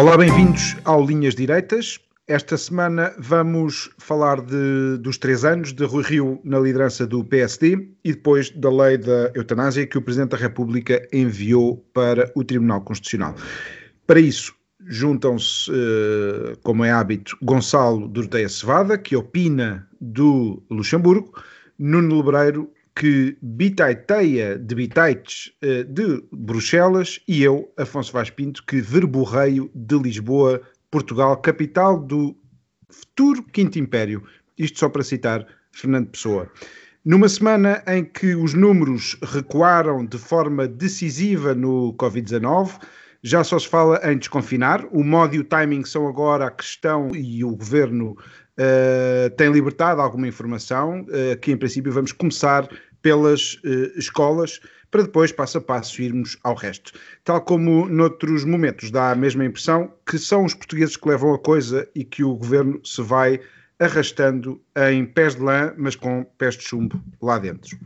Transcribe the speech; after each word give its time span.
Olá, 0.00 0.16
bem-vindos 0.16 0.78
ao 0.86 1.04
Linhas 1.04 1.34
Direitas. 1.34 2.00
Esta 2.26 2.56
semana 2.56 3.14
vamos 3.18 3.90
falar 3.98 4.40
de, 4.40 4.96
dos 4.96 5.18
três 5.18 5.44
anos 5.44 5.74
de 5.74 5.84
Rui 5.84 6.02
Rio 6.02 6.40
na 6.42 6.58
liderança 6.58 7.06
do 7.06 7.22
PSD 7.22 7.86
e 8.02 8.12
depois 8.14 8.48
da 8.48 8.70
lei 8.70 8.96
da 8.96 9.30
eutanásia 9.34 9.86
que 9.86 9.98
o 9.98 10.00
Presidente 10.00 10.30
da 10.30 10.38
República 10.38 11.06
enviou 11.12 11.76
para 11.92 12.32
o 12.34 12.42
Tribunal 12.42 12.80
Constitucional. 12.80 13.34
Para 14.06 14.20
isso, 14.20 14.54
juntam-se, 14.86 15.70
eh, 15.70 16.56
como 16.62 16.82
é 16.82 16.90
hábito, 16.90 17.36
Gonçalo 17.42 18.08
Doroteia 18.08 18.48
Cevada, 18.48 18.96
que 18.96 19.14
opina 19.14 19.86
do 20.00 20.62
Luxemburgo, 20.70 21.30
Nuno 21.78 22.22
Lebreiro, 22.22 22.72
que 22.94 23.36
bitaiteia 23.40 24.58
de 24.58 24.74
bitaites 24.74 25.52
eh, 25.62 25.84
de 25.84 26.22
Bruxelas, 26.32 27.20
e 27.26 27.42
eu, 27.42 27.72
Afonso 27.76 28.12
Vaz 28.12 28.30
Pinto, 28.30 28.64
que 28.66 28.80
verborreio 28.80 29.70
de 29.74 29.98
Lisboa, 29.98 30.60
Portugal, 30.90 31.36
capital 31.38 31.98
do 31.98 32.36
futuro 32.88 33.42
Quinto 33.44 33.78
Império. 33.78 34.22
Isto 34.58 34.80
só 34.80 34.88
para 34.88 35.02
citar 35.02 35.46
Fernando 35.72 36.08
Pessoa. 36.08 36.50
Numa 37.04 37.28
semana 37.28 37.82
em 37.86 38.04
que 38.04 38.34
os 38.34 38.52
números 38.52 39.16
recuaram 39.22 40.04
de 40.04 40.18
forma 40.18 40.68
decisiva 40.68 41.54
no 41.54 41.94
Covid-19, 41.94 42.78
já 43.22 43.42
só 43.42 43.58
se 43.58 43.68
fala 43.68 44.00
em 44.04 44.18
desconfinar. 44.18 44.84
O 44.90 45.02
modo 45.02 45.34
e 45.34 45.38
o 45.38 45.44
timing 45.44 45.84
são 45.84 46.06
agora 46.06 46.46
a 46.46 46.50
questão 46.50 47.10
e 47.14 47.42
o 47.44 47.56
governo 47.56 48.16
uh, 48.60 49.30
tem 49.30 49.50
libertado 49.50 50.00
alguma 50.00 50.28
informação, 50.28 51.02
uh, 51.02 51.38
que 51.40 51.50
em 51.50 51.56
princípio 51.56 51.90
vamos 51.90 52.12
começar 52.12 52.68
pelas 53.00 53.54
uh, 53.64 53.98
escolas, 53.98 54.60
para 54.90 55.02
depois, 55.02 55.32
passo 55.32 55.58
a 55.58 55.60
passo, 55.60 56.02
irmos 56.02 56.36
ao 56.42 56.54
resto. 56.54 56.92
Tal 57.24 57.40
como 57.40 57.88
noutros 57.88 58.44
momentos, 58.44 58.90
dá 58.90 59.12
a 59.12 59.14
mesma 59.14 59.44
impressão 59.44 59.92
que 60.04 60.18
são 60.18 60.44
os 60.44 60.52
portugueses 60.52 60.96
que 60.96 61.08
levam 61.08 61.32
a 61.32 61.38
coisa 61.38 61.88
e 61.94 62.04
que 62.04 62.24
o 62.24 62.34
governo 62.34 62.80
se 62.84 63.00
vai 63.00 63.40
arrastando 63.78 64.60
em 64.90 65.06
pés 65.06 65.36
de 65.36 65.42
lã, 65.42 65.72
mas 65.78 65.94
com 65.94 66.24
pés 66.36 66.56
de 66.56 66.64
chumbo 66.64 67.00
lá 67.22 67.38
dentro. 67.38 67.78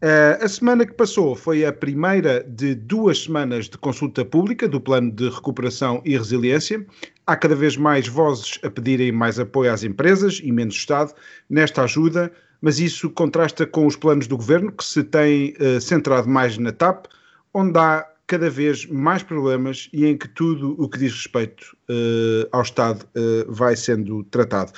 Uh, 0.00 0.44
a 0.44 0.48
semana 0.48 0.86
que 0.86 0.92
passou 0.92 1.34
foi 1.34 1.66
a 1.66 1.72
primeira 1.72 2.44
de 2.48 2.72
duas 2.76 3.24
semanas 3.24 3.68
de 3.68 3.76
consulta 3.76 4.24
pública 4.24 4.68
do 4.68 4.80
Plano 4.80 5.10
de 5.10 5.28
Recuperação 5.28 6.00
e 6.04 6.16
Resiliência. 6.16 6.86
Há 7.26 7.34
cada 7.34 7.56
vez 7.56 7.76
mais 7.76 8.06
vozes 8.06 8.60
a 8.62 8.70
pedirem 8.70 9.10
mais 9.10 9.40
apoio 9.40 9.72
às 9.72 9.82
empresas 9.82 10.40
e 10.40 10.52
menos 10.52 10.76
Estado 10.76 11.12
nesta 11.50 11.82
ajuda, 11.82 12.30
mas 12.60 12.78
isso 12.78 13.10
contrasta 13.10 13.66
com 13.66 13.86
os 13.86 13.96
planos 13.96 14.28
do 14.28 14.36
governo, 14.36 14.70
que 14.70 14.84
se 14.84 15.02
têm 15.02 15.54
uh, 15.60 15.80
centrado 15.80 16.28
mais 16.28 16.56
na 16.58 16.70
TAP, 16.70 17.06
onde 17.52 17.76
há 17.76 18.06
cada 18.28 18.48
vez 18.48 18.86
mais 18.86 19.24
problemas 19.24 19.88
e 19.92 20.06
em 20.06 20.16
que 20.16 20.28
tudo 20.28 20.76
o 20.78 20.88
que 20.88 20.98
diz 20.98 21.12
respeito 21.12 21.76
uh, 21.90 22.46
ao 22.52 22.62
Estado 22.62 23.04
uh, 23.16 23.52
vai 23.52 23.74
sendo 23.74 24.22
tratado. 24.24 24.72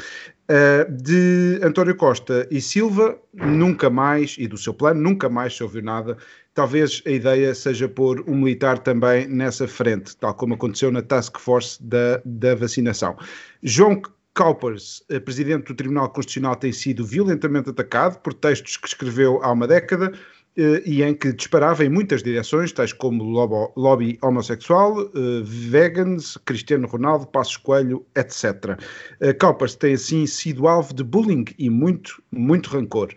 Uh, 0.51 0.91
de 0.91 1.61
António 1.63 1.95
Costa 1.95 2.45
e 2.51 2.61
Silva, 2.61 3.17
nunca 3.33 3.89
mais, 3.89 4.35
e 4.37 4.49
do 4.49 4.59
seu 4.59 4.75
plano, 4.75 5.01
nunca 5.01 5.29
mais 5.29 5.57
se 5.57 5.63
ouviu 5.63 5.81
nada. 5.81 6.17
Talvez 6.55 7.01
a 7.07 7.11
ideia 7.11 7.55
seja 7.55 7.89
pôr 7.89 8.25
um 8.27 8.35
militar 8.35 8.81
também 8.81 9.29
nessa 9.29 9.69
frente, 9.69 10.17
tal 10.17 10.35
como 10.35 10.55
aconteceu 10.55 10.91
na 10.91 11.03
Task 11.03 11.39
Force 11.39 11.81
da, 11.81 12.21
da 12.25 12.57
vacinação. 12.57 13.17
João 13.63 14.03
Kaupers, 14.35 15.05
presidente 15.25 15.67
do 15.67 15.75
Tribunal 15.75 16.09
Constitucional, 16.09 16.57
tem 16.57 16.73
sido 16.73 17.05
violentamente 17.05 17.71
atacado 17.71 18.19
por 18.19 18.35
textos 18.35 18.77
que 18.77 18.89
escreveu 18.89 19.41
há 19.45 19.53
uma 19.53 19.69
década 19.69 20.13
eh, 20.13 20.17
e 20.57 21.03
em 21.03 21.15
que 21.15 21.33
disparava 21.33 21.85
em 21.85 21.89
muitas 21.89 22.23
direções, 22.23 22.73
tais 22.73 22.93
como 22.93 23.23
lobby, 23.23 23.73
lobby 23.77 24.19
homossexual, 24.23 24.99
uh, 24.99 25.45
vegans, 25.45 26.37
Cristiano 26.45 26.87
Ronaldo, 26.87 27.27
Passos 27.27 27.57
Coelho, 27.57 28.05
etc. 28.17 28.79
Uh, 29.21 29.35
Kaupers 29.39 29.75
tem 29.77 29.95
assim 29.95 30.27
sido 30.27 30.67
alvo 30.67 30.93
de 30.93 31.05
bullying 31.05 31.45
e 31.59 31.71
muito, 31.71 32.23
muito 32.33 32.69
rancor. 32.71 33.15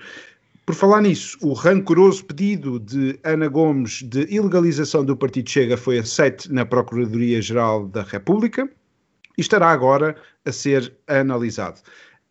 Por 0.66 0.76
falar 0.76 1.02
nisso, 1.02 1.38
o 1.42 1.54
rancoroso 1.54 2.24
pedido 2.24 2.80
de 2.80 3.20
Ana 3.24 3.50
Gomes 3.50 4.02
de 4.04 4.22
ilegalização 4.34 5.04
do 5.04 5.18
Partido 5.18 5.50
Chega 5.50 5.76
foi 5.76 6.00
aceito 6.00 6.54
na 6.54 6.66
Procuradoria-Geral 6.66 7.88
da 7.88 8.04
República 8.04 8.70
e 9.38 9.42
estará 9.42 9.72
agora 9.72 10.16
a 10.46 10.52
ser 10.54 10.94
analisado. 11.06 11.82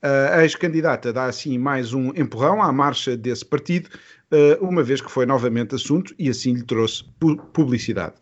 A 0.02 0.42
ex-candidata 0.42 1.12
dá 1.12 1.26
assim 1.26 1.56
mais 1.58 1.92
um 1.94 2.08
empurrão 2.16 2.60
à 2.60 2.72
marcha 2.72 3.16
desse 3.16 3.44
partido, 3.44 3.88
eh, 3.92 4.00
uma 4.60 4.82
vez 4.82 5.00
que 5.00 5.10
foi 5.10 5.26
novamente 5.26 5.74
assunto 5.74 6.14
e 6.18 6.28
assim 6.28 6.54
lhe 6.54 6.62
trouxe 6.62 7.04
publicidade. 7.52 8.14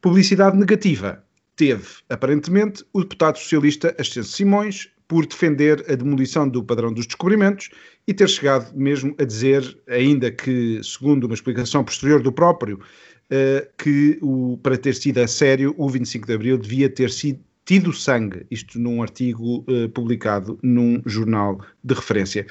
Publicidade 0.00 0.56
negativa 0.56 1.22
teve, 1.56 1.86
aparentemente, 2.08 2.84
o 2.92 3.00
deputado 3.00 3.38
socialista 3.38 3.94
Ascenso 3.98 4.32
Simões 4.32 4.88
por 5.06 5.26
defender 5.26 5.84
a 5.90 5.94
demolição 5.94 6.48
do 6.48 6.62
padrão 6.62 6.92
dos 6.92 7.06
descobrimentos 7.06 7.68
e 8.06 8.14
ter 8.14 8.28
chegado 8.28 8.72
mesmo 8.74 9.14
a 9.18 9.24
dizer, 9.24 9.76
ainda 9.88 10.30
que 10.30 10.80
segundo 10.82 11.24
uma 11.24 11.34
explicação 11.34 11.84
posterior 11.84 12.22
do 12.22 12.32
próprio, 12.32 12.80
eh, 13.28 13.68
que 13.76 14.18
o, 14.22 14.58
para 14.62 14.78
ter 14.78 14.94
sido 14.94 15.18
a 15.18 15.26
sério, 15.26 15.74
o 15.76 15.88
25 15.88 16.26
de 16.26 16.32
Abril 16.32 16.56
devia 16.56 16.88
ter 16.88 17.10
sido 17.10 17.40
tido 17.64 17.92
sangue, 17.92 18.44
isto 18.50 18.80
num 18.80 19.00
artigo 19.00 19.64
uh, 19.68 19.88
publicado 19.90 20.58
num 20.60 21.00
jornal 21.06 21.60
de 21.84 21.94
referência. 21.94 22.44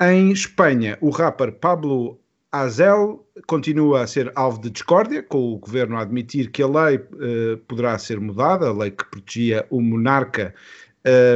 Em 0.00 0.32
Espanha, 0.32 0.98
o 1.00 1.10
rapper 1.10 1.52
Pablo 1.52 2.18
Azel 2.50 3.26
continua 3.46 4.02
a 4.02 4.06
ser 4.06 4.32
alvo 4.34 4.60
de 4.60 4.70
discórdia, 4.70 5.22
com 5.22 5.52
o 5.52 5.58
governo 5.58 5.96
a 5.96 6.02
admitir 6.02 6.50
que 6.50 6.62
a 6.62 6.66
lei 6.66 6.96
uh, 6.96 7.58
poderá 7.68 7.98
ser 7.98 8.18
mudada, 8.20 8.68
a 8.68 8.72
lei 8.72 8.90
que 8.90 9.04
protegia 9.04 9.66
o 9.70 9.80
monarca 9.80 10.54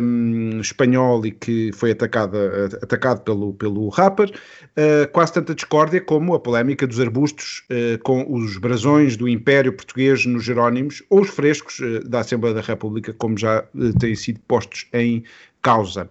um, 0.02 0.60
espanhol 0.60 1.24
e 1.24 1.30
que 1.30 1.70
foi 1.72 1.92
atacada, 1.92 2.66
atacado 2.82 3.22
pelo, 3.22 3.54
pelo 3.54 3.88
rapper, 3.88 4.30
uh, 4.30 5.10
quase 5.12 5.34
tanta 5.34 5.54
discórdia 5.54 6.00
como 6.00 6.34
a 6.34 6.40
polémica 6.40 6.86
dos 6.86 7.00
arbustos 7.00 7.64
uh, 7.70 7.98
com 8.02 8.26
os 8.32 8.58
brasões 8.58 9.16
do 9.16 9.28
Império 9.28 9.72
Português 9.72 10.26
nos 10.26 10.44
Jerónimos 10.44 11.02
ou 11.10 11.20
os 11.20 11.30
frescos 11.30 11.78
uh, 11.78 12.08
da 12.08 12.20
Assembleia 12.20 12.54
da 12.54 12.60
República, 12.60 13.12
como 13.12 13.38
já 13.38 13.64
têm 13.98 14.14
sido 14.14 14.40
postos 14.40 14.86
em 14.92 15.24
causa. 15.62 16.10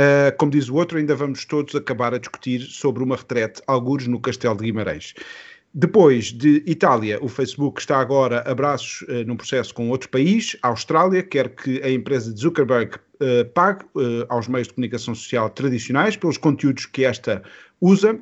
Uh, 0.00 0.34
como 0.38 0.50
diz 0.50 0.70
o 0.70 0.76
outro, 0.76 0.96
ainda 0.96 1.14
vamos 1.14 1.44
todos 1.44 1.74
acabar 1.74 2.14
a 2.14 2.18
discutir 2.18 2.62
sobre 2.62 3.02
uma 3.02 3.16
retrete, 3.16 3.60
algures 3.66 4.06
no 4.06 4.18
Castelo 4.18 4.56
de 4.56 4.64
Guimarães. 4.64 5.12
Depois 5.74 6.32
de 6.32 6.64
Itália, 6.66 7.18
o 7.20 7.28
Facebook 7.28 7.78
está 7.78 8.00
agora 8.00 8.42
a 8.50 8.54
braços 8.54 9.02
uh, 9.02 9.26
num 9.26 9.36
processo 9.36 9.74
com 9.74 9.90
outro 9.90 10.08
país, 10.08 10.56
a 10.62 10.68
Austrália, 10.68 11.22
quer 11.22 11.50
que 11.50 11.82
a 11.82 11.90
empresa 11.90 12.32
de 12.32 12.40
Zuckerberg 12.40 12.96
uh, 12.96 13.44
pague 13.52 13.84
uh, 13.94 14.24
aos 14.30 14.48
meios 14.48 14.68
de 14.68 14.74
comunicação 14.74 15.14
social 15.14 15.50
tradicionais 15.50 16.16
pelos 16.16 16.38
conteúdos 16.38 16.86
que 16.86 17.04
esta 17.04 17.42
usa 17.78 18.18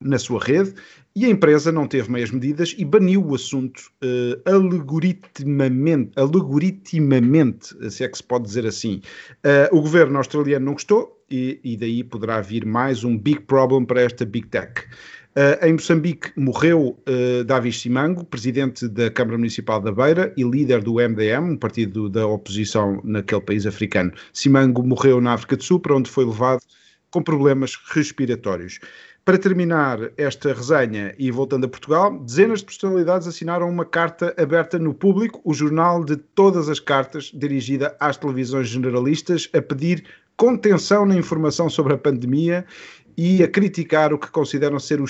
na 0.00 0.18
sua 0.18 0.42
rede, 0.42 0.74
e 1.14 1.26
a 1.26 1.28
empresa 1.28 1.70
não 1.70 1.86
teve 1.86 2.10
meias 2.10 2.30
medidas 2.30 2.74
e 2.78 2.84
baniu 2.84 3.24
o 3.24 3.34
assunto 3.34 3.90
uh, 4.02 4.50
algoritmamente, 4.50 6.12
algoritmamente, 6.16 7.90
se 7.90 8.02
é 8.04 8.08
que 8.08 8.16
se 8.16 8.22
pode 8.22 8.44
dizer 8.44 8.66
assim. 8.66 9.02
Uh, 9.44 9.76
o 9.76 9.82
governo 9.82 10.16
australiano 10.16 10.64
não 10.64 10.72
gostou 10.72 11.22
e, 11.30 11.60
e, 11.62 11.76
daí 11.76 12.02
poderá 12.02 12.40
vir 12.40 12.64
mais 12.64 13.04
um 13.04 13.16
big 13.16 13.40
problem 13.40 13.84
para 13.84 14.02
esta 14.02 14.24
big 14.24 14.48
tech. 14.48 14.84
Uh, 15.34 15.64
em 15.64 15.72
Moçambique 15.72 16.30
morreu 16.36 16.98
uh, 17.08 17.44
Davi 17.44 17.72
Simango, 17.72 18.22
presidente 18.22 18.86
da 18.86 19.10
Câmara 19.10 19.38
Municipal 19.38 19.80
da 19.80 19.90
Beira 19.90 20.32
e 20.36 20.42
líder 20.42 20.82
do 20.82 20.94
MDM, 20.94 21.52
um 21.52 21.56
partido 21.56 22.10
da 22.10 22.26
oposição 22.26 23.00
naquele 23.02 23.40
país 23.40 23.64
africano. 23.64 24.12
Simango 24.30 24.82
morreu 24.82 25.22
na 25.22 25.32
África 25.32 25.56
do 25.56 25.64
Sul, 25.64 25.80
para 25.80 25.96
onde 25.96 26.10
foi 26.10 26.26
levado 26.26 26.60
com 27.10 27.22
problemas 27.22 27.76
respiratórios. 27.94 28.78
Para 29.24 29.38
terminar 29.38 30.10
esta 30.16 30.52
resenha 30.52 31.14
e 31.16 31.30
voltando 31.30 31.64
a 31.64 31.68
Portugal, 31.68 32.18
dezenas 32.18 32.58
de 32.58 32.64
personalidades 32.64 33.28
assinaram 33.28 33.70
uma 33.70 33.84
carta 33.84 34.34
aberta 34.36 34.80
no 34.80 34.92
público, 34.92 35.40
o 35.44 35.54
jornal 35.54 36.04
de 36.04 36.16
todas 36.16 36.68
as 36.68 36.80
cartas, 36.80 37.30
dirigida 37.32 37.96
às 38.00 38.16
televisões 38.16 38.66
generalistas, 38.66 39.48
a 39.54 39.62
pedir 39.62 40.04
contenção 40.36 41.06
na 41.06 41.14
informação 41.14 41.70
sobre 41.70 41.92
a 41.92 41.98
pandemia 41.98 42.66
e 43.16 43.44
a 43.44 43.48
criticar 43.48 44.12
o 44.12 44.18
que 44.18 44.28
consideram 44.28 44.80
ser 44.80 45.00
o 45.00 45.04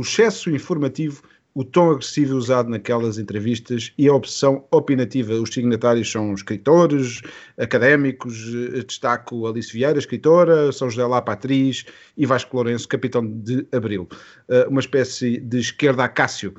excesso 0.00 0.48
informativo 0.48 1.22
o 1.56 1.64
tom 1.64 1.92
agressivo 1.92 2.36
usado 2.36 2.68
naquelas 2.68 3.16
entrevistas 3.16 3.90
e 3.96 4.06
a 4.06 4.12
opção 4.12 4.66
opinativa. 4.70 5.32
Os 5.32 5.48
signatários 5.48 6.12
são 6.12 6.34
escritores, 6.34 7.22
académicos, 7.56 8.52
eh, 8.74 8.82
destaco 8.86 9.46
Alice 9.46 9.72
Vieira, 9.72 9.98
escritora, 9.98 10.70
São 10.70 10.90
José 10.90 11.06
Lapa, 11.06 11.32
atriz, 11.32 11.86
e 12.14 12.26
Vasco 12.26 12.54
Lourenço, 12.54 12.86
capitão 12.86 13.26
de 13.26 13.66
Abril. 13.72 14.06
Uh, 14.50 14.68
uma 14.68 14.80
espécie 14.80 15.40
de 15.40 15.58
esquerda 15.58 16.04
a 16.04 16.08
Cássio. 16.10 16.52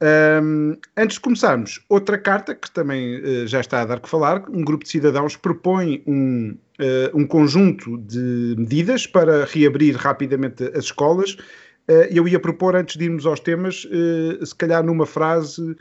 Um, 0.00 0.76
antes 0.96 1.16
de 1.16 1.20
começarmos, 1.20 1.84
outra 1.88 2.16
carta 2.16 2.54
que 2.54 2.70
também 2.70 3.20
uh, 3.20 3.46
já 3.46 3.60
está 3.60 3.82
a 3.82 3.84
dar 3.84 4.00
que 4.00 4.08
falar, 4.08 4.48
um 4.48 4.64
grupo 4.64 4.84
de 4.84 4.90
cidadãos 4.90 5.36
propõe 5.36 6.02
um, 6.06 6.56
uh, 6.80 7.18
um 7.18 7.26
conjunto 7.26 7.98
de 7.98 8.54
medidas 8.56 9.06
para 9.06 9.44
reabrir 9.44 9.94
rapidamente 9.96 10.64
as 10.74 10.84
escolas. 10.84 11.36
Uh, 11.88 12.06
eu 12.10 12.28
ia 12.28 12.38
propor, 12.38 12.76
antes 12.76 12.96
de 12.96 13.04
irmos 13.04 13.24
aos 13.24 13.40
temas, 13.40 13.86
se 14.44 14.54
calhar 14.54 14.84
numa 14.84 15.06
frase, 15.06 15.76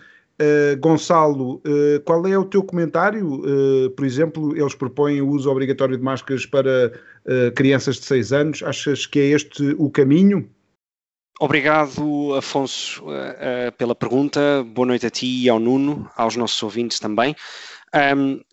Gonçalo, 0.79 1.61
qual 2.05 2.25
é 2.27 2.37
o 2.37 2.45
teu 2.45 2.63
comentário? 2.63 3.41
por 3.95 4.05
exemplo, 4.05 4.55
eles 4.55 4.75
propõem 4.75 5.19
o 5.19 5.29
uso 5.29 5.49
obrigatório 5.49 5.97
de 5.97 6.03
máscaras 6.03 6.45
para 6.45 6.93
crianças 7.55 7.95
de 7.95 8.05
6 8.05 8.33
anos. 8.33 8.63
Achas 8.63 9.07
que 9.07 9.19
é 9.19 9.25
este 9.29 9.75
o 9.79 9.89
caminho? 9.89 10.47
Obrigado, 11.39 12.35
Afonso, 12.35 13.03
pela 13.77 13.95
pergunta. 13.95 14.63
Boa 14.63 14.85
noite 14.85 15.07
a 15.07 15.09
ti 15.09 15.43
e 15.43 15.49
ao 15.49 15.59
Nuno, 15.59 16.07
aos 16.15 16.35
nossos 16.35 16.61
ouvintes 16.61 16.99
também. 16.99 17.35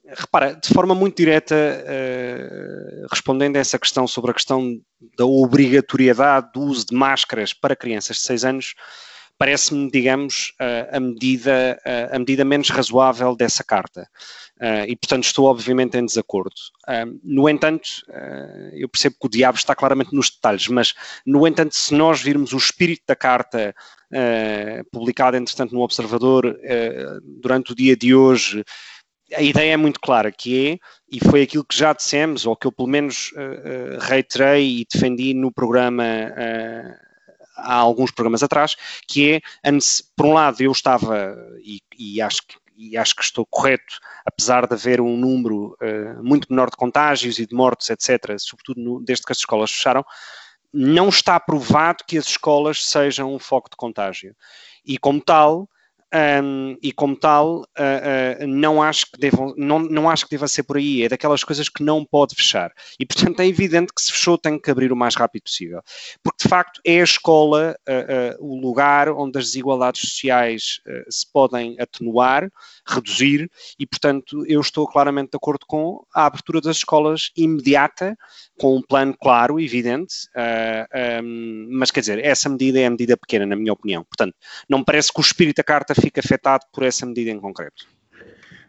Repara, 0.07 0.55
de 0.55 0.69
forma 0.73 0.95
muito 0.95 1.17
direta, 1.17 1.55
uh, 1.55 3.07
respondendo 3.11 3.57
a 3.57 3.61
essa 3.61 3.79
questão 3.79 4.07
sobre 4.07 4.31
a 4.31 4.35
questão 4.35 4.79
da 5.17 5.25
obrigatoriedade 5.25 6.51
do 6.53 6.61
uso 6.61 6.87
de 6.87 6.95
máscaras 6.95 7.53
para 7.53 7.77
crianças 7.77 8.17
de 8.17 8.23
6 8.23 8.45
anos, 8.45 8.75
parece-me, 9.37 9.91
digamos, 9.91 10.53
a 10.93 11.01
medida, 11.01 11.79
a 12.13 12.19
medida 12.21 12.45
menos 12.45 12.71
razoável 12.71 13.35
dessa 13.35 13.65
carta. 13.65 14.09
Uh, 14.61 14.87
e, 14.87 14.95
portanto, 14.95 15.25
estou 15.25 15.47
obviamente 15.47 15.99
em 15.99 16.07
desacordo. 16.07 16.55
Uh, 16.89 17.19
no 17.25 17.49
entanto, 17.49 17.89
eu 18.73 18.89
percebo 18.89 19.17
que 19.21 19.27
o 19.27 19.31
diabo 19.31 19.59
está 19.59 19.75
claramente 19.75 20.15
nos 20.15 20.31
detalhes, 20.31 20.69
mas, 20.69 20.95
no 21.27 21.47
entanto, 21.47 21.75
se 21.75 21.93
nós 21.93 22.23
virmos 22.23 22.53
o 22.53 22.57
espírito 22.57 23.03
da 23.07 23.17
carta 23.17 23.75
publicada, 24.93 25.37
entretanto, 25.37 25.75
no 25.75 25.81
Observador 25.81 26.57
durante 27.41 27.73
o 27.73 27.75
dia 27.75 27.97
de 27.97 28.15
hoje, 28.15 28.65
a 29.37 29.43
ideia 29.43 29.73
é 29.73 29.77
muito 29.77 30.01
clara, 30.01 30.31
que 30.33 30.73
é, 30.73 30.79
e 31.11 31.21
foi 31.21 31.43
aquilo 31.43 31.65
que 31.65 31.77
já 31.77 31.93
dissemos, 31.93 32.47
ou 32.47 32.57
que 32.57 32.67
eu 32.67 32.73
pelo 32.73 32.89
menos 32.89 33.33
reiterei 34.01 34.81
e 34.81 34.87
defendi 34.91 35.35
no 35.35 35.53
programa 35.53 36.05
há 37.57 37.75
alguns 37.75 38.11
programas 38.11 38.43
atrás, 38.43 38.77
que 39.07 39.35
é, 39.35 39.41
por 40.17 40.27
um 40.27 40.33
lado, 40.35 40.61
eu 40.61 40.73
estava, 40.73 41.37
e, 41.63 41.81
e 41.99 42.21
acho 42.21 42.43
que 42.47 42.57
e 42.77 42.97
acho 42.97 43.15
que 43.15 43.23
estou 43.23 43.47
correto, 43.47 43.99
apesar 44.27 44.67
de 44.67 44.75
haver 44.75 45.01
um 45.01 45.17
número 45.17 45.77
uh, 45.81 46.23
muito 46.23 46.49
menor 46.51 46.71
de 46.71 46.77
contágios 46.77 47.39
e 47.39 47.47
de 47.47 47.55
mortes, 47.55 47.89
etc., 47.91 48.37
sobretudo 48.39 48.81
no, 48.81 49.01
desde 49.01 49.25
que 49.25 49.33
as 49.33 49.39
escolas 49.39 49.71
fecharam, 49.71 50.05
não 50.73 51.09
está 51.09 51.39
provado 51.39 52.05
que 52.07 52.19
as 52.19 52.27
escolas 52.27 52.85
sejam 52.85 53.33
um 53.33 53.39
foco 53.39 53.71
de 53.71 53.77
contágio. 53.77 54.35
E 54.85 54.99
como 54.99 55.21
tal, 55.21 55.69
um, 56.15 56.77
e 56.81 56.93
como 56.93 57.17
tal, 57.17 57.63
uh, 57.63 58.45
uh, 58.45 58.47
não, 58.47 58.81
acho 58.81 59.07
que 59.11 59.19
devam, 59.19 59.53
não, 59.57 59.81
não 59.81 60.09
acho 60.09 60.25
que 60.25 60.31
deva 60.31 60.47
ser 60.47 60.63
por 60.63 60.77
aí. 60.77 61.03
É 61.03 61.09
daquelas 61.09 61.43
coisas 61.43 61.69
que 61.69 61.83
não 61.83 62.05
pode 62.05 62.37
fechar. 62.37 62.73
E, 63.01 63.05
portanto, 63.05 63.41
é 63.41 63.47
evidente 63.47 63.93
que 63.93 64.01
se 64.01 64.13
fechou 64.13 64.39
tem 64.39 64.59
que 64.59 64.71
abrir 64.71 64.93
o 64.93 64.97
mais 64.97 65.17
rápido 65.17 65.43
possível. 65.43 65.83
Porque, 66.23 66.45
de 66.45 66.49
facto, 66.49 66.81
é 66.85 67.01
a 67.01 67.05
escola 67.05 67.77
uh, 67.89 68.47
o 68.47 68.61
lugar 68.61 69.09
onde 69.09 69.39
as 69.39 69.47
desigualdades 69.47 70.03
sociais 70.03 70.81
se 71.09 71.27
podem 71.33 71.77
atenuar, 71.81 72.51
reduzir, 72.87 73.51
e, 73.79 73.87
portanto, 73.87 74.45
eu 74.47 74.61
estou 74.61 74.87
claramente 74.87 75.31
de 75.31 75.37
acordo 75.37 75.67
com 75.67 76.05
a 76.15 76.27
abertura 76.27 76.61
das 76.61 76.77
escolas 76.77 77.31
imediata, 77.37 78.17
com 78.59 78.77
um 78.77 78.83
plano 78.83 79.17
claro, 79.21 79.59
evidente, 79.59 80.15
um, 81.23 81.69
mas, 81.71 81.91
quer 81.91 82.01
dizer, 82.01 82.25
essa 82.25 82.49
medida 82.49 82.79
é 82.79 82.87
a 82.87 82.91
medida 82.91 83.17
pequena, 83.17 83.47
na 83.47 83.57
minha 83.57 83.73
opinião. 83.73 84.05
Portanto, 84.05 84.35
não 84.69 84.79
me 84.79 84.85
parece 84.85 85.13
que 85.13 85.21
o 85.21 85.23
espírito 85.23 85.57
da 85.57 85.65
carta 85.65 85.95
fica 85.95 86.21
afetado 86.21 86.65
por 86.73 86.85
essa 86.85 87.05
medida 87.05 87.31
em 87.31 87.41
concreto. 87.41 87.87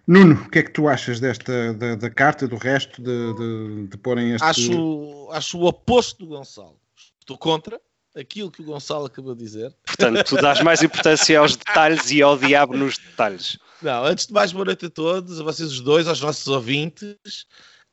Nuno, 0.08 0.36
o 0.36 0.50
que 0.50 0.60
é 0.60 0.64
que 0.64 0.72
tu 0.72 0.88
achas 0.88 1.20
desta 1.20 1.74
da, 1.74 1.96
da 1.96 2.10
carta, 2.10 2.48
do 2.48 2.58
resto 2.58 3.02
de, 3.02 3.34
de, 3.34 3.88
de 3.88 3.98
porem 3.98 4.34
este... 4.34 4.44
Acho, 4.44 5.30
acho 5.32 5.58
o 5.58 5.66
oposto 5.66 6.26
do 6.26 6.28
Gonçalo. 6.28 6.80
Estou 7.20 7.38
contra 7.38 7.82
aquilo 8.16 8.52
que 8.52 8.62
o 8.62 8.66
Gonçalo 8.66 9.06
acabou 9.06 9.34
de 9.34 9.44
dizer. 9.44 9.74
Portanto, 9.84 10.24
tu 10.24 10.36
dás 10.36 10.62
mais 10.62 10.84
importância 10.84 11.40
aos 11.40 11.56
detalhes 11.56 12.12
e 12.12 12.22
ao 12.22 12.38
diabo 12.38 12.78
nos 12.78 12.98
detalhes. 12.98 13.58
Não, 13.82 14.06
antes 14.06 14.28
de 14.28 14.34
mais, 14.34 14.52
boa 14.52 14.66
noite 14.66 14.86
a 14.86 14.90
todos, 14.90 15.42
a 15.42 15.44
vocês 15.44 15.72
os 15.72 15.82
dois, 15.82 16.08
aos 16.08 16.22
nossos 16.22 16.48
ouvintes. 16.48 17.18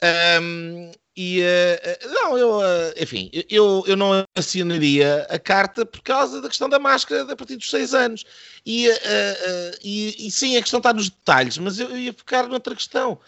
Um, 0.03 0.91
e 1.17 1.43
uh, 1.43 2.09
não, 2.11 2.39
eu, 2.39 2.59
uh, 2.59 2.95
enfim, 2.99 3.31
eu, 3.51 3.85
eu 3.87 3.97
não 3.97 4.25
assinaria 4.35 5.27
a 5.29 5.39
carta 5.39 5.85
por 5.85 6.01
causa 6.01 6.41
da 6.41 6.49
questão 6.49 6.71
da 6.71 6.79
máscara 6.79 7.31
a 7.31 7.37
partir 7.37 7.57
dos 7.57 7.69
seis 7.69 7.95
anos. 7.95 8.25
E, 8.65 8.89
uh, 8.89 9.79
e, 9.83 10.27
e, 10.27 10.31
sim, 10.31 10.57
a 10.57 10.63
questão 10.63 10.79
está 10.79 10.93
nos 10.93 11.11
detalhes, 11.11 11.59
mas 11.59 11.79
eu, 11.79 11.91
eu 11.91 11.99
ia 11.99 12.13
focar 12.13 12.49
noutra 12.49 12.75
questão. 12.75 13.21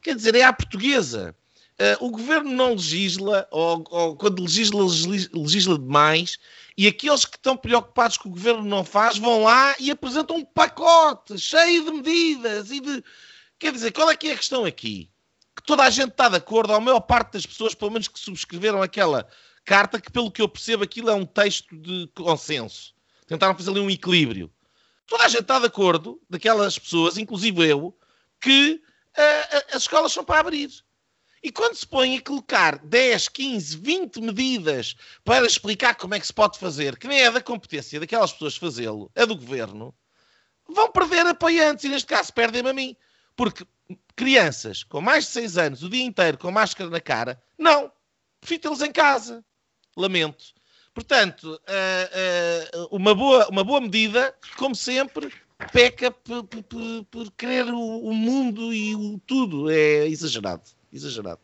Quer 0.00 0.14
dizer, 0.14 0.34
é 0.34 0.42
à 0.42 0.52
portuguesa. 0.52 1.34
o 2.00 2.10
governo 2.10 2.50
não 2.50 2.72
legisla, 2.72 3.46
ou, 3.50 3.84
ou 3.90 4.16
quando 4.16 4.42
legisla, 4.42 4.82
legisla, 5.34 5.78
demais, 5.78 6.38
e 6.76 6.86
aqueles 6.86 7.24
que 7.24 7.36
estão 7.36 7.56
preocupados 7.56 8.16
que 8.16 8.28
o 8.28 8.30
governo 8.30 8.64
não 8.64 8.84
faz 8.84 9.18
vão 9.18 9.44
lá 9.44 9.74
e 9.78 9.90
apresentam 9.90 10.36
um 10.36 10.44
pacote 10.44 11.38
cheio 11.38 11.84
de 11.84 11.92
medidas 11.92 12.70
e 12.70 12.80
de. 12.80 13.04
Quer 13.58 13.72
dizer, 13.72 13.92
qual 13.92 14.10
é 14.10 14.16
que 14.16 14.28
é 14.28 14.32
a 14.32 14.36
questão 14.36 14.64
aqui? 14.64 15.11
Que 15.62 15.66
toda 15.66 15.84
a 15.84 15.90
gente 15.90 16.10
está 16.10 16.28
de 16.28 16.36
acordo, 16.36 16.74
a 16.74 16.80
maior 16.80 17.00
parte 17.00 17.34
das 17.34 17.46
pessoas, 17.46 17.74
pelo 17.74 17.92
menos 17.92 18.08
que 18.08 18.18
subscreveram 18.18 18.82
aquela 18.82 19.26
carta, 19.64 20.00
que 20.00 20.10
pelo 20.10 20.30
que 20.30 20.42
eu 20.42 20.48
percebo 20.48 20.82
aquilo 20.82 21.08
é 21.08 21.14
um 21.14 21.24
texto 21.24 21.76
de 21.76 22.08
consenso. 22.14 22.92
Tentaram 23.28 23.54
fazer 23.54 23.70
ali 23.70 23.80
um 23.80 23.88
equilíbrio. 23.88 24.52
Toda 25.06 25.24
a 25.24 25.28
gente 25.28 25.42
está 25.42 25.60
de 25.60 25.66
acordo, 25.66 26.20
daquelas 26.28 26.78
pessoas, 26.78 27.16
inclusive 27.16 27.64
eu, 27.68 27.96
que 28.40 28.82
uh, 29.16 29.76
as 29.76 29.82
escolas 29.82 30.12
são 30.12 30.24
para 30.24 30.40
abrir. 30.40 30.70
E 31.44 31.52
quando 31.52 31.76
se 31.76 31.86
põe 31.86 32.16
a 32.16 32.22
colocar 32.22 32.78
10, 32.78 33.28
15, 33.28 33.76
20 33.76 34.20
medidas 34.20 34.96
para 35.24 35.46
explicar 35.46 35.94
como 35.94 36.14
é 36.14 36.20
que 36.20 36.26
se 36.26 36.32
pode 36.32 36.58
fazer, 36.58 36.96
que 36.96 37.06
nem 37.06 37.20
é 37.20 37.30
da 37.30 37.40
competência 37.40 38.00
daquelas 38.00 38.32
pessoas 38.32 38.56
fazê-lo, 38.56 39.10
é 39.14 39.24
do 39.24 39.36
governo, 39.36 39.94
vão 40.68 40.90
perder 40.90 41.26
apoiantes 41.26 41.84
e 41.84 41.88
neste 41.88 42.06
caso 42.06 42.32
perdem-me 42.32 42.70
a 42.70 42.72
mim. 42.72 42.96
Porque 43.36 43.66
crianças 44.14 44.82
com 44.84 45.00
mais 45.00 45.24
de 45.24 45.30
6 45.30 45.58
anos 45.58 45.82
o 45.82 45.88
dia 45.88 46.04
inteiro 46.04 46.38
com 46.38 46.50
máscara 46.50 46.90
na 46.90 47.00
cara, 47.00 47.42
não. 47.58 47.90
Prefiro 48.40 48.62
tê-los 48.62 48.82
em 48.82 48.92
casa. 48.92 49.44
Lamento. 49.96 50.44
Portanto, 50.94 51.44
uh, 51.54 52.82
uh, 52.82 52.88
uma, 52.90 53.14
boa, 53.14 53.48
uma 53.48 53.64
boa 53.64 53.80
medida, 53.80 54.34
como 54.56 54.74
sempre, 54.74 55.32
peca 55.72 56.10
por, 56.10 56.44
por, 56.44 57.04
por 57.10 57.30
querer 57.32 57.66
o, 57.66 57.78
o, 57.78 58.12
mundo 58.12 58.74
e 58.74 58.94
o 58.94 59.18
tudo. 59.26 59.70
É 59.70 60.06
exagerado. 60.06 60.62
Exagerado. 60.92 61.40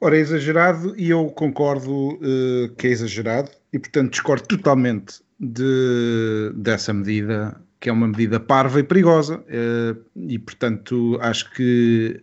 Ora, 0.00 0.16
é 0.16 0.20
exagerado 0.20 0.94
e 0.96 1.10
eu 1.10 1.28
concordo 1.30 2.14
uh, 2.14 2.74
que 2.76 2.86
é 2.86 2.90
exagerado 2.90 3.50
e, 3.72 3.78
portanto, 3.78 4.10
discordo 4.12 4.46
totalmente 4.46 5.20
de, 5.40 6.52
dessa 6.54 6.92
medida 6.92 7.60
que 7.80 7.88
é 7.88 7.92
uma 7.92 8.08
medida 8.08 8.40
parva 8.40 8.80
e 8.80 8.82
perigosa, 8.82 9.44
eh, 9.48 9.94
e 10.16 10.38
portanto 10.38 11.18
acho 11.20 11.52
que 11.52 12.20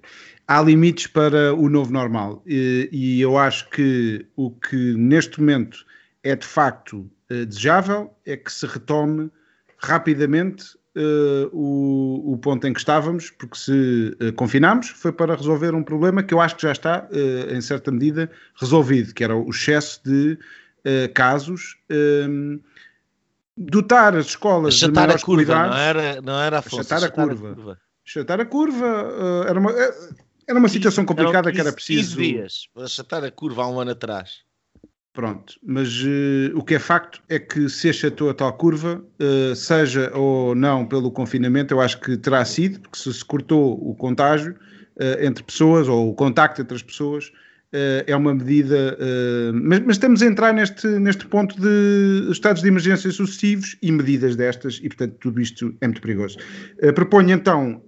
há 0.47 0.61
limites 0.61 1.07
para 1.07 1.53
o 1.53 1.69
novo 1.69 1.91
normal. 1.91 2.43
E 2.45 3.19
eu 3.21 3.37
acho 3.37 3.69
que 3.69 4.25
o 4.35 4.51
que 4.51 4.93
neste 4.95 5.39
momento 5.39 5.85
é 6.23 6.35
de 6.35 6.45
facto 6.45 7.09
eh, 7.29 7.45
desejável 7.45 8.13
é 8.25 8.35
que 8.35 8.51
se 8.51 8.65
retome 8.65 9.31
rapidamente 9.77 10.77
Uh, 10.97 11.51
o, 12.31 12.37
ponto 12.37 12.65
em 12.65 12.71
que 12.71 12.79
estávamos, 12.79 13.29
porque 13.29 13.57
se 13.57 14.15
confinamos 14.37 14.87
foi 14.87 15.11
para 15.11 15.35
resolver 15.35 15.75
um 15.75 15.83
problema 15.83 16.23
que 16.23 16.33
eu 16.33 16.39
acho 16.39 16.55
que 16.55 16.61
já 16.61 16.71
está, 16.71 17.09
em 17.49 17.59
certa 17.59 17.91
medida, 17.91 18.31
resolvido, 18.55 19.13
que 19.13 19.21
era 19.21 19.35
o 19.35 19.49
excesso 19.49 20.01
de 20.05 20.39
casos 21.13 21.77
dotar 23.57 24.15
as 24.15 24.27
escolas 24.27 24.75
de 24.75 24.91
maiores 24.91 25.21
a 25.21 25.25
curva, 25.25 25.67
não 25.67 25.77
era, 25.77 26.21
não 26.21 26.39
era 26.39 26.59
a 26.59 26.61
chatar, 26.61 27.03
a, 27.03 27.09
curva. 27.09 27.51
a 27.51 27.55
curva. 27.55 27.79
Chatar 28.03 28.39
a 28.39 28.45
curva 28.45 28.85
uh, 28.85 29.47
era 29.47 29.59
uma, 29.59 29.71
eh, 29.71 30.09
era 30.47 30.59
uma 30.59 30.69
situação 30.69 31.05
complicada 31.05 31.49
15, 31.49 31.53
que 31.53 31.61
era 31.61 31.73
preciso. 31.73 32.17
15 32.17 32.31
dias 32.31 32.67
para 32.73 32.83
achatar 32.83 33.23
a 33.23 33.31
curva 33.31 33.63
há 33.63 33.67
um 33.67 33.79
ano 33.79 33.91
atrás. 33.91 34.43
Pronto, 35.15 35.53
mas 35.63 36.03
uh, 36.03 36.51
o 36.55 36.61
que 36.61 36.75
é 36.75 36.79
facto 36.79 37.21
é 37.29 37.39
que 37.39 37.69
se 37.69 37.89
achatou 37.89 38.29
a 38.29 38.33
tal 38.33 38.51
curva, 38.51 39.01
uh, 39.21 39.55
seja 39.55 40.11
ou 40.13 40.53
não 40.53 40.85
pelo 40.85 41.09
confinamento, 41.09 41.73
eu 41.73 41.79
acho 41.79 42.01
que 42.01 42.17
terá 42.17 42.43
sido, 42.43 42.81
porque 42.81 42.97
se 42.97 43.13
se 43.13 43.23
cortou 43.23 43.79
o 43.81 43.95
contágio 43.95 44.57
uh, 44.97 45.23
entre 45.25 45.41
pessoas 45.41 45.87
ou 45.87 46.09
o 46.09 46.13
contacto 46.13 46.61
entre 46.61 46.75
as 46.75 46.83
pessoas, 46.83 47.31
é 48.05 48.15
uma 48.15 48.33
medida, 48.33 48.97
uh, 48.99 49.53
mas, 49.53 49.79
mas, 49.81 49.95
estamos 49.95 50.21
a 50.21 50.25
entrar 50.25 50.53
neste, 50.53 50.87
neste 50.87 51.25
ponto 51.25 51.55
de 51.59 52.31
estados 52.31 52.61
de 52.61 52.67
emergência 52.67 53.11
sucessivos 53.11 53.77
e 53.81 53.91
medidas 53.91 54.35
destas, 54.35 54.79
e 54.81 54.87
portanto 54.87 55.15
tudo 55.19 55.41
isto 55.41 55.75
é 55.81 55.87
muito 55.87 56.01
perigoso. 56.01 56.37
Uh, 56.81 56.93
proponho 56.93 57.31
então 57.31 57.81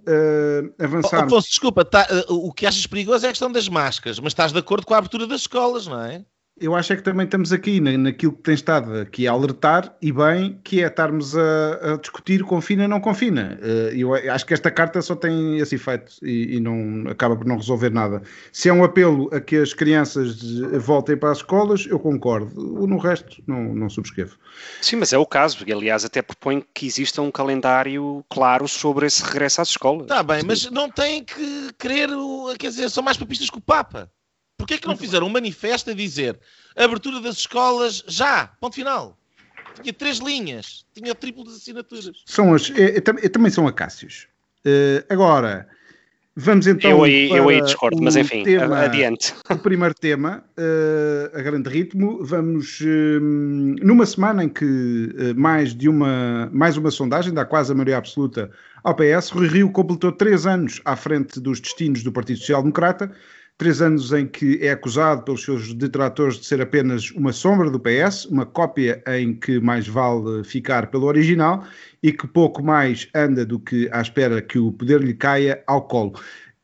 avançar. 0.78 1.22
Oh, 1.22 1.26
Afonso, 1.26 1.48
desculpa, 1.48 1.84
tá, 1.84 2.06
o 2.28 2.52
que 2.52 2.66
achas 2.66 2.86
perigoso 2.86 3.26
é 3.26 3.28
a 3.28 3.32
questão 3.32 3.50
das 3.50 3.68
máscaras, 3.68 4.18
mas 4.20 4.32
estás 4.32 4.52
de 4.52 4.58
acordo 4.58 4.86
com 4.86 4.94
a 4.94 4.98
abertura 4.98 5.26
das 5.26 5.42
escolas, 5.42 5.86
não 5.86 6.02
é? 6.02 6.24
Eu 6.60 6.74
acho 6.74 6.92
é 6.92 6.96
que 6.96 7.02
também 7.02 7.24
estamos 7.24 7.52
aqui 7.52 7.80
naquilo 7.80 8.32
que 8.32 8.42
tem 8.42 8.54
estado 8.54 8.94
aqui 9.00 9.26
a 9.26 9.32
alertar, 9.32 9.94
e 10.00 10.12
bem, 10.12 10.58
que 10.64 10.82
é 10.82 10.86
estarmos 10.86 11.36
a, 11.36 11.94
a 11.94 11.96
discutir 11.96 12.42
confina 12.42 12.84
ou 12.84 12.88
não 12.88 13.00
confina. 13.00 13.58
Eh, 13.62 13.94
eu 13.96 14.14
acho 14.14 14.46
que 14.46 14.54
esta 14.54 14.70
carta 14.70 15.00
só 15.02 15.14
tem 15.14 15.58
esse 15.58 15.74
efeito 15.74 16.12
e, 16.22 16.56
e, 16.56 16.60
não 16.60 17.10
acaba 17.10 17.36
por 17.36 17.46
não 17.46 17.56
resolver 17.56 17.90
nada. 17.90 18.22
Se 18.52 18.68
é 18.68 18.72
um 18.72 18.84
apelo 18.84 19.28
a 19.32 19.40
que 19.40 19.56
as 19.56 19.72
crianças 19.72 20.40
voltem 20.80 21.16
para 21.16 21.30
as 21.30 21.38
escolas, 21.38 21.86
eu 21.86 21.98
concordo. 21.98 22.54
No 22.86 22.98
resto, 22.98 23.42
não, 23.46 23.74
não 23.74 23.88
subscrevo. 23.88 24.36
Sim, 24.80 24.96
mas 24.96 25.12
é 25.12 25.18
o 25.18 25.26
caso, 25.26 25.64
e 25.66 25.72
aliás 25.72 26.04
até 26.04 26.22
propõe 26.22 26.64
que 26.74 26.86
exista 26.86 27.22
um 27.22 27.30
calendário 27.30 28.24
claro 28.28 28.66
sobre 28.66 29.06
esse 29.06 29.22
regresso 29.22 29.60
às 29.60 29.68
escolas. 29.68 30.02
Está 30.02 30.22
bem, 30.22 30.42
mas 30.44 30.70
não 30.70 30.90
tem 30.90 31.24
que 31.24 31.72
querer, 31.78 32.08
quer 32.58 32.68
dizer, 32.68 32.90
são 32.90 33.02
mais 33.02 33.16
papistas 33.16 33.50
que 33.50 33.58
o 33.58 33.60
Papa. 33.60 34.10
Porquê 34.58 34.74
é 34.74 34.78
que 34.78 34.88
não 34.88 34.96
fizeram 34.96 35.28
um 35.28 35.30
manifesto 35.30 35.90
a 35.90 35.94
dizer 35.94 36.38
abertura 36.76 37.20
das 37.20 37.38
escolas 37.38 38.02
já, 38.08 38.48
ponto 38.60 38.74
final? 38.74 39.16
Tinha 39.80 39.92
três 39.92 40.18
linhas, 40.18 40.84
tinha 40.92 41.14
triplo 41.14 41.44
das 41.44 41.54
assinaturas. 41.54 42.10
São 42.26 42.52
as, 42.52 42.70
é, 42.70 42.96
é, 42.96 43.00
também 43.00 43.50
são 43.50 43.68
acácios. 43.68 44.26
Uh, 44.66 45.04
agora, 45.08 45.68
vamos 46.34 46.66
então. 46.66 46.90
Eu 46.90 47.04
aí, 47.04 47.30
eu 47.30 47.48
aí 47.48 47.62
discordo, 47.62 48.02
mas 48.02 48.16
enfim, 48.16 48.42
tema, 48.42 48.80
adiante. 48.80 49.32
O 49.48 49.58
primeiro 49.58 49.94
tema, 49.94 50.44
uh, 50.58 51.38
a 51.38 51.42
grande 51.42 51.70
ritmo, 51.70 52.24
vamos. 52.24 52.80
Uh, 52.80 53.20
numa 53.80 54.04
semana 54.04 54.42
em 54.42 54.48
que 54.48 55.34
mais 55.36 55.72
de 55.72 55.88
uma, 55.88 56.50
mais 56.52 56.76
uma 56.76 56.90
sondagem, 56.90 57.32
dá 57.32 57.44
quase 57.44 57.70
a 57.70 57.74
maioria 57.76 57.98
absoluta 57.98 58.50
ao 58.82 58.96
PS, 58.96 59.30
Rui 59.30 59.46
Rio 59.48 59.70
completou 59.70 60.10
três 60.10 60.46
anos 60.46 60.80
à 60.84 60.96
frente 60.96 61.38
dos 61.38 61.60
destinos 61.60 62.02
do 62.02 62.10
Partido 62.10 62.38
Social 62.40 62.62
Democrata 62.62 63.12
três 63.58 63.82
anos 63.82 64.12
em 64.12 64.24
que 64.24 64.58
é 64.62 64.70
acusado 64.70 65.24
pelos 65.24 65.42
seus 65.42 65.74
detratores 65.74 66.38
de 66.38 66.46
ser 66.46 66.62
apenas 66.62 67.10
uma 67.10 67.32
sombra 67.32 67.68
do 67.68 67.80
PS, 67.80 68.24
uma 68.26 68.46
cópia 68.46 69.02
em 69.08 69.34
que 69.34 69.58
mais 69.58 69.88
vale 69.88 70.44
ficar 70.44 70.86
pelo 70.86 71.06
original 71.06 71.64
e 72.00 72.12
que 72.12 72.26
pouco 72.28 72.62
mais 72.62 73.08
anda 73.14 73.44
do 73.44 73.58
que 73.58 73.90
à 73.92 74.00
espera 74.00 74.40
que 74.40 74.60
o 74.60 74.72
poder 74.72 75.02
lhe 75.02 75.12
caia 75.12 75.62
ao 75.66 75.82
colo. 75.82 76.12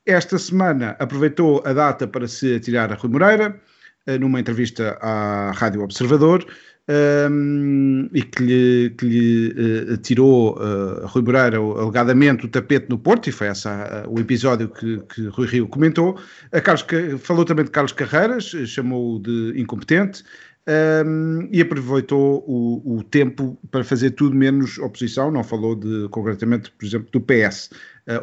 Esta 0.05 0.39
semana 0.39 0.95
aproveitou 0.97 1.61
a 1.65 1.73
data 1.73 2.07
para 2.07 2.27
se 2.27 2.55
atirar 2.55 2.91
a 2.91 2.95
Rui 2.95 3.11
Moreira, 3.11 3.59
eh, 4.07 4.17
numa 4.17 4.39
entrevista 4.39 4.97
à 5.01 5.51
Rádio 5.51 5.81
Observador, 5.81 6.45
um, 6.87 8.07
e 8.13 8.21
que 8.21 8.43
lhe, 8.43 8.89
que 8.91 9.05
lhe 9.05 9.93
uh, 9.93 9.97
tirou 9.97 10.55
uh, 10.57 11.07
Rui 11.07 11.23
Moreira 11.23 11.57
alegadamente 11.57 12.45
o 12.45 12.47
tapete 12.47 12.87
no 12.89 12.99
Porto, 12.99 13.27
e 13.27 13.31
foi 13.31 13.47
esse 13.47 13.67
uh, 13.67 14.07
o 14.07 14.19
episódio 14.19 14.69
que, 14.69 14.99
que 15.13 15.27
Rui 15.27 15.47
Rio 15.47 15.67
comentou. 15.67 16.19
A 16.51 16.61
Carlos, 16.61 16.85
falou 17.19 17.43
também 17.43 17.65
de 17.65 17.71
Carlos 17.71 17.91
Carreiras, 17.91 18.45
chamou-o 18.67 19.19
de 19.19 19.53
incompetente. 19.59 20.23
Um, 20.67 21.47
e 21.51 21.61
aproveitou 21.61 22.43
o, 22.47 22.97
o, 22.97 23.03
tempo 23.03 23.55
para 23.69 23.83
fazer 23.83 24.09
tudo 24.11 24.35
menos 24.35 24.79
oposição, 24.79 25.29
não 25.29 25.43
falou 25.43 25.75
de, 25.75 26.09
concretamente, 26.09 26.71
por 26.71 26.83
exemplo, 26.83 27.07
do 27.11 27.21
PS, 27.21 27.69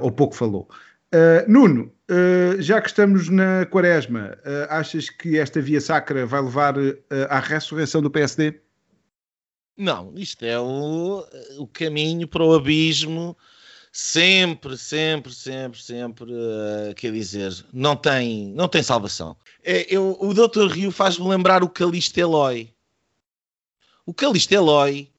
ou 0.01 0.11
pouco 0.11 0.35
falou. 0.35 0.69
Nuno, 1.47 1.93
Uh, 2.13 2.61
já 2.61 2.79
que 2.79 2.89
estamos 2.89 3.31
na 3.31 3.65
quaresma, 3.65 4.37
uh, 4.45 4.67
achas 4.69 5.09
que 5.09 5.39
esta 5.39 5.63
via 5.63 5.81
sacra 5.81 6.27
vai 6.27 6.43
levar 6.43 6.77
uh, 6.77 6.95
à 7.31 7.41
ressurreição 7.41 8.03
do 8.03 8.11
PSD? 8.11 8.61
Não, 9.79 10.13
isto 10.15 10.45
é 10.45 10.61
o, 10.61 11.25
o 11.59 11.67
caminho 11.67 12.29
para 12.29 12.45
o 12.45 12.55
abismo. 12.55 13.35
Sempre, 13.91 14.77
sempre, 14.77 15.33
sempre, 15.33 15.83
sempre, 15.83 16.33
quer 16.97 17.13
dizer, 17.13 17.53
não 17.73 17.95
tem, 17.97 18.49
não 18.49 18.69
tem 18.69 18.83
salvação. 18.83 19.37
É, 19.63 19.87
eu, 19.95 20.17
o 20.21 20.35
Dr. 20.35 20.67
Rio 20.71 20.91
faz-me 20.91 21.29
lembrar 21.29 21.63
o 21.63 21.69
Calixto 21.69 22.19
Eloy. 22.19 22.75
O 24.05 24.13
Calixto 24.13 24.55
Eloy 24.55 25.11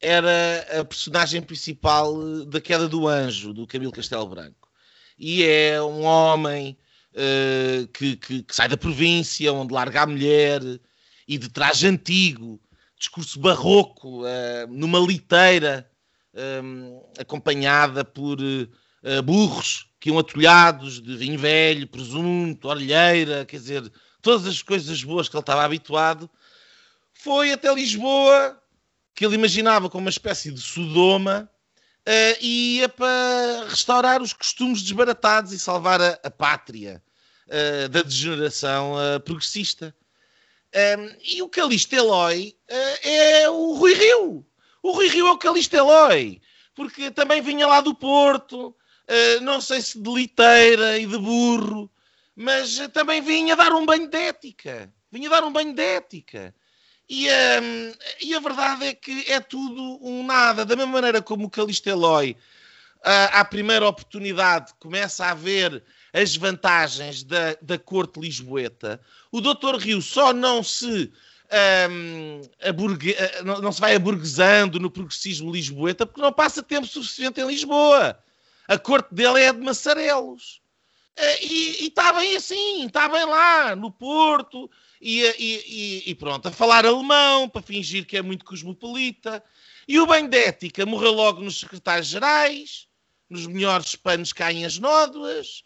era 0.00 0.80
a 0.80 0.84
personagem 0.84 1.42
principal 1.42 2.44
da 2.46 2.60
Queda 2.60 2.88
do 2.88 3.06
Anjo, 3.06 3.52
do 3.52 3.66
Camilo 3.66 3.92
Castelo 3.92 4.26
Branco 4.26 4.61
e 5.22 5.44
é 5.44 5.80
um 5.80 6.02
homem 6.02 6.76
uh, 7.14 7.86
que, 7.92 8.16
que, 8.16 8.42
que, 8.42 8.54
sai 8.54 8.66
da 8.66 8.76
província, 8.76 9.52
onde 9.52 9.72
larga 9.72 10.02
a 10.02 10.06
mulher 10.06 10.60
e 11.28 11.38
de 11.38 11.48
traje 11.48 11.86
antigo, 11.86 12.60
discurso 12.98 13.38
barroco, 13.38 14.24
uh, 14.24 14.66
numa 14.68 14.98
liteira, 14.98 15.88
um, 16.64 17.00
eh, 17.16 17.22
acompanhada 17.22 18.04
por 18.04 18.40
uh, 18.40 19.22
burros 19.22 19.86
que 20.00 20.08
iam 20.08 20.18
atulhados 20.18 21.00
de 21.00 21.16
vinho 21.16 21.38
velho, 21.38 21.86
presunto, 21.86 22.66
orelheira, 22.66 23.44
quer 23.44 23.58
dizer, 23.58 23.92
todas 24.20 24.44
as 24.44 24.60
coisas 24.60 25.04
boas 25.04 25.28
que 25.28 25.36
ele 25.36 25.42
estava 25.42 25.62
habituado. 25.62 26.28
Foi 27.12 27.52
até 27.52 27.72
Lisboa, 27.72 28.60
que 29.14 29.24
ele 29.24 29.36
imaginava 29.36 29.88
como 29.88 30.04
uma 30.04 30.10
espécie 30.10 30.50
de 30.50 30.60
Sodoma, 30.60 31.48
uh, 32.08 32.44
ia 32.44 32.88
para 32.88 33.66
restaurar 33.68 34.22
os 34.22 34.32
costumes 34.32 34.82
desbaratados 34.82 35.52
e 35.52 35.58
salvar 35.58 36.00
a, 36.00 36.18
a 36.22 36.30
pátria 36.30 37.02
uh, 37.48 37.88
da 37.88 38.02
degeneração 38.02 38.94
uh, 38.94 39.20
progressista. 39.20 39.94
Um, 40.74 41.16
e 41.22 41.42
o 41.42 41.48
Calixto 41.48 41.94
Eloy 41.94 42.56
é 43.02 43.48
o 43.50 43.74
Rui 43.74 43.92
Rio. 43.92 44.46
O 44.82 44.92
Rui 44.92 45.08
Rio 45.08 45.26
é 45.26 45.30
o 45.30 45.38
Calixto 45.38 45.76
Eloy, 45.76 46.40
porque 46.74 47.10
também 47.10 47.42
vinha 47.42 47.66
lá 47.66 47.82
do 47.82 47.94
Porto, 47.94 48.74
não 49.42 49.60
sei 49.60 49.82
se 49.82 50.00
de 50.00 50.10
liteira 50.10 50.96
e 50.96 51.04
de 51.04 51.18
burro, 51.18 51.90
mas 52.34 52.78
também 52.94 53.20
vinha 53.20 53.54
dar 53.54 53.72
um 53.74 53.84
banho 53.84 54.08
de 54.08 54.16
ética. 54.16 54.90
Vinha 55.10 55.28
dar 55.28 55.44
um 55.44 55.52
banho 55.52 55.74
de 55.74 55.82
ética. 55.82 56.54
E, 57.14 57.28
um, 57.28 57.92
e, 58.22 58.34
a 58.34 58.40
verdade 58.40 58.86
é 58.86 58.94
que 58.94 59.30
é 59.30 59.38
tudo 59.38 59.98
um 60.00 60.24
nada. 60.24 60.64
Da 60.64 60.74
mesma 60.74 60.92
maneira 60.92 61.20
como 61.20 61.44
o 61.44 61.50
Calixto 61.50 61.86
Eloy, 61.86 62.30
uh, 63.00 63.28
à 63.32 63.44
primeira 63.44 63.86
oportunidade, 63.86 64.72
começa 64.78 65.26
a 65.26 65.34
ver 65.34 65.84
as 66.10 66.34
vantagens 66.36 67.22
da, 67.22 67.54
da 67.60 67.78
corte 67.78 68.18
lisboeta, 68.18 68.98
o 69.30 69.42
Dr. 69.42 69.76
Rio 69.78 70.00
só 70.00 70.32
não 70.32 70.62
se, 70.62 71.12
um, 71.90 72.40
uh, 72.40 73.44
não, 73.44 73.60
não, 73.60 73.72
se 73.72 73.80
vai 73.82 73.94
aburguesando 73.94 74.80
no 74.80 74.90
progressismo 74.90 75.52
lisboeta 75.52 76.06
porque 76.06 76.22
não 76.22 76.32
passa 76.32 76.62
tempo 76.62 76.86
suficiente 76.86 77.38
em 77.42 77.46
Lisboa. 77.46 78.18
A 78.66 78.78
corte 78.78 79.14
dele 79.14 79.38
é 79.38 79.52
de 79.52 79.60
Massarelos. 79.60 80.61
Uh, 81.18 81.38
e 81.42 81.88
está 81.88 82.12
bem 82.14 82.36
assim, 82.36 82.86
está 82.86 83.08
bem 83.08 83.26
lá, 83.26 83.76
no 83.76 83.90
Porto, 83.90 84.70
e, 85.00 85.22
e, 85.38 86.10
e, 86.10 86.14
pronto, 86.14 86.48
a 86.48 86.52
falar 86.52 86.86
alemão 86.86 87.48
para 87.48 87.60
fingir 87.60 88.06
que 88.06 88.16
é 88.16 88.22
muito 88.22 88.44
cosmopolita. 88.44 89.42
E 89.86 89.98
o 89.98 90.06
bem 90.06 90.28
de 90.28 90.38
ética 90.38 90.86
morreu 90.86 91.12
logo 91.12 91.42
nos 91.42 91.60
secretários-gerais, 91.60 92.86
nos 93.28 93.46
melhores 93.46 93.96
panos 93.96 94.32
caem 94.32 94.64
as 94.64 94.78
nódoas, 94.78 95.64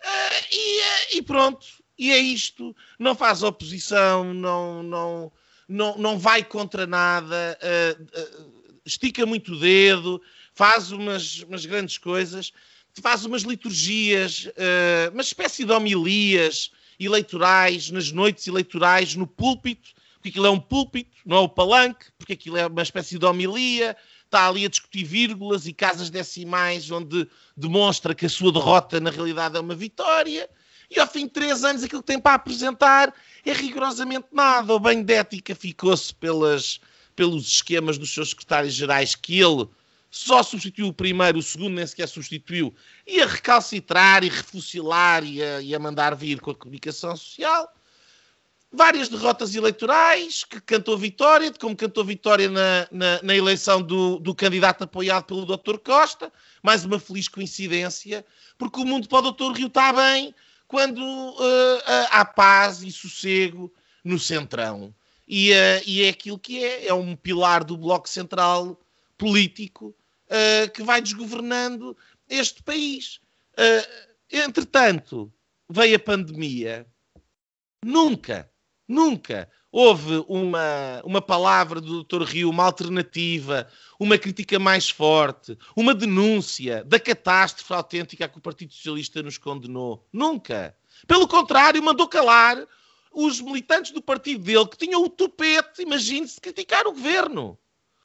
uh, 0.00 0.46
e, 0.50 0.80
uh, 0.80 1.18
e, 1.18 1.22
pronto, 1.22 1.66
e 1.98 2.10
é 2.10 2.18
isto. 2.18 2.74
Não 2.98 3.14
faz 3.14 3.42
oposição, 3.42 4.32
não, 4.32 4.82
não, 4.82 5.32
não, 5.68 5.98
não 5.98 6.18
vai 6.18 6.42
contra 6.42 6.86
nada, 6.86 7.58
uh, 7.62 8.80
estica 8.86 9.26
muito 9.26 9.52
o 9.52 9.60
dedo, 9.60 10.20
faz 10.54 10.90
umas, 10.90 11.40
umas 11.40 11.66
grandes 11.66 11.98
coisas, 11.98 12.52
faz 13.00 13.24
umas 13.24 13.42
liturgias, 13.42 14.48
uma 15.12 15.22
espécie 15.22 15.64
de 15.64 15.72
homilias 15.72 16.70
eleitorais, 16.98 17.90
nas 17.90 18.10
noites 18.10 18.46
eleitorais, 18.46 19.14
no 19.14 19.26
púlpito, 19.26 19.90
porque 20.14 20.30
aquilo 20.30 20.46
é 20.46 20.50
um 20.50 20.58
púlpito, 20.58 21.16
não 21.24 21.36
é 21.36 21.40
o 21.40 21.48
palanque, 21.48 22.06
porque 22.18 22.32
aquilo 22.32 22.56
é 22.56 22.66
uma 22.66 22.82
espécie 22.82 23.18
de 23.18 23.24
homilia, 23.24 23.96
está 24.24 24.48
ali 24.48 24.66
a 24.66 24.68
discutir 24.68 25.04
vírgulas 25.04 25.66
e 25.66 25.72
casas 25.72 26.10
decimais, 26.10 26.90
onde 26.90 27.28
demonstra 27.56 28.14
que 28.14 28.26
a 28.26 28.28
sua 28.28 28.52
derrota 28.52 28.98
na 29.00 29.10
realidade 29.10 29.56
é 29.56 29.60
uma 29.60 29.74
vitória, 29.74 30.50
e 30.90 30.98
ao 30.98 31.06
fim 31.06 31.26
de 31.26 31.30
três 31.32 31.64
anos 31.64 31.84
aquilo 31.84 32.02
que 32.02 32.08
tem 32.08 32.18
para 32.18 32.34
apresentar 32.34 33.14
é 33.44 33.52
rigorosamente 33.52 34.26
nada. 34.32 34.74
O 34.74 34.80
banho 34.80 35.04
de 35.04 35.14
ética 35.14 35.54
ficou-se 35.54 36.12
pelos 36.14 36.80
esquemas 37.46 37.96
dos 37.96 38.12
seus 38.12 38.30
secretários-gerais 38.30 39.14
que 39.14 39.38
ele 39.38 39.68
só 40.10 40.42
substituiu 40.42 40.88
o 40.88 40.92
primeiro, 40.92 41.38
o 41.38 41.42
segundo 41.42 41.74
nem 41.74 41.86
sequer 41.86 42.08
substituiu, 42.08 42.74
e 43.06 43.20
a 43.20 43.26
recalcitrar 43.26 44.24
e 44.24 44.28
refusilar 44.28 45.24
e 45.24 45.42
a, 45.42 45.60
e 45.60 45.74
a 45.74 45.78
mandar 45.78 46.14
vir 46.14 46.40
com 46.40 46.50
a 46.50 46.54
comunicação 46.54 47.14
social. 47.16 47.72
Várias 48.70 49.08
derrotas 49.08 49.54
eleitorais, 49.54 50.44
que 50.44 50.60
cantou 50.60 50.96
vitória, 50.96 51.52
como 51.58 51.74
cantou 51.74 52.04
vitória 52.04 52.50
na, 52.50 52.86
na, 52.90 53.22
na 53.22 53.34
eleição 53.34 53.82
do, 53.82 54.18
do, 54.18 54.34
candidato 54.34 54.84
apoiado 54.84 55.24
pelo 55.24 55.46
Dr. 55.46 55.78
Costa. 55.78 56.30
Mais 56.62 56.84
uma 56.84 56.98
feliz 56.98 57.28
coincidência, 57.28 58.24
porque 58.58 58.78
o 58.78 58.84
mundo 58.84 59.08
para 59.08 59.26
o 59.26 59.32
Dr. 59.32 59.56
Rio 59.56 59.68
está 59.68 59.90
bem 59.92 60.34
quando 60.66 61.00
uh, 61.00 61.82
há 62.10 62.26
paz 62.26 62.82
e 62.82 62.92
sossego 62.92 63.72
no 64.04 64.18
centrão. 64.18 64.94
E, 65.26 65.50
uh, 65.50 65.82
e, 65.86 66.02
é 66.02 66.10
aquilo 66.10 66.38
que 66.38 66.62
é, 66.62 66.88
é 66.88 66.94
um 66.94 67.16
pilar 67.16 67.64
do 67.64 67.76
bloco 67.76 68.08
central 68.08 68.78
político 69.16 69.94
uh, 70.30 70.70
que 70.72 70.82
vai 70.82 71.00
desgovernando 71.00 71.96
este 72.28 72.62
país. 72.62 73.20
entretanto, 74.30 75.32
veio 75.68 75.96
a 75.96 75.98
pandemia. 75.98 76.86
Nunca, 77.84 78.50
nunca 78.86 79.48
houve 79.70 80.24
uma, 80.28 81.02
uma 81.04 81.22
palavra 81.22 81.80
do 81.80 82.02
Dr. 82.02 82.22
Rio, 82.22 82.50
uma 82.50 82.64
alternativa, 82.64 83.68
uma 83.98 84.18
crítica 84.18 84.58
mais 84.58 84.88
forte, 84.88 85.56
uma 85.76 85.94
denúncia 85.94 86.82
da 86.84 86.98
catástrofe 86.98 87.72
autêntica 87.72 88.28
que 88.28 88.38
o 88.38 88.42
Partido 88.42 88.72
Socialista 88.72 89.22
nos 89.22 89.38
condenou. 89.38 90.06
Nunca. 90.12 90.74
Pelo 91.06 91.28
contrário, 91.28 91.82
mandou 91.82 92.08
calar 92.08 92.66
os 93.12 93.40
militantes 93.40 93.92
do 93.92 94.02
partido 94.02 94.42
dele 94.42 94.66
que 94.66 94.78
tinham 94.78 95.02
o 95.02 95.08
tupete, 95.08 95.82
imagine-se, 95.82 96.40
criticar 96.40 96.86
o 96.86 96.92
governo. 96.92 97.58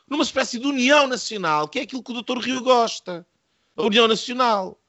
Numa 0.07 0.23
espécie 0.23 0.59
de 0.59 0.67
união 0.67 1.07
nacional, 1.07 1.67
que 1.67 1.79
é 1.79 1.81
aquilo 1.83 2.03
que 2.03 2.11
o 2.11 2.21
Dr. 2.21 2.39
Rio 2.39 2.61
gosta. 2.61 3.25
A 3.75 3.83
união 3.83 4.07
nacional. 4.07 4.79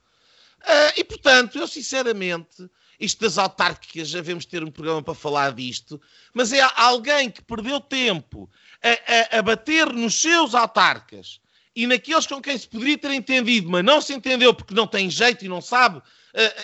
Uh, 0.61 0.93
e, 0.97 1.05
portanto, 1.05 1.59
eu 1.59 1.67
sinceramente 1.67 2.69
isto 2.99 3.21
das 3.21 3.39
autárquicas, 3.39 4.09
já 4.09 4.19
devemos 4.19 4.45
ter 4.45 4.63
um 4.63 4.71
programa 4.71 5.03
para 5.03 5.15
falar 5.15 5.53
disto, 5.53 6.01
mas 6.33 6.53
é 6.53 6.61
alguém 6.77 7.31
que 7.31 7.43
perdeu 7.43 7.81
tempo 7.81 8.51
a, 8.83 9.37
a, 9.37 9.39
a 9.39 9.43
bater 9.43 9.93
nos 9.93 10.21
seus 10.21 10.55
autarcas 10.55 11.41
e 11.75 11.87
naqueles 11.87 12.27
com 12.27 12.41
quem 12.41 12.57
se 12.57 12.69
poderia 12.69 12.97
ter 12.97 13.11
entendido, 13.11 13.69
mas 13.69 13.85
não 13.85 14.01
se 14.01 14.15
entendeu 14.15 14.55
porque 14.55 14.75
não 14.75 14.87
tem 14.87 15.11
jeito 15.11 15.45
e 15.45 15.49
não 15.49 15.61
sabe 15.61 15.99
uh, 15.99 16.03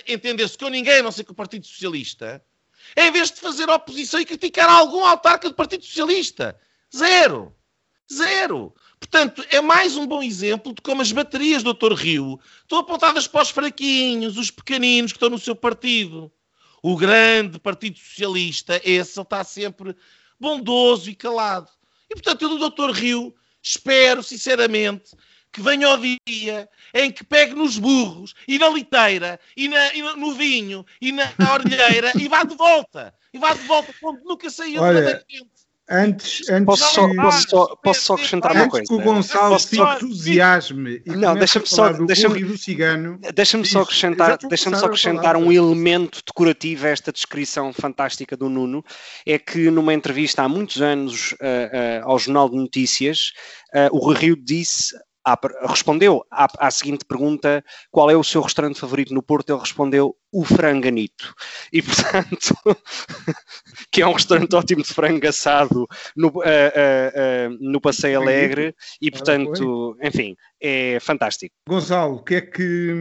entender-se 0.06 0.56
com 0.56 0.68
ninguém, 0.68 1.00
a 1.00 1.02
não 1.02 1.12
ser 1.12 1.24
com 1.24 1.32
o 1.32 1.36
Partido 1.36 1.66
Socialista, 1.66 2.42
em 2.96 3.10
vez 3.10 3.30
de 3.30 3.40
fazer 3.40 3.68
oposição 3.68 4.20
e 4.20 4.24
criticar 4.24 4.68
algum 4.68 5.04
autarca 5.04 5.48
do 5.48 5.54
Partido 5.54 5.84
Socialista. 5.84 6.58
Zero. 6.94 7.54
Zero. 8.12 8.74
Portanto, 8.98 9.44
é 9.50 9.60
mais 9.60 9.96
um 9.96 10.06
bom 10.06 10.22
exemplo 10.22 10.74
de 10.74 10.82
como 10.82 11.00
as 11.00 11.12
baterias 11.12 11.62
do 11.62 11.72
Dr. 11.72 11.94
Rio 11.94 12.40
estão 12.62 12.78
apontadas 12.78 13.26
para 13.26 13.42
os 13.42 13.50
fraquinhos, 13.50 14.36
os 14.36 14.50
pequeninos 14.50 15.12
que 15.12 15.16
estão 15.16 15.30
no 15.30 15.38
seu 15.38 15.54
partido. 15.54 16.30
O 16.82 16.96
grande 16.96 17.58
Partido 17.58 17.98
Socialista, 17.98 18.80
esse, 18.84 19.18
ele 19.18 19.22
está 19.22 19.44
sempre 19.44 19.94
bondoso 20.38 21.10
e 21.10 21.14
calado. 21.14 21.70
E, 22.08 22.14
portanto, 22.14 22.42
eu 22.42 22.58
do 22.58 22.70
Dr. 22.70 22.90
Rio 22.90 23.34
espero, 23.62 24.22
sinceramente, 24.22 25.14
que 25.52 25.60
venha 25.60 25.90
o 25.90 25.98
dia 26.26 26.68
em 26.94 27.10
que 27.10 27.24
pegue 27.24 27.54
nos 27.54 27.78
burros 27.78 28.34
e 28.46 28.58
na 28.58 28.68
liteira 28.68 29.38
e, 29.56 29.68
na, 29.68 29.94
e 29.94 30.02
no 30.16 30.34
vinho 30.34 30.86
e 31.00 31.12
na, 31.12 31.32
na 31.38 31.54
orelheira 31.54 32.12
e 32.18 32.28
vá 32.28 32.44
de 32.44 32.54
volta. 32.54 33.14
E 33.32 33.38
vá 33.38 33.54
de 33.54 33.62
volta 33.66 33.94
quando 34.00 34.22
nunca 34.24 34.48
saiu 34.50 34.82
Olha, 34.82 35.02
da 35.02 35.24
Antes, 35.92 36.48
antes 36.48 36.66
posso, 36.66 36.94
só, 36.94 37.14
posso, 37.14 37.48
só, 37.48 37.76
posso 37.82 38.00
só 38.02 38.14
acrescentar 38.14 38.52
uma 38.52 38.68
coisa? 38.68 38.86
que 38.86 38.94
o 38.94 39.00
Gonçalo 39.00 39.58
se 39.58 39.76
entusiasme 39.80 41.02
e 41.04 41.10
não, 41.16 41.34
deixa-me 41.34 41.66
só, 41.66 41.92
deixa-me, 41.92 42.44
do 42.44 42.56
cigano. 42.56 43.18
Deixa-me 43.34 43.66
só 43.66 43.82
acrescentar, 43.82 44.38
deixa 44.38 44.74
só 44.76 44.86
acrescentar 44.86 45.36
um 45.36 45.50
elemento 45.50 46.20
decorativo 46.24 46.86
a 46.86 46.90
esta 46.90 47.10
descrição 47.10 47.72
fantástica 47.72 48.36
do 48.36 48.48
Nuno, 48.48 48.84
é 49.26 49.36
que 49.36 49.68
numa 49.68 49.92
entrevista 49.92 50.44
há 50.44 50.48
muitos 50.48 50.80
anos 50.80 51.32
uh, 51.32 51.34
uh, 51.34 52.04
ao 52.04 52.18
Jornal 52.20 52.48
de 52.48 52.56
Notícias, 52.56 53.32
uh, 53.74 53.88
o 53.90 53.98
Rui 53.98 54.16
Rio 54.16 54.36
disse 54.36 54.94
à, 55.24 55.38
respondeu 55.66 56.24
à, 56.30 56.48
à, 56.58 56.70
seguinte 56.70 57.04
pergunta: 57.04 57.64
qual 57.90 58.10
é 58.10 58.16
o 58.16 58.24
seu 58.24 58.40
restaurante 58.40 58.80
favorito 58.80 59.14
no 59.14 59.22
Porto? 59.22 59.50
Ele 59.50 59.60
respondeu 59.60 60.16
o 60.32 60.44
Franganito. 60.44 61.34
E 61.72 61.82
portanto, 61.82 62.54
que 63.90 64.02
é 64.02 64.06
um 64.06 64.12
restaurante 64.12 64.54
ótimo 64.54 64.82
de 64.82 64.92
frango 64.92 65.26
assado 65.26 65.86
no, 66.16 66.28
uh, 66.28 66.30
uh, 66.30 66.40
uh, 66.40 67.58
no 67.60 67.80
Passeio 67.80 68.20
Alegre, 68.20 68.74
e 69.00 69.10
portanto, 69.10 69.96
enfim, 70.02 70.36
é 70.60 70.98
fantástico. 71.00 71.54
Gonçalo, 71.68 72.16
o 72.16 72.22
que 72.22 72.36
é 72.36 72.40
que 72.40 72.94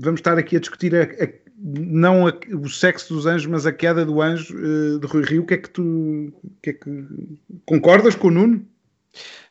vamos 0.00 0.20
estar 0.20 0.38
aqui 0.38 0.56
a 0.56 0.60
discutir? 0.60 0.94
A, 0.94 1.02
a, 1.02 1.28
não 1.56 2.26
a, 2.26 2.32
o 2.56 2.68
sexo 2.68 3.14
dos 3.14 3.26
anjos, 3.26 3.46
mas 3.46 3.64
a 3.64 3.72
queda 3.72 4.04
do 4.04 4.20
anjo 4.20 4.54
de 4.98 5.06
Rui 5.06 5.24
Rio. 5.24 5.42
O 5.42 5.46
que 5.46 5.54
é 5.54 5.58
que 5.58 5.70
tu 5.70 6.32
que 6.62 6.70
é 6.70 6.72
que, 6.72 7.06
concordas 7.64 8.14
com 8.14 8.28
o 8.28 8.30
Nuno? 8.30 8.66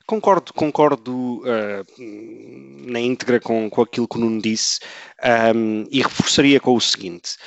Concordo, 0.05 0.53
concordo 0.53 1.41
uh, 1.43 2.91
na 2.91 2.99
íntegra 2.99 3.39
com, 3.39 3.69
com 3.69 3.81
aquilo 3.81 4.05
que 4.05 4.17
o 4.17 4.19
Nuno 4.19 4.41
disse 4.41 4.79
um, 5.55 5.85
e 5.89 6.01
reforçaria 6.01 6.59
com 6.59 6.75
o 6.75 6.81
seguinte: 6.81 7.37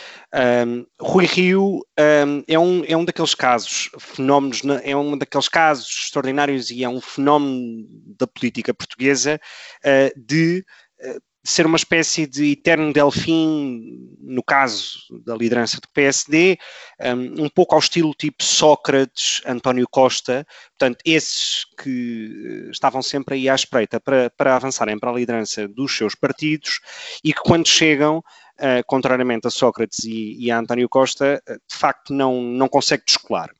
um, 0.66 0.86
Rui 0.98 1.26
Rio 1.26 1.82
um, 1.98 2.44
é, 2.48 2.58
um, 2.58 2.82
é 2.86 2.96
um 2.96 3.04
daqueles 3.04 3.34
casos, 3.34 3.90
fenómenos, 3.98 4.62
é 4.82 4.96
um 4.96 5.18
daqueles 5.18 5.50
casos 5.50 5.86
extraordinários 6.04 6.70
e 6.70 6.82
é 6.82 6.88
um 6.88 7.00
fenómeno 7.00 7.86
da 8.18 8.26
política 8.26 8.72
portuguesa 8.72 9.38
uh, 9.84 10.18
de 10.18 10.64
uh, 11.00 11.20
ser 11.46 11.64
uma 11.64 11.76
espécie 11.76 12.26
de 12.26 12.52
eterno 12.52 12.92
delfim, 12.92 14.16
no 14.20 14.42
caso 14.42 14.98
da 15.24 15.36
liderança 15.36 15.80
do 15.80 15.88
PSD, 15.88 16.58
um, 17.00 17.48
pouco 17.48 17.74
ao 17.74 17.78
estilo 17.78 18.12
tipo 18.14 18.42
Sócrates, 18.42 19.40
António 19.46 19.86
Costa, 19.88 20.44
portanto, 20.76 20.98
esses 21.04 21.64
que 21.80 22.66
eh, 22.66 22.70
estavam 22.70 23.00
sempre 23.00 23.36
aí 23.36 23.48
à 23.48 23.54
espreita 23.54 24.00
para, 24.00 24.28
para 24.30 24.56
avançarem 24.56 24.98
para 24.98 25.10
a 25.10 25.14
liderança 25.14 25.68
dos 25.68 25.96
seus 25.96 26.16
partidos 26.16 26.80
e 27.22 27.32
que 27.32 27.40
quando 27.40 27.68
chegam, 27.68 28.18
uh, 28.18 28.84
contrariamente 28.86 29.46
a 29.46 29.50
Sócrates 29.50 30.04
e, 30.04 30.36
e, 30.38 30.50
a 30.50 30.58
António 30.58 30.88
Costa, 30.88 31.40
uh, 31.48 31.52
de 31.52 31.76
facto 31.76 32.12
não, 32.12 32.42
não 32.42 32.68
consegue 32.68 33.04
descolar. 33.06 33.50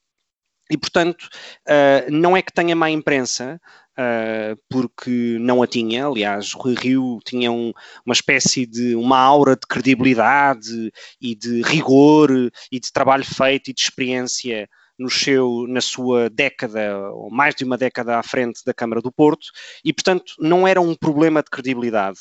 E, 0.68 0.76
portanto, 0.76 1.28
uh, 1.68 2.10
não 2.10 2.36
é 2.36 2.42
que 2.42 2.52
tenha 2.52 2.74
má 2.74 2.90
imprensa, 2.90 3.60
uh, 3.98 4.58
porque 4.68 5.36
não 5.40 5.62
a 5.62 5.66
tinha. 5.66 6.06
Aliás, 6.06 6.52
Rui 6.52 6.74
Rio 6.74 7.18
tinha 7.24 7.50
um, 7.50 7.72
uma 8.04 8.12
espécie 8.12 8.66
de 8.66 8.94
uma 8.94 9.18
aura 9.18 9.56
de 9.56 9.66
credibilidade 9.68 10.92
e 11.20 11.34
de 11.34 11.62
rigor 11.62 12.30
e 12.70 12.80
de 12.80 12.92
trabalho 12.92 13.24
feito 13.24 13.70
e 13.70 13.74
de 13.74 13.80
experiência 13.80 14.68
no 14.98 15.10
seu, 15.10 15.66
na 15.68 15.80
sua 15.80 16.30
década, 16.30 17.10
ou 17.10 17.30
mais 17.30 17.54
de 17.54 17.64
uma 17.64 17.76
década 17.76 18.18
à 18.18 18.22
frente 18.22 18.62
da 18.64 18.72
Câmara 18.72 19.02
do 19.02 19.12
Porto, 19.12 19.48
e 19.84 19.92
portanto 19.92 20.34
não 20.38 20.66
era 20.66 20.80
um 20.80 20.94
problema 20.94 21.42
de 21.42 21.50
credibilidade. 21.50 22.18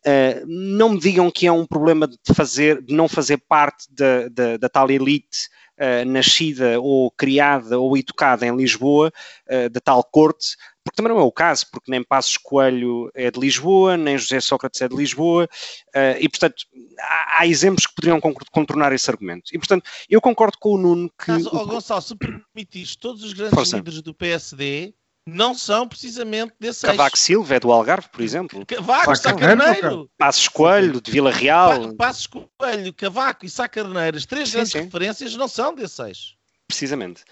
Uh, 0.00 0.44
não 0.46 0.90
me 0.90 1.00
digam 1.00 1.30
que 1.30 1.46
é 1.46 1.52
um 1.52 1.66
problema 1.66 2.06
de, 2.06 2.16
fazer, 2.34 2.82
de 2.82 2.94
não 2.94 3.08
fazer 3.08 3.38
parte 3.48 3.86
da, 3.90 4.28
da, 4.28 4.56
da 4.56 4.68
tal 4.68 4.90
elite 4.90 5.48
uh, 5.78 6.04
nascida 6.08 6.80
ou 6.80 7.10
criada 7.10 7.78
ou 7.78 7.96
educada 7.96 8.46
em 8.46 8.54
Lisboa, 8.54 9.10
uh, 9.50 9.70
da 9.70 9.80
tal 9.80 10.04
corte, 10.04 10.56
porque 10.88 10.96
também 10.96 11.12
não 11.12 11.20
é 11.20 11.24
o 11.24 11.30
caso, 11.30 11.66
porque 11.70 11.90
nem 11.90 12.02
Passos 12.02 12.38
Coelho 12.38 13.10
é 13.14 13.30
de 13.30 13.38
Lisboa, 13.38 13.96
nem 13.96 14.16
José 14.16 14.40
Sócrates 14.40 14.80
é 14.80 14.88
de 14.88 14.96
Lisboa, 14.96 15.48
uh, 15.88 16.18
e 16.18 16.28
portanto 16.28 16.64
há, 16.98 17.40
há, 17.40 17.46
exemplos 17.46 17.86
que 17.86 17.94
poderiam 17.94 18.18
contornar 18.50 18.92
esse 18.92 19.10
argumento. 19.10 19.54
E 19.54 19.58
portanto 19.58 19.84
eu 20.08 20.20
concordo 20.20 20.56
com 20.58 20.70
o 20.74 20.78
Nuno 20.78 21.10
que. 21.10 21.30
Mas, 21.30 21.46
oh, 21.46 21.66
Gonçalo, 21.66 22.00
se 22.00 22.16
permitires, 22.16 22.96
todos 22.96 23.22
os 23.22 23.34
grandes 23.34 23.54
Força. 23.54 23.76
líderes 23.76 24.00
do 24.00 24.14
PSD 24.14 24.94
não 25.26 25.54
são 25.54 25.86
precisamente 25.86 26.54
desse 26.58 26.86
Cavaco 26.86 27.16
eixo. 27.16 27.26
Silva 27.26 27.56
é 27.56 27.60
do 27.60 27.70
Algarve, 27.70 28.08
por 28.08 28.22
exemplo. 28.22 28.64
Cavaco, 28.64 29.14
Sá 29.14 29.34
Carneiro. 29.34 30.10
Passos 30.16 30.48
Coelho, 30.48 31.02
de 31.02 31.10
Vila 31.10 31.30
Real. 31.30 31.94
Passos 31.96 32.26
Coelho, 32.26 32.94
Cavaco 32.94 33.44
e 33.44 33.50
Sá 33.50 33.68
Carneiro, 33.68 34.16
as 34.16 34.24
três 34.24 34.48
sim, 34.48 34.54
grandes 34.54 34.72
sim. 34.72 34.80
referências 34.80 35.36
não 35.36 35.48
são 35.48 35.74
desse 35.74 36.02
eixo. 36.02 36.38
Precisamente. 36.66 37.24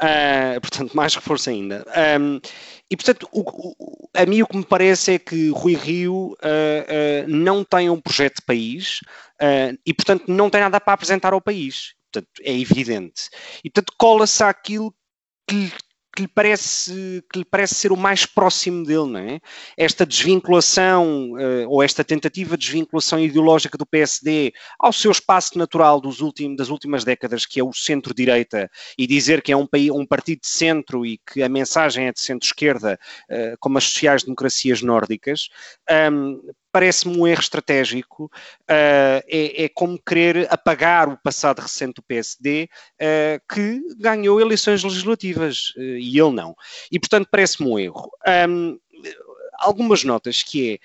Uh, 0.00 0.60
portanto, 0.60 0.96
mais 0.96 1.14
reforço 1.14 1.50
ainda. 1.50 1.84
Um, 2.20 2.40
e, 2.90 2.96
portanto, 2.96 3.28
o, 3.30 3.40
o, 3.40 4.08
a 4.14 4.26
mim 4.26 4.42
o 4.42 4.46
que 4.46 4.56
me 4.56 4.64
parece 4.64 5.12
é 5.12 5.18
que 5.18 5.50
Rui 5.50 5.74
Rio 5.74 6.14
uh, 6.14 6.34
uh, 6.34 7.28
não 7.28 7.64
tem 7.64 7.88
um 7.88 8.00
projeto 8.00 8.36
de 8.36 8.46
país 8.46 9.00
e, 9.84 9.92
portanto, 9.92 10.24
não 10.28 10.48
tem 10.48 10.60
nada 10.60 10.80
para 10.80 10.92
apresentar 10.92 11.32
ao 11.32 11.40
país. 11.40 11.94
Portanto, 12.12 12.30
é 12.42 12.52
evidente. 12.52 13.22
E, 13.64 13.70
portanto, 13.70 13.92
cola-se 13.98 14.42
àquilo 14.44 14.94
que, 15.48 15.72
que 16.14 16.22
lhe 16.22 16.28
parece 16.28 17.22
que 17.32 17.38
lhe 17.38 17.44
parece 17.44 17.74
ser 17.74 17.92
o 17.92 17.96
mais 17.96 18.26
próximo 18.26 18.84
dele, 18.84 19.06
não 19.06 19.18
é? 19.18 19.40
Esta 19.76 20.04
desvinculação 20.04 21.32
uh, 21.32 21.68
ou 21.68 21.82
esta 21.82 22.04
tentativa 22.04 22.56
de 22.56 22.66
desvinculação 22.66 23.18
ideológica 23.18 23.78
do 23.78 23.86
PSD 23.86 24.52
ao 24.78 24.92
seu 24.92 25.10
espaço 25.10 25.56
natural 25.56 26.00
dos 26.00 26.20
últimos, 26.20 26.56
das 26.56 26.68
últimas 26.68 27.04
décadas, 27.04 27.46
que 27.46 27.58
é 27.58 27.64
o 27.64 27.72
centro-direita, 27.72 28.70
e 28.98 29.06
dizer 29.06 29.42
que 29.42 29.52
é 29.52 29.56
um, 29.56 29.66
um 29.94 30.06
partido 30.06 30.40
de 30.40 30.48
centro 30.48 31.06
e 31.06 31.18
que 31.18 31.42
a 31.42 31.48
mensagem 31.48 32.06
é 32.06 32.12
de 32.12 32.20
centro-esquerda, 32.20 32.98
uh, 33.30 33.56
como 33.58 33.78
as 33.78 33.84
sociais-democracias 33.84 34.82
nórdicas, 34.82 35.48
um, 36.12 36.40
parece-me 36.72 37.18
um 37.18 37.26
erro 37.26 37.40
estratégico, 37.40 38.24
uh, 38.24 39.22
é, 39.28 39.64
é, 39.64 39.68
como 39.68 40.00
querer 40.02 40.48
apagar 40.50 41.08
o 41.08 41.18
passado 41.18 41.60
recente 41.60 41.96
do 41.96 42.02
PSD, 42.02 42.68
uh, 42.94 43.54
que 43.54 43.82
ganhou 43.98 44.40
eleições 44.40 44.82
legislativas 44.82 45.74
uh, 45.76 45.80
e 45.80 46.18
ele 46.18 46.32
não. 46.32 46.56
E, 46.90 46.98
portanto, 46.98 47.28
parece-me 47.30 47.68
um 47.68 47.78
erro. 47.78 48.10
Um, 48.48 48.78
algumas 49.58 50.02
notas 50.02 50.42
que 50.42 50.74
é 50.74 50.78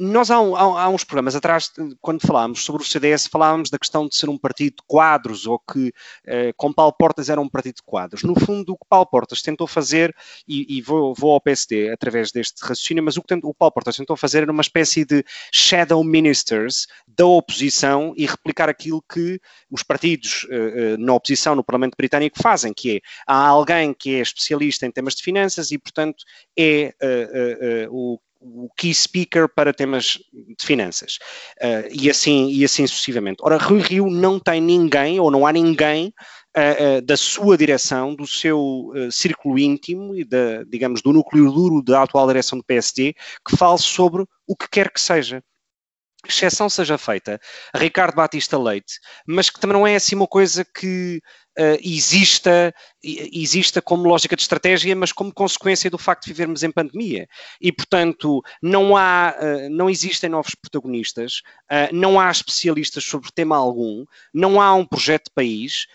nós 0.00 0.30
há, 0.30 0.36
há, 0.36 0.82
há, 0.84 0.88
uns 0.88 1.04
programas 1.04 1.36
atrás, 1.36 1.70
quando 2.00 2.26
falámos 2.26 2.64
sobre 2.64 2.82
o 2.82 2.86
CDS, 2.86 3.26
falávamos 3.26 3.70
da 3.70 3.78
questão 3.78 4.08
de 4.08 4.16
ser 4.16 4.28
um 4.28 4.38
partido 4.38 4.76
de 4.76 4.82
quadros, 4.86 5.46
ou 5.46 5.58
que 5.58 5.88
uh, 5.88 6.52
com 6.56 6.72
Paulo 6.72 6.94
Portas 6.98 7.28
era 7.28 7.40
um 7.40 7.48
partido 7.48 7.76
de 7.76 7.82
quadros. 7.82 8.22
No 8.22 8.38
fundo, 8.38 8.72
o 8.72 8.76
que 8.76 8.86
Paulo 8.88 9.06
Portas 9.06 9.42
tentou 9.42 9.66
fazer, 9.66 10.14
e, 10.46 10.78
e 10.78 10.82
vou, 10.82 11.14
vou, 11.14 11.32
ao 11.32 11.40
PSD 11.40 11.90
através 11.90 12.32
deste 12.32 12.60
raciocínio, 12.62 13.02
mas 13.02 13.16
o 13.16 13.22
que 13.22 13.34
o 13.34 13.54
Paulo 13.54 13.72
Portas 13.72 13.96
tentou 13.96 14.16
fazer 14.16 14.42
era 14.42 14.52
uma 14.52 14.62
espécie 14.62 15.04
de 15.04 15.24
shadow 15.52 16.02
ministers 16.02 16.86
da 17.06 17.26
oposição 17.26 18.14
e 18.16 18.26
replicar 18.26 18.68
aquilo 18.68 19.02
que 19.12 19.40
os 19.70 19.82
partidos 19.82 20.44
uh, 20.44 20.98
na 20.98 21.14
oposição 21.14 21.54
no 21.54 21.64
Parlamento 21.64 21.96
Britânico 21.96 22.40
fazem, 22.40 22.72
que 22.72 22.96
é, 22.96 23.00
há 23.26 23.46
alguém 23.46 23.92
que 23.92 24.14
é 24.14 24.20
especialista 24.20 24.86
em 24.86 24.90
temas 24.90 25.14
de 25.14 25.22
finanças 25.22 25.70
e, 25.70 25.78
portanto, 25.78 26.24
é 26.58 26.94
uh, 27.02 27.94
o 27.94 28.18
o 28.54 28.70
key 28.76 28.94
speaker 28.94 29.48
para 29.48 29.72
temas 29.72 30.18
de 30.32 30.64
finanças 30.64 31.18
uh, 31.60 31.88
e, 31.90 32.08
assim, 32.08 32.50
e 32.50 32.64
assim 32.64 32.86
sucessivamente. 32.86 33.38
Ora, 33.42 33.56
Rui 33.56 33.80
Rio 33.80 34.08
não 34.08 34.38
tem 34.38 34.60
ninguém, 34.60 35.18
ou 35.18 35.30
não 35.30 35.46
há 35.46 35.52
ninguém 35.52 36.12
uh, 36.56 36.98
uh, 36.98 37.02
da 37.02 37.16
sua 37.16 37.56
direção, 37.56 38.14
do 38.14 38.26
seu 38.26 38.92
círculo 39.10 39.58
íntimo 39.58 40.14
e, 40.14 40.24
da, 40.24 40.62
digamos, 40.64 41.02
do 41.02 41.12
núcleo 41.12 41.50
duro 41.50 41.82
da 41.82 42.02
atual 42.02 42.26
direção 42.26 42.58
do 42.58 42.64
PSD 42.64 43.14
que 43.46 43.56
fale 43.56 43.78
sobre 43.78 44.24
o 44.46 44.56
que 44.56 44.68
quer 44.68 44.90
que 44.90 45.00
seja 45.00 45.42
exceção 46.28 46.68
seja 46.68 46.98
feita 46.98 47.40
Ricardo 47.74 48.16
Batista 48.16 48.58
Leite, 48.58 48.98
mas 49.26 49.48
que 49.48 49.60
também 49.60 49.76
não 49.76 49.86
é 49.86 49.94
assim 49.94 50.16
uma 50.16 50.26
coisa 50.26 50.64
que 50.64 51.20
uh, 51.58 51.78
exista, 51.82 52.74
exista 53.02 53.80
como 53.82 54.08
lógica 54.08 54.36
de 54.36 54.42
estratégia, 54.42 54.94
mas 54.94 55.12
como 55.12 55.32
consequência 55.32 55.90
do 55.90 55.98
facto 55.98 56.24
de 56.24 56.32
vivermos 56.32 56.62
em 56.62 56.70
pandemia. 56.70 57.28
E, 57.60 57.72
portanto, 57.72 58.42
não 58.62 58.96
há, 58.96 59.34
uh, 59.38 59.70
não 59.70 59.90
existem 59.90 60.30
novos 60.30 60.54
protagonistas, 60.54 61.42
uh, 61.70 61.94
não 61.94 62.20
há 62.20 62.30
especialistas 62.30 63.04
sobre 63.04 63.30
tema 63.34 63.56
algum, 63.56 64.04
não 64.32 64.60
há 64.60 64.74
um 64.74 64.84
projeto 64.84 65.26
de 65.26 65.34
país, 65.34 65.86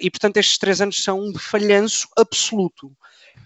e, 0.00 0.10
portanto, 0.10 0.38
estes 0.38 0.58
três 0.58 0.80
anos 0.80 1.00
são 1.04 1.20
um 1.20 1.32
falhanço 1.38 2.08
absoluto. 2.16 2.90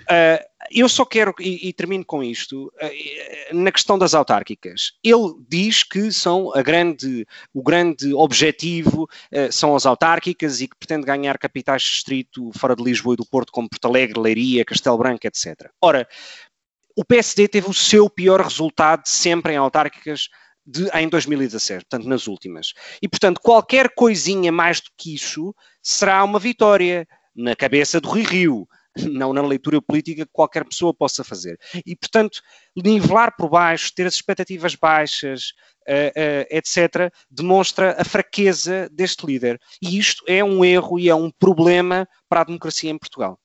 Uh, 0.03 0.43
eu 0.71 0.89
só 0.89 1.05
quero, 1.05 1.35
e, 1.41 1.69
e 1.69 1.73
termino 1.73 2.05
com 2.05 2.23
isto, 2.23 2.73
uh, 2.81 3.55
na 3.57 3.71
questão 3.71 3.99
das 3.99 4.15
autárquicas. 4.15 4.93
Ele 5.03 5.35
diz 5.49 5.83
que 5.83 6.13
são 6.13 6.55
a 6.55 6.63
grande, 6.63 7.27
o 7.53 7.63
grande 7.63 8.15
objetivo 8.15 9.09
são 9.51 9.75
as 9.75 9.87
autárquicas 9.87 10.61
e 10.61 10.69
que 10.69 10.77
pretende 10.77 11.07
ganhar 11.07 11.39
capitais 11.39 11.83
de 11.83 11.91
distrito 11.91 12.51
fora 12.57 12.77
de 12.77 12.83
Lisboa 12.83 13.15
e 13.15 13.17
do 13.17 13.27
Porto, 13.27 13.53
como 13.53 13.69
Porto 13.69 13.87
Alegre, 13.87 14.21
Leiria, 14.21 14.65
Castelo 14.65 14.99
Branco, 14.99 15.27
etc. 15.27 15.71
Ora, 15.81 16.07
o 16.97 17.05
PSD 17.05 17.49
teve 17.49 17.69
o 17.69 17.75
seu 17.75 18.09
pior 18.09 18.41
resultado 18.41 19.03
sempre 19.07 19.55
em 19.55 19.57
autárquicas 19.57 20.29
de, 20.65 20.89
em 20.95 21.09
2017, 21.09 21.85
portanto, 21.85 22.09
nas 22.09 22.27
últimas. 22.27 22.73
E, 23.01 23.09
portanto, 23.09 23.41
qualquer 23.41 23.91
coisinha 23.95 24.53
mais 24.53 24.81
do 24.81 24.91
que 24.97 25.15
isso 25.15 25.55
será 25.83 26.23
uma 26.23 26.39
vitória 26.39 27.07
na 27.35 27.57
cabeça 27.57 28.01
do 28.01 28.09
Rui 28.09 28.23
Rio 28.23 28.69
não 29.11 29.33
na 29.33 29.43
leitura 29.43 29.81
política 29.81 30.25
que 30.25 30.33
qualquer 30.33 30.65
pessoa 30.65 30.95
possa 30.95 31.25
fazer. 31.25 31.59
E, 31.87 31.97
portanto, 31.97 32.41
nivelar 32.77 33.35
por 33.37 33.49
baixo, 33.49 33.93
ter 33.95 34.07
as 34.07 34.15
expectativas 34.15 34.75
baixas, 34.75 35.53
uh, 35.89 35.93
uh, 35.93 36.47
etc., 36.51 37.13
demonstra 37.31 37.97
a 37.99 38.05
fraqueza 38.05 38.89
deste 38.93 39.27
líder. 39.27 39.61
E 39.81 39.99
isto 39.99 40.25
é 40.27 40.43
um 40.43 40.65
erro 40.65 40.99
e 40.99 41.09
é 41.09 41.15
um 41.15 41.31
problema 41.31 42.09
para 42.29 42.43
a 42.43 42.45
democracia 42.45 42.91
em 42.91 42.99
Portugal. 42.99 43.39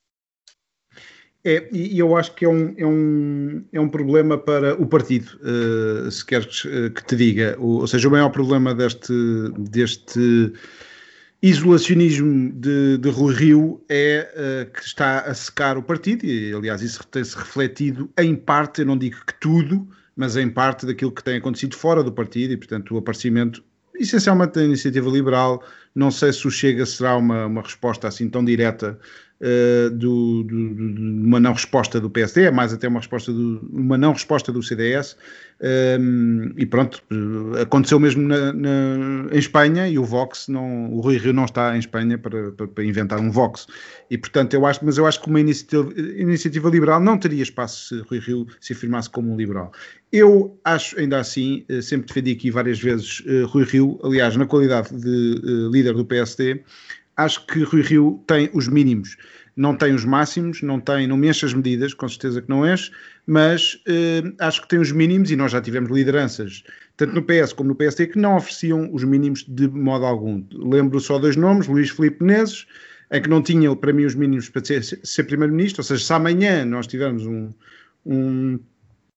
É, 1.45 1.69
e 1.71 1.97
eu 1.97 2.17
acho 2.17 2.35
que 2.35 2.43
é 2.43 2.49
um, 2.49 2.73
é 2.77 2.85
um, 2.85 3.65
é 3.71 3.79
um 3.79 3.87
problema 3.87 4.37
para 4.37 4.75
o 4.81 4.85
partido, 4.85 5.39
uh, 5.41 6.11
se 6.11 6.25
queres 6.25 6.63
que 6.63 7.05
te 7.05 7.15
diga. 7.15 7.55
O, 7.57 7.79
ou 7.79 7.87
seja, 7.87 8.07
o 8.07 8.11
maior 8.11 8.29
problema 8.29 8.75
deste, 8.75 9.13
deste 9.57 10.51
isolacionismo 11.41 12.51
de, 12.51 12.97
de 12.97 13.09
Rui 13.09 13.33
Rio 13.33 13.81
é 13.87 14.65
uh, 14.67 14.71
que 14.71 14.83
está 14.83 15.19
a 15.19 15.33
secar 15.33 15.77
o 15.77 15.83
partido, 15.83 16.25
e 16.25 16.53
aliás 16.53 16.81
isso 16.81 17.05
tem-se 17.07 17.37
refletido 17.37 18.09
em 18.17 18.35
parte, 18.35 18.81
eu 18.81 18.87
não 18.87 18.97
digo 18.97 19.17
que 19.25 19.33
tudo, 19.39 19.87
mas 20.15 20.35
em 20.35 20.49
parte 20.49 20.85
daquilo 20.85 21.11
que 21.11 21.23
tem 21.23 21.37
acontecido 21.37 21.75
fora 21.75 22.03
do 22.03 22.11
partido, 22.11 22.53
e 22.53 22.57
portanto 22.57 22.95
o 22.95 22.97
aparecimento 22.97 23.63
essencialmente 23.99 24.53
da 24.53 24.63
iniciativa 24.63 25.09
liberal, 25.09 25.63
não 25.93 26.11
sei 26.11 26.31
se 26.31 26.47
o 26.47 26.51
Chega 26.51 26.85
será 26.85 27.17
uma, 27.17 27.45
uma 27.45 27.61
resposta 27.61 28.07
assim 28.07 28.29
tão 28.29 28.43
direta 28.43 28.99
uh, 29.41 29.89
do, 29.91 30.43
do, 30.43 30.75
de 30.75 31.01
uma 31.01 31.39
não 31.39 31.53
resposta 31.53 31.99
do 31.99 32.09
PSD, 32.09 32.43
é 32.43 32.51
mais 32.51 32.73
até 32.73 32.87
uma 32.87 32.99
resposta 32.99 33.31
do, 33.31 33.59
uma 33.71 33.97
não 33.97 34.13
resposta 34.13 34.51
do 34.51 34.61
CDS, 34.61 35.17
um, 35.59 36.53
e 36.55 36.65
pronto, 36.67 37.01
aconteceu 37.59 37.99
mesmo 37.99 38.27
na, 38.27 38.53
na, 38.53 39.27
em 39.31 39.39
Espanha 39.39 39.87
e 39.87 39.97
o 39.97 40.03
Vox, 40.03 40.47
não, 40.47 40.93
o 40.93 40.99
Rui 40.99 41.17
Rio 41.17 41.33
não 41.33 41.45
está 41.45 41.75
em 41.75 41.79
Espanha 41.79 42.17
para, 42.17 42.51
para, 42.51 42.67
para, 42.67 42.83
inventar 42.83 43.19
um 43.19 43.31
Vox. 43.31 43.65
E 44.09 44.17
portanto, 44.17 44.53
eu 44.53 44.65
acho, 44.65 44.85
mas 44.85 44.97
eu 44.97 45.07
acho 45.07 45.19
que 45.19 45.27
uma 45.27 45.39
iniciativa, 45.39 45.91
iniciativa 45.97 46.69
liberal 46.69 46.99
não 46.99 47.17
teria 47.17 47.41
espaço 47.41 47.87
se 47.87 48.01
Rui 48.07 48.19
Rio 48.19 48.47
se 48.61 48.73
afirmasse 48.73 49.09
como 49.09 49.33
um 49.33 49.35
liberal. 49.35 49.71
Eu 50.11 50.59
acho, 50.63 50.99
ainda 50.99 51.19
assim, 51.19 51.65
eh, 51.67 51.81
sempre 51.81 52.07
defendi 52.07 52.31
aqui 52.31 52.51
várias 52.51 52.79
vezes 52.79 53.21
uh, 53.21 53.45
Rui 53.47 53.65
Rio, 53.65 53.99
aliás, 54.03 54.35
na 54.37 54.45
qualidade 54.45 54.95
de 54.95 55.41
uh, 55.43 55.71
líder 55.71 55.93
do 55.93 56.05
PSD, 56.05 56.61
acho 57.17 57.45
que 57.47 57.63
Rui 57.63 57.81
Rio 57.81 58.23
tem 58.27 58.49
os 58.53 58.67
mínimos 58.67 59.17
não 59.57 59.75
tem 59.75 59.95
os 59.95 60.05
máximos, 60.05 60.61
não 60.61 60.79
tem, 60.79 61.07
não 61.07 61.17
me 61.17 61.27
enche 61.27 61.43
as 61.43 61.53
medidas, 61.53 61.91
com 61.91 62.07
certeza 62.07 62.43
que 62.43 62.47
não 62.47 62.65
enche, 62.65 62.91
mas 63.27 63.77
eh, 63.85 64.23
acho 64.39 64.61
que 64.61 64.69
tem 64.69 64.79
os 64.79 64.91
mínimos 64.93 65.29
e 65.29 65.35
nós 65.35 65.51
já 65.51 65.61
tivemos 65.61 65.91
lideranças, 65.91 66.63
tanto 66.95 67.13
no 67.13 67.21
PS 67.21 67.51
como 67.51 67.67
no 67.67 67.75
PSD, 67.75 68.07
que 68.07 68.17
não 68.17 68.37
ofereciam 68.37 68.89
os 68.93 69.03
mínimos 69.03 69.43
de 69.45 69.67
modo 69.67 70.05
algum. 70.05 70.41
Lembro 70.53 70.97
só 71.01 71.19
dois 71.19 71.35
nomes, 71.35 71.67
Luís 71.67 71.89
Filipe 71.89 72.23
Menezes, 72.23 72.65
em 73.11 73.21
que 73.21 73.29
não 73.29 73.41
tinha 73.41 73.75
para 73.75 73.91
mim 73.91 74.05
os 74.05 74.15
mínimos 74.15 74.47
para 74.47 74.63
ser, 74.63 74.81
ser 74.81 75.23
primeiro-ministro, 75.25 75.81
ou 75.81 75.83
seja, 75.83 76.05
se 76.05 76.13
amanhã 76.13 76.63
nós 76.63 76.87
tivermos 76.87 77.25
um, 77.25 77.49
um 78.05 78.57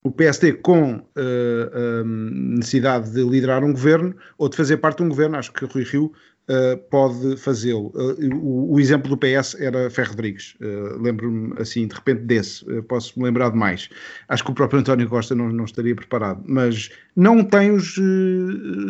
o 0.03 0.11
PSD 0.11 0.55
com 0.55 0.95
uh, 0.95 2.05
necessidade 2.05 3.13
de 3.13 3.23
liderar 3.23 3.63
um 3.63 3.71
governo 3.71 4.17
ou 4.39 4.49
de 4.49 4.57
fazer 4.57 4.79
parte 4.79 4.99
de 4.99 5.05
um 5.05 5.09
governo, 5.09 5.37
acho 5.37 5.53
que 5.53 5.67
Rui 5.67 5.85
Rio 5.85 6.13
uh, 6.51 6.77
pode 6.91 7.37
fazê-lo. 7.37 7.93
Uh, 7.95 8.35
o, 8.37 8.75
o, 8.75 8.81
exemplo 8.81 9.09
do 9.09 9.17
PS 9.17 9.55
era 9.59 9.89
Ferro 9.89 10.11
Rodrigues. 10.11 10.57
Uh, 10.61 11.01
Lembro-me 11.01 11.55
assim, 11.59 11.87
de 11.87 11.95
repente, 11.95 12.23
desse. 12.23 12.65
posso 12.83 13.19
me 13.19 13.25
lembrar 13.25 13.51
de 13.51 13.57
mais. 13.57 13.89
Acho 14.29 14.45
que 14.45 14.51
o 14.51 14.55
próprio 14.55 14.81
António 14.81 15.09
Costa 15.09 15.35
não, 15.35 15.51
não 15.51 15.65
estaria 15.65 15.95
preparado. 15.95 16.43
Mas 16.47 16.91
não 17.15 17.45
tem 17.45 17.71
os, 17.71 17.97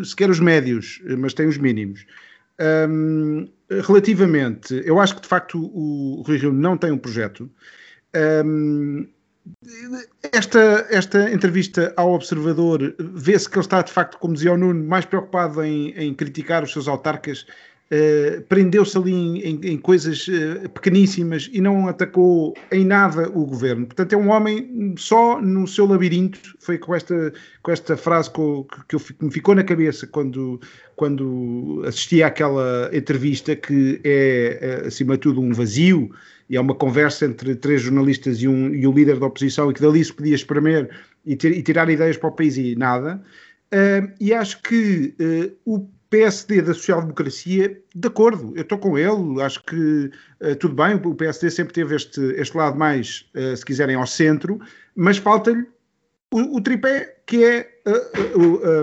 sequer 0.04 0.30
os 0.30 0.40
médios, 0.40 1.00
mas 1.18 1.34
tem 1.34 1.46
os 1.46 1.58
mínimos. 1.58 2.06
Um, 2.88 3.48
relativamente, 3.70 4.82
eu 4.84 5.00
acho 5.00 5.16
que 5.16 5.22
de 5.22 5.28
facto 5.28 5.58
o, 5.58 6.18
o 6.18 6.22
Rui 6.22 6.36
Rio 6.36 6.52
não 6.52 6.76
tem 6.76 6.90
um 6.90 6.98
projeto. 6.98 7.50
Um, 8.44 9.06
esta, 10.32 10.86
esta 10.90 11.30
entrevista 11.30 11.92
ao 11.96 12.12
Observador 12.12 12.94
vê-se 12.98 13.48
que 13.48 13.56
ele 13.56 13.64
está, 13.64 13.82
de 13.82 13.92
facto, 13.92 14.18
como 14.18 14.34
dizia 14.34 14.52
o 14.52 14.56
Nuno, 14.56 14.84
mais 14.84 15.04
preocupado 15.04 15.62
em, 15.62 15.90
em 15.90 16.14
criticar 16.14 16.62
os 16.62 16.72
seus 16.72 16.88
autarcas. 16.88 17.46
Uh, 17.92 18.40
Prendeu-se 18.42 18.96
ali 18.96 19.12
em, 19.12 19.38
em, 19.40 19.60
em 19.72 19.76
coisas 19.76 20.28
uh, 20.28 20.68
pequeníssimas 20.68 21.50
e 21.52 21.60
não 21.60 21.88
atacou 21.88 22.54
em 22.70 22.84
nada 22.84 23.28
o 23.30 23.44
governo. 23.44 23.86
Portanto, 23.86 24.12
é 24.12 24.16
um 24.16 24.30
homem 24.30 24.94
só 24.96 25.40
no 25.40 25.66
seu 25.66 25.86
labirinto. 25.86 26.38
Foi 26.60 26.78
com 26.78 26.94
esta, 26.94 27.32
com 27.62 27.72
esta 27.72 27.96
frase 27.96 28.30
que, 28.30 28.38
eu, 28.38 28.66
que, 28.88 28.94
eu, 28.94 29.00
que 29.00 29.24
me 29.24 29.32
ficou 29.32 29.56
na 29.56 29.64
cabeça 29.64 30.06
quando, 30.06 30.60
quando 30.94 31.82
assisti 31.84 32.22
àquela 32.22 32.88
entrevista, 32.92 33.56
que 33.56 34.00
é, 34.04 34.84
acima 34.86 35.14
de 35.14 35.22
tudo, 35.22 35.40
um 35.40 35.52
vazio 35.52 36.12
e 36.50 36.56
é 36.56 36.60
uma 36.60 36.74
conversa 36.74 37.24
entre 37.24 37.54
três 37.54 37.80
jornalistas 37.80 38.42
e, 38.42 38.48
um, 38.48 38.74
e 38.74 38.84
o 38.84 38.92
líder 38.92 39.20
da 39.20 39.26
oposição 39.26 39.70
e 39.70 39.74
que 39.74 39.80
dali 39.80 40.04
se 40.04 40.12
podia 40.12 40.34
espremer 40.34 40.90
e, 41.24 41.36
ter, 41.36 41.52
e 41.52 41.62
tirar 41.62 41.88
ideias 41.88 42.16
para 42.16 42.28
o 42.28 42.32
país 42.32 42.56
e 42.56 42.74
nada. 42.74 43.22
Uh, 43.72 44.12
e 44.20 44.34
acho 44.34 44.60
que 44.60 45.14
uh, 45.20 45.56
o 45.64 45.88
PSD 46.10 46.60
da 46.60 46.74
social-democracia, 46.74 47.80
de 47.94 48.08
acordo, 48.08 48.52
eu 48.56 48.62
estou 48.62 48.78
com 48.78 48.98
ele, 48.98 49.40
acho 49.40 49.64
que 49.64 50.10
uh, 50.40 50.56
tudo 50.58 50.74
bem, 50.74 50.96
o 50.96 51.14
PSD 51.14 51.50
sempre 51.52 51.72
teve 51.72 51.94
este, 51.94 52.20
este 52.34 52.56
lado 52.56 52.76
mais, 52.76 53.30
se 53.56 53.64
quiserem, 53.64 53.94
ao 53.94 54.04
centro, 54.04 54.60
mas 54.96 55.18
falta-lhe 55.18 55.64
o, 56.32 56.56
o, 56.56 56.60
tripé 56.60 57.16
que 57.26 57.44
é 57.44 57.70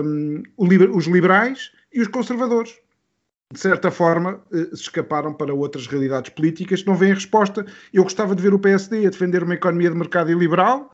um, 0.02 0.42
os 0.56 1.06
liberais 1.06 1.70
e 1.92 2.00
os 2.00 2.08
conservadores 2.08 2.74
de 3.50 3.60
certa 3.60 3.90
forma, 3.90 4.40
eh, 4.52 4.68
se 4.74 4.82
escaparam 4.82 5.32
para 5.32 5.54
outras 5.54 5.86
realidades 5.86 6.30
políticas 6.30 6.84
não 6.84 6.94
vêm 6.94 7.14
resposta. 7.14 7.64
Eu 7.92 8.02
gostava 8.02 8.34
de 8.34 8.42
ver 8.42 8.52
o 8.52 8.58
PSD 8.58 9.06
a 9.06 9.10
defender 9.10 9.42
uma 9.42 9.54
economia 9.54 9.88
de 9.88 9.96
mercado 9.96 10.30
e 10.30 10.34
liberal, 10.34 10.92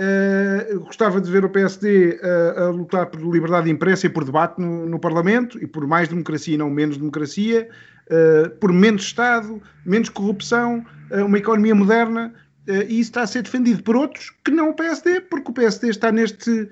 uh, 0.00 0.80
gostava 0.80 1.20
de 1.20 1.28
ver 1.28 1.44
o 1.44 1.50
PSD 1.50 2.20
a, 2.22 2.60
a, 2.62 2.68
lutar 2.68 3.06
por 3.06 3.20
liberdade 3.20 3.64
de 3.64 3.72
imprensa 3.72 4.06
e 4.06 4.08
por 4.08 4.24
debate 4.24 4.60
no, 4.60 4.86
no, 4.86 5.00
Parlamento 5.00 5.60
e 5.60 5.66
por 5.66 5.84
mais 5.84 6.08
democracia 6.08 6.54
e 6.54 6.58
não 6.58 6.70
menos 6.70 6.96
democracia, 6.96 7.68
uh, 8.06 8.50
por 8.60 8.72
menos 8.72 9.02
Estado, 9.02 9.60
menos 9.84 10.08
corrupção, 10.08 10.86
uh, 11.10 11.24
uma 11.24 11.38
economia 11.38 11.74
moderna. 11.74 12.32
e 12.68 13.00
isso 13.00 13.10
está 13.10 13.22
a 13.22 13.26
ser 13.26 13.42
defendido 13.42 13.82
por 13.82 13.96
outros 13.96 14.32
que 14.44 14.52
não 14.52 14.70
o 14.70 14.74
PSD, 14.74 15.22
porque 15.22 15.50
o 15.50 15.54
PSD 15.54 15.88
está 15.88 16.12
neste 16.12 16.68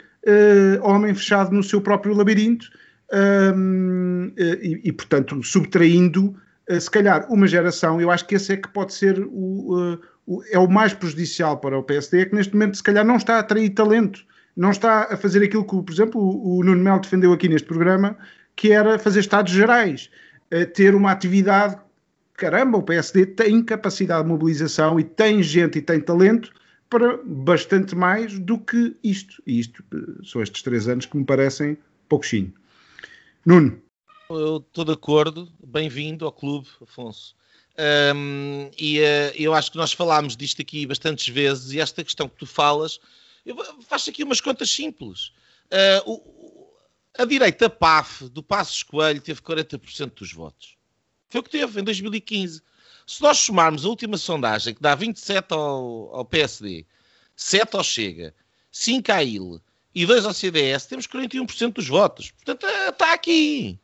homem 0.81 1.14
fechado 1.14 1.55
no 1.55 1.62
seu 1.62 1.83
próprio 1.83 2.14
labirinto 2.14 2.66
um, 3.12 4.33
e, 4.37 4.81
e, 4.85 4.93
portanto, 4.93 5.43
subtraindo, 5.43 6.35
uh, 6.71 6.81
se 6.81 6.90
calhar, 6.90 7.27
uma 7.31 7.47
geração. 7.47 8.01
Eu 8.01 8.11
acho 8.11 8.27
que 8.27 8.35
esse 8.35 8.53
é 8.53 8.57
que 8.57 8.69
pode 8.69 8.93
ser 8.95 9.21
o, 9.21 9.99
o, 10.27 10.43
é 10.51 10.59
o 10.59 10.69
mais 10.69 10.93
prejudicial 10.95 11.59
para 11.59 11.79
o 11.79 11.83
PSD, 11.83 12.21
é 12.21 12.25
que 12.27 12.35
neste 12.35 12.53
momento, 12.55 12.77
se 12.77 12.83
calhar, 12.83 13.05
não 13.05 13.17
está 13.17 13.37
a 13.37 13.40
atrair 13.40 13.71
talento, 13.71 14.25
não 14.57 14.71
está 14.71 15.12
a 15.12 15.17
fazer 15.17 15.43
aquilo 15.45 15.64
que, 15.64 15.83
por 15.83 15.93
exemplo, 15.93 16.21
o, 16.21 16.59
o 16.59 16.64
Nuno 16.64 16.83
Melo 16.83 17.01
defendeu 17.01 17.33
aqui 17.33 17.49
neste 17.49 17.67
programa, 17.67 18.17
que 18.57 18.73
era 18.73 18.99
fazer 18.99 19.21
estados 19.21 19.53
gerais, 19.53 20.11
ter 20.75 20.95
uma 20.95 21.11
atividade 21.11 21.77
caramba, 22.37 22.79
o 22.79 22.83
PSD 22.83 23.27
tem 23.27 23.62
capacidade 23.62 24.25
de 24.25 24.29
mobilização 24.29 24.99
e 24.99 25.05
tem 25.05 25.43
gente 25.43 25.79
e 25.79 25.83
tem 25.83 26.01
talento 26.01 26.53
para 26.90 27.19
bastante 27.25 27.95
mais 27.97 28.38
do 28.38 28.59
que 28.59 28.97
isto. 29.03 29.43
E 29.47 29.61
isto 29.61 29.83
são 30.25 30.43
estes 30.43 30.62
três 30.62 30.88
anos 30.88 31.07
que 31.07 31.17
me 31.17 31.25
parecem 31.25 31.77
pouquinho. 32.09 32.53
Nuno. 33.47 33.83
Eu 34.31 34.57
estou 34.57 34.87
de 34.87 34.93
acordo, 34.93 35.53
bem-vindo 35.63 36.25
ao 36.25 36.33
clube, 36.33 36.67
Afonso. 36.81 37.37
Um, 38.17 38.71
e 38.79 39.01
uh, 39.01 39.33
eu 39.35 39.53
acho 39.53 39.71
que 39.71 39.77
nós 39.77 39.93
falámos 39.93 40.35
disto 40.35 40.63
aqui 40.63 40.87
bastantes 40.87 41.29
vezes 41.29 41.73
e 41.73 41.81
esta 41.81 42.03
questão 42.03 42.29
que 42.29 42.37
tu 42.37 42.47
falas, 42.47 42.99
eu 43.45 43.57
faço 43.83 44.09
aqui 44.09 44.25
umas 44.25 44.41
contas 44.41 44.71
simples. 44.71 45.33
Uh, 45.67 46.11
o, 46.11 46.73
a 47.19 47.27
direita 47.27 47.69
PAF 47.69 48.31
do 48.31 48.43
Passos 48.43 48.83
Coelho 48.83 49.21
teve 49.21 49.43
40% 49.43 50.15
dos 50.15 50.33
votos. 50.33 50.77
Foi 51.29 51.41
o 51.41 51.45
que 51.45 51.51
teve 51.51 51.81
em 51.81 51.85
2015. 51.85 52.63
Se 53.07 53.21
nós 53.21 53.39
somarmos 53.39 53.85
a 53.85 53.89
última 53.89 54.17
sondagem, 54.17 54.73
que 54.73 54.81
dá 54.81 54.95
27 54.95 55.53
ao, 55.53 56.15
ao 56.15 56.25
PSD, 56.25 56.87
7 57.37 57.77
ao 57.77 57.85
Chega, 57.85 58.35
5 58.73 59.13
à 59.13 59.23
IL 59.23 59.61
e 59.95 60.05
2 60.05 60.27
ao 60.27 60.35
CDS, 60.35 60.87
temos 60.87 61.07
41% 61.07 61.73
dos 61.73 61.89
votos. 61.89 62.31
Portanto, 62.33 62.67
está 62.67 63.11
eh, 63.11 63.15
aqui. 63.15 63.79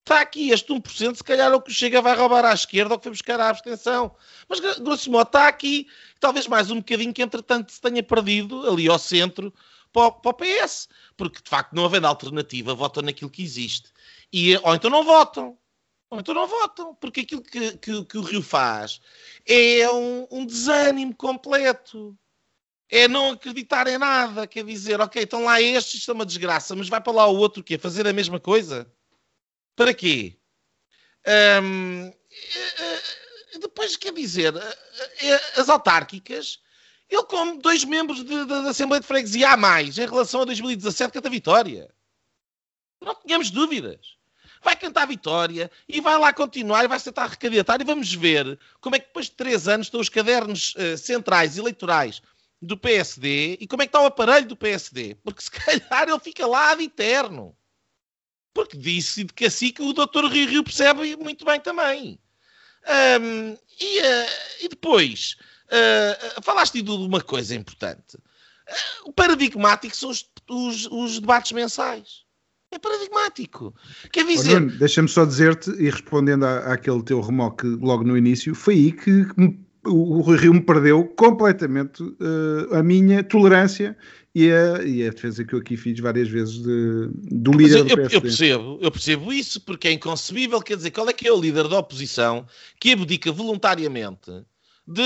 Está 0.00 0.20
aqui. 0.20 0.50
Este 0.50 0.72
1% 0.72 1.16
se 1.16 1.24
calhar 1.24 1.50
é 1.52 1.54
o 1.54 1.60
que 1.60 1.72
Chega 1.72 2.02
vai 2.02 2.16
roubar 2.16 2.44
à 2.44 2.52
esquerda 2.52 2.94
ou 2.94 2.98
que 2.98 3.04
foi 3.04 3.12
buscar 3.12 3.40
a 3.40 3.48
abstenção. 3.48 4.14
Mas, 4.48 4.60
grosso 4.60 5.10
modo, 5.10 5.26
está 5.26 5.48
aqui. 5.48 5.86
Talvez 6.20 6.46
mais 6.46 6.70
um 6.70 6.76
bocadinho 6.76 7.12
que, 7.12 7.22
entretanto, 7.22 7.72
se 7.72 7.80
tenha 7.80 8.02
perdido 8.02 8.68
ali 8.68 8.88
ao 8.88 8.98
centro 8.98 9.52
para 9.92 10.08
o, 10.08 10.12
para 10.12 10.30
o 10.30 10.34
PS. 10.34 10.88
Porque, 11.16 11.40
de 11.42 11.48
facto, 11.48 11.72
não 11.72 11.84
havendo 11.84 12.06
alternativa, 12.06 12.74
votam 12.74 13.02
naquilo 13.02 13.30
que 13.30 13.42
existe. 13.42 13.90
E, 14.32 14.56
ou 14.56 14.74
então 14.74 14.90
não 14.90 15.04
votam. 15.04 15.56
Então 16.18 16.34
não 16.34 16.46
votam, 16.46 16.94
porque 16.94 17.20
aquilo 17.20 17.42
que, 17.42 17.76
que, 17.78 18.04
que 18.04 18.18
o 18.18 18.22
Rio 18.22 18.42
faz 18.42 19.00
é 19.46 19.90
um, 19.90 20.26
um, 20.30 20.46
desânimo 20.46 21.14
completo. 21.14 22.16
É 22.90 23.08
não 23.08 23.30
acreditar 23.30 23.86
em 23.86 23.98
nada. 23.98 24.46
Quer 24.46 24.64
dizer, 24.64 25.00
ok, 25.00 25.22
estão 25.22 25.44
lá 25.44 25.60
estes, 25.60 26.00
isto 26.00 26.10
é 26.10 26.14
uma 26.14 26.26
desgraça, 26.26 26.74
mas 26.74 26.88
vai 26.88 27.00
para 27.00 27.12
lá 27.12 27.26
o 27.26 27.36
outro 27.36 27.62
que 27.62 27.78
fazer 27.78 28.06
a 28.06 28.12
mesma 28.12 28.38
coisa? 28.38 28.90
Para 29.74 29.92
quê? 29.92 30.38
Um, 31.62 32.12
depois, 33.60 33.96
quer 33.96 34.12
dizer, 34.12 34.52
as 35.56 35.68
autárquicas, 35.68 36.60
ele 37.08 37.24
como 37.24 37.60
dois 37.60 37.84
membros 37.84 38.22
da 38.22 38.70
Assembleia 38.70 39.00
de 39.00 39.06
Freguesia 39.06 39.50
a 39.50 39.56
mais 39.56 39.98
em 39.98 40.06
relação 40.06 40.42
a 40.42 40.44
2017, 40.44 41.12
que 41.12 41.18
é 41.18 41.20
da 41.20 41.30
vitória. 41.30 41.92
Não 43.00 43.14
tínhamos 43.14 43.50
dúvidas 43.50 44.16
vai 44.64 44.74
cantar 44.74 45.06
vitória 45.06 45.70
e 45.86 46.00
vai 46.00 46.18
lá 46.18 46.32
continuar 46.32 46.84
e 46.84 46.88
vai 46.88 46.98
tentar 46.98 47.26
recandidatar 47.26 47.80
e 47.80 47.84
vamos 47.84 48.12
ver 48.12 48.58
como 48.80 48.96
é 48.96 48.98
que 48.98 49.06
depois 49.06 49.26
de 49.26 49.32
três 49.32 49.68
anos 49.68 49.88
estão 49.88 50.00
os 50.00 50.08
cadernos 50.08 50.74
uh, 50.76 50.96
centrais 50.96 51.58
eleitorais 51.58 52.22
do 52.64 52.76
PSD 52.76 53.58
e 53.60 53.66
como 53.66 53.82
é 53.82 53.86
que 53.86 53.90
está 53.90 54.00
o 54.00 54.06
aparelho 54.06 54.46
do 54.46 54.56
PSD. 54.56 55.16
Porque 55.22 55.42
se 55.42 55.50
calhar 55.50 56.08
ele 56.08 56.20
fica 56.20 56.46
lá 56.46 56.74
de 56.74 56.84
eterno. 56.84 57.54
Porque 58.52 58.76
disse 58.76 59.24
de 59.24 59.32
que 59.32 59.46
assim 59.46 59.70
que 59.70 59.82
o 59.82 59.92
doutor 59.92 60.24
Rio 60.26 60.48
Rio 60.48 60.64
percebe 60.64 61.16
muito 61.16 61.44
bem 61.44 61.60
também. 61.60 62.18
Um, 62.86 63.56
e, 63.80 64.00
uh, 64.00 64.30
e, 64.62 64.68
depois, 64.68 65.36
uh, 65.66 66.42
falaste 66.42 66.80
de 66.82 66.90
uma 66.90 67.20
coisa 67.20 67.54
importante. 67.54 68.16
Uh, 68.16 69.08
o 69.08 69.12
paradigmático 69.12 69.96
são 69.96 70.10
os, 70.10 70.30
os, 70.48 70.86
os 70.86 71.20
debates 71.20 71.52
mensais. 71.52 72.24
É 72.70 72.78
paradigmático. 72.78 73.74
Quer 74.12 74.26
dizer. 74.26 74.60
Deixa-me 74.78 75.08
só 75.08 75.24
dizer-te, 75.24 75.70
e 75.70 75.88
respondendo 75.90 76.44
à, 76.44 76.72
àquele 76.72 77.02
teu 77.02 77.20
remoque 77.20 77.66
logo 77.66 78.04
no 78.04 78.16
início, 78.16 78.54
foi 78.54 78.74
aí 78.74 78.92
que 78.92 79.26
o, 79.86 80.18
o 80.18 80.20
Rui 80.20 80.38
Rio 80.38 80.54
me 80.54 80.60
perdeu 80.60 81.04
completamente 81.04 82.02
uh, 82.02 82.74
a 82.74 82.82
minha 82.82 83.22
tolerância 83.22 83.96
e 84.34 84.50
a, 84.50 84.82
e 84.82 85.06
a 85.06 85.10
defesa 85.10 85.44
que 85.44 85.54
eu 85.54 85.60
aqui 85.60 85.76
fiz 85.76 85.98
várias 86.00 86.28
vezes 86.28 86.54
de, 86.54 87.08
do 87.30 87.52
líder 87.52 87.78
eu, 87.78 87.84
do 87.84 87.96
PSD. 87.96 88.16
Eu 88.16 88.20
percebo, 88.20 88.78
eu 88.80 88.90
percebo 88.90 89.32
isso, 89.32 89.60
porque 89.60 89.88
é 89.88 89.92
inconcebível, 89.92 90.60
quer 90.60 90.76
dizer, 90.76 90.90
qual 90.90 91.08
é 91.08 91.12
que 91.12 91.28
é 91.28 91.32
o 91.32 91.40
líder 91.40 91.68
da 91.68 91.78
oposição 91.78 92.44
que 92.80 92.92
abdica 92.92 93.30
voluntariamente 93.30 94.44
de, 94.86 95.02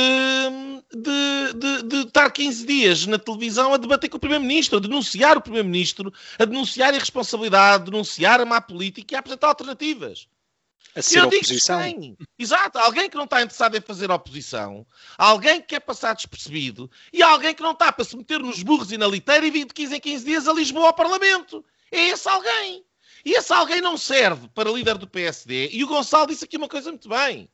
de, 0.92 1.52
de, 1.54 1.82
de, 1.84 1.96
estar 2.06 2.30
15 2.30 2.66
dias 2.66 3.06
na 3.06 3.18
televisão 3.18 3.72
a 3.72 3.76
debater 3.76 4.10
com 4.10 4.16
o 4.16 4.20
Primeiro-Ministro, 4.20 4.78
a 4.78 4.80
denunciar 4.80 5.36
o 5.36 5.40
Primeiro-Ministro, 5.40 6.12
a 6.38 6.44
denunciar 6.44 6.92
a 6.92 6.96
irresponsabilidade, 6.96 7.82
a 7.82 7.84
denunciar 7.84 8.40
a 8.40 8.46
má 8.46 8.60
política 8.60 9.14
e 9.14 9.16
a 9.16 9.20
apresentar 9.20 9.48
alternativas. 9.48 10.26
A 10.94 11.02
ser 11.02 11.18
Eu 11.18 11.26
oposição. 11.26 11.80
Digo 11.82 12.16
Exato, 12.38 12.78
alguém 12.78 13.08
que 13.08 13.16
não 13.16 13.24
está 13.24 13.42
interessado 13.42 13.76
em 13.76 13.80
fazer 13.80 14.10
oposição, 14.10 14.86
alguém 15.16 15.60
que 15.60 15.68
quer 15.68 15.80
passar 15.80 16.14
despercebido 16.14 16.90
e 17.12 17.22
alguém 17.22 17.54
que 17.54 17.62
não 17.62 17.72
está 17.72 17.92
para 17.92 18.04
se 18.04 18.16
meter 18.16 18.40
nos 18.40 18.62
burros 18.62 18.90
e 18.90 18.98
na 18.98 19.06
liteira 19.06 19.46
e 19.46 19.50
vir 19.50 19.66
de 19.66 19.74
15 19.74 19.96
em 19.96 20.00
15 20.00 20.24
dias 20.24 20.48
a 20.48 20.52
Lisboa 20.52 20.86
ao 20.88 20.94
Parlamento. 20.94 21.64
É 21.90 22.08
esse 22.08 22.28
alguém. 22.28 22.84
E 23.24 23.32
esse 23.32 23.52
alguém 23.52 23.80
não 23.80 23.96
serve 23.96 24.48
para 24.48 24.70
líder 24.70 24.96
do 24.96 25.06
PSD. 25.06 25.70
E 25.72 25.84
o 25.84 25.86
Gonçalo 25.86 26.28
disse 26.28 26.44
aqui 26.44 26.56
uma 26.56 26.68
coisa 26.68 26.90
muito 26.90 27.08
bem 27.08 27.48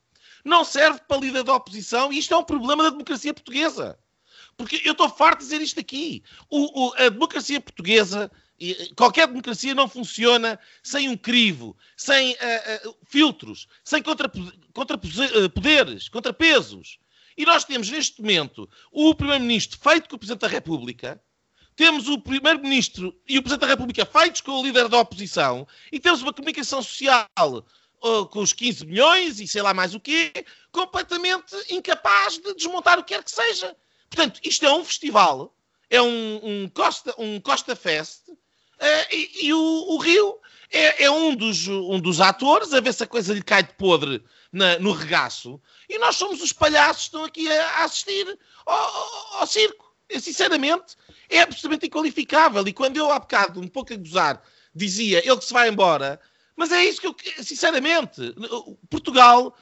não 0.44 0.62
serve 0.62 1.00
para 1.08 1.16
líder 1.16 1.42
da 1.42 1.54
oposição 1.54 2.12
e 2.12 2.18
isto 2.18 2.34
é 2.34 2.36
um 2.36 2.44
problema 2.44 2.84
da 2.84 2.90
democracia 2.90 3.32
portuguesa. 3.32 3.98
Porque 4.56 4.80
eu 4.84 4.92
estou 4.92 5.08
farto 5.08 5.38
de 5.38 5.44
dizer 5.46 5.60
isto 5.62 5.80
aqui. 5.80 6.22
O, 6.48 6.88
o, 6.88 6.94
a 6.94 7.08
democracia 7.08 7.60
portuguesa, 7.60 8.30
qualquer 8.96 9.26
democracia 9.26 9.74
não 9.74 9.88
funciona 9.88 10.58
sem 10.82 11.08
um 11.08 11.16
crivo, 11.16 11.76
sem 11.96 12.32
uh, 12.32 12.88
uh, 12.88 12.96
filtros, 13.08 13.66
sem 13.82 14.02
contrapoderes, 14.02 14.58
contra, 14.72 14.98
contrapesos. 16.10 16.98
E 17.36 17.44
nós 17.44 17.64
temos 17.64 17.90
neste 17.90 18.20
momento 18.20 18.68
o 18.92 19.14
Primeiro-Ministro 19.14 19.78
feito 19.78 20.08
com 20.08 20.16
o 20.16 20.18
Presidente 20.18 20.42
da 20.42 20.48
República, 20.48 21.20
temos 21.74 22.08
o 22.08 22.20
Primeiro-Ministro 22.20 23.14
e 23.28 23.38
o 23.38 23.42
Presidente 23.42 23.62
da 23.62 23.66
República 23.66 24.06
feitos 24.06 24.40
com 24.40 24.52
o 24.52 24.62
líder 24.62 24.88
da 24.88 24.98
oposição, 24.98 25.66
e 25.90 25.98
temos 25.98 26.22
uma 26.22 26.32
comunicação 26.32 26.80
social 26.80 27.28
com 28.30 28.40
os 28.40 28.52
15 28.52 28.86
milhões 28.86 29.40
e 29.40 29.48
sei 29.48 29.62
lá 29.62 29.72
mais 29.72 29.94
o 29.94 30.00
quê, 30.00 30.30
completamente 30.70 31.54
incapaz 31.70 32.38
de 32.38 32.54
desmontar 32.54 32.98
o 32.98 33.02
que 33.02 33.14
quer 33.14 33.24
que 33.24 33.30
seja. 33.30 33.74
Portanto, 34.10 34.40
isto 34.44 34.64
é 34.66 34.72
um 34.72 34.84
festival, 34.84 35.56
é 35.88 36.00
um, 36.02 36.40
um 36.42 36.68
Costa, 36.68 37.14
um 37.18 37.40
Costa 37.40 37.74
Fest, 37.74 38.28
e, 39.12 39.46
e 39.46 39.52
o, 39.52 39.58
o, 39.58 39.98
Rio 39.98 40.38
é, 40.70 41.04
é, 41.04 41.10
um, 41.10 41.34
dos, 41.34 41.68
um 41.68 42.00
dos 42.00 42.20
atores, 42.20 42.72
a 42.72 42.80
ver 42.80 42.92
se 42.92 43.04
a 43.04 43.06
coisa 43.06 43.32
lhe 43.32 43.42
cai 43.42 43.62
de 43.62 43.74
podre 43.74 44.22
na, 44.52 44.78
no 44.78 44.92
regaço, 44.92 45.60
e 45.88 45.98
nós 45.98 46.16
somos 46.16 46.42
os 46.42 46.52
palhaços 46.52 47.02
que 47.02 47.08
estão 47.08 47.24
aqui 47.24 47.50
a, 47.50 47.70
a 47.70 47.84
assistir 47.84 48.38
ao, 48.66 48.76
ao, 48.76 49.40
ao 49.40 49.46
circo. 49.46 49.94
Eu, 50.08 50.20
sinceramente, 50.20 50.96
é 51.30 51.40
absolutamente 51.40 51.86
inqualificável. 51.86 52.66
E 52.66 52.72
quando 52.72 52.96
eu, 52.96 53.10
há 53.10 53.18
bocado, 53.18 53.60
um 53.60 53.68
pouco 53.68 53.92
a 53.92 53.96
gozar, 53.96 54.42
dizia 54.74 55.18
ele 55.26 55.38
que 55.38 55.44
se 55.44 55.52
vai 55.52 55.68
embora, 55.68 56.20
mas 56.56 56.70
é 56.72 56.84
isso 56.84 57.00
que 57.00 57.06
eu, 57.06 57.16
sinceramente, 57.42 58.34
Portugal 58.90 59.56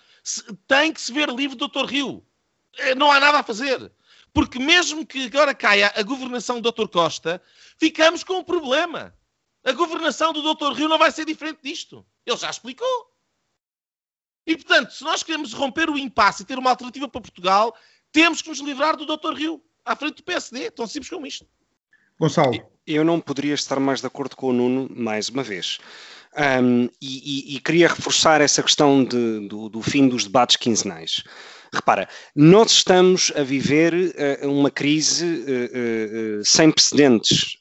tem 0.67 0.93
que 0.93 1.01
se 1.01 1.13
ver 1.13 1.29
livre 1.31 1.57
do 1.57 1.69
Dr. 1.69 1.87
Rio. 1.87 2.25
É, 2.79 2.95
não 2.95 3.11
há 3.11 3.21
nada 3.21 3.41
a 3.41 3.43
fazer. 3.43 3.91
Porque 4.33 4.59
mesmo 4.59 5.07
que 5.07 5.27
agora 5.27 5.55
caia 5.55 5.93
a 5.95 6.03
governação 6.03 6.61
do 6.61 6.73
Dr. 6.73 6.89
Costa, 6.89 7.43
ficamos 7.79 8.25
com 8.25 8.39
um 8.39 8.45
problema. 8.45 9.15
A 9.65 9.73
governação 9.73 10.33
do 10.33 10.55
Dr. 10.55 10.73
Rio 10.73 10.89
não 10.89 10.99
vai 10.99 11.13
ser 11.13 11.25
diferente 11.25 11.61
disto. 11.63 12.05
Ele 12.25 12.37
já 12.37 12.51
explicou. 12.51 13.13
E, 14.47 14.57
portanto, 14.57 14.93
se 14.93 15.05
nós 15.05 15.23
queremos 15.23 15.53
romper 15.53 15.89
o 15.89 15.99
impasse 15.99 16.43
e 16.43 16.47
ter 16.47 16.59
uma 16.59 16.71
alternativa 16.71 17.09
para 17.09 17.21
Portugal, 17.21 17.77
temos 18.11 18.43
que 18.43 18.49
nos 18.49 18.59
livrar 18.59 18.97
do 18.97 19.07
Dr. 19.07 19.35
Rio, 19.35 19.63
à 19.85 19.95
frente 19.95 20.17
do 20.17 20.23
PSD. 20.25 20.71
Tão 20.71 20.87
simples 20.87 21.11
como 21.11 21.27
isto. 21.27 21.47
Gonçalo. 22.19 22.53
Eu 22.87 23.05
não 23.05 23.21
poderia 23.21 23.55
estar 23.55 23.79
mais 23.79 24.01
de 24.01 24.07
acordo 24.07 24.35
com 24.35 24.49
o 24.49 24.53
Nuno, 24.53 24.89
mais 24.91 25.29
uma 25.29 25.43
vez. 25.43 25.79
Um, 26.37 26.85
e, 27.01 27.53
e, 27.53 27.57
e, 27.57 27.61
queria 27.61 27.89
reforçar 27.89 28.41
essa 28.41 28.63
questão 28.63 29.05
de, 29.05 29.47
do, 29.49 29.69
do, 29.69 29.83
fim 29.83 30.09
dos 30.09 30.25
debates 30.25 30.57
quinzenais. 30.57 31.23
Repara, 31.75 32.07
nós 32.37 32.71
estamos 32.73 33.33
a 33.35 33.43
viver 33.43 33.95
uh, 33.95 34.49
uma 34.51 34.71
crise 34.71 35.25
uh, 35.25 36.41
uh, 36.41 36.45
sem 36.45 36.71
precedentes. 36.71 37.57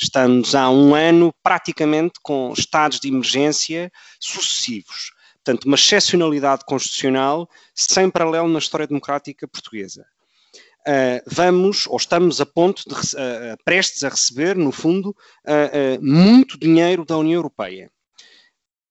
Estamos 0.00 0.54
há 0.54 0.70
um 0.70 0.94
ano 0.94 1.30
praticamente 1.42 2.14
com 2.22 2.54
estados 2.56 2.98
de 2.98 3.08
emergência 3.08 3.92
sucessivos. 4.18 5.12
Portanto, 5.44 5.66
uma 5.66 5.76
excepcionalidade 5.76 6.64
constitucional 6.64 7.48
sem 7.74 8.08
paralelo 8.08 8.48
na 8.48 8.58
história 8.58 8.86
democrática 8.86 9.46
portuguesa. 9.46 10.06
uh, 10.86 11.22
vamos, 11.26 11.86
ou 11.86 11.96
estamos 11.96 12.40
a 12.40 12.46
ponto 12.46 12.82
de, 12.88 12.94
uh, 12.94 13.56
prestes 13.64 14.04
a 14.04 14.08
receber, 14.08 14.56
no 14.56 14.72
fundo, 14.72 15.10
uh, 15.10 16.02
muito 16.02 16.58
dinheiro 16.58 17.04
da 17.04 17.16
União 17.16 17.38
Europeia. 17.38 17.90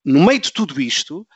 No 0.04 0.26
meio 0.26 0.40
de 0.40 0.52
tudo 0.52 0.80
isto, 0.80 1.28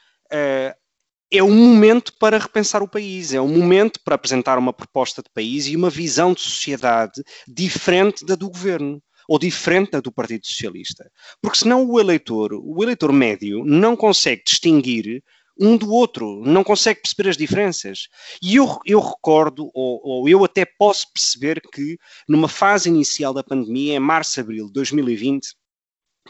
é 1.34 1.41
um 1.41 1.56
momento 1.56 2.13
para 2.19 2.38
repensar 2.38 2.84
o 2.84 2.88
país, 2.88 3.34
é 3.34 3.41
um 3.41 3.48
momento 3.48 4.00
para 4.06 4.13
apresentar 4.13 4.60
uma 4.60 4.72
proposta 4.72 5.24
de 5.24 5.32
país 5.34 5.65
e 5.65 5.76
uma 5.76 5.89
visão 5.89 6.32
de 6.32 6.41
sociedade 6.41 7.24
diferente 7.48 8.24
da 8.24 8.36
do 8.36 8.52
governo 8.52 9.02
ou 9.28 9.39
diferente 9.39 9.91
da 9.91 10.00
do 10.00 10.12
Partido 10.12 10.46
Socialista. 10.46 11.10
Porque 11.41 11.58
senão 11.58 11.89
o 11.89 12.00
eleitor, 12.00 12.54
o 12.54 12.84
eleitor 12.84 13.12
médio, 13.12 13.65
não 13.65 13.96
consegue 13.96 14.43
distinguir 14.46 15.24
um 15.60 15.76
do 15.76 15.91
outro, 15.91 16.43
não 16.46 16.63
consegue 16.63 17.02
perceber 17.02 17.30
as 17.30 17.38
diferenças. 17.38 18.08
E 18.39 18.56
eu, 18.56 18.78
eu 18.86 19.00
recordo, 19.00 19.72
ou, 19.74 20.02
ou, 20.04 20.30
eu 20.30 20.43
até 20.43 20.65
posso 20.65 21.12
perceber 21.12 21.62
que 21.62 21.98
numa 22.30 22.48
fase 22.48 22.89
inicial 22.89 23.34
da 23.34 23.43
pandemia, 23.43 23.96
em 23.96 24.00
março, 24.00 24.39
abril 24.39 24.67
de 24.67 24.74
2020, 24.74 25.48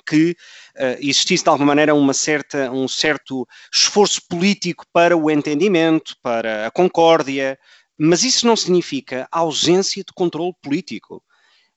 que 0.05 0.31
uh, 0.77 0.97
existisse 0.99 1.43
de 1.43 1.49
alguma 1.49 1.67
maneira 1.67 1.95
uma 1.95 2.13
certa, 2.13 2.71
um 2.71 2.87
certo 2.87 3.47
esforço 3.73 4.21
político 4.27 4.85
para 4.91 5.15
o 5.15 5.29
entendimento, 5.29 6.15
para 6.21 6.67
a 6.67 6.71
concórdia, 6.71 7.57
mas 7.97 8.23
isso 8.23 8.45
não 8.47 8.55
significa 8.55 9.27
ausência 9.31 10.03
de 10.03 10.13
controle 10.13 10.53
político. 10.61 11.23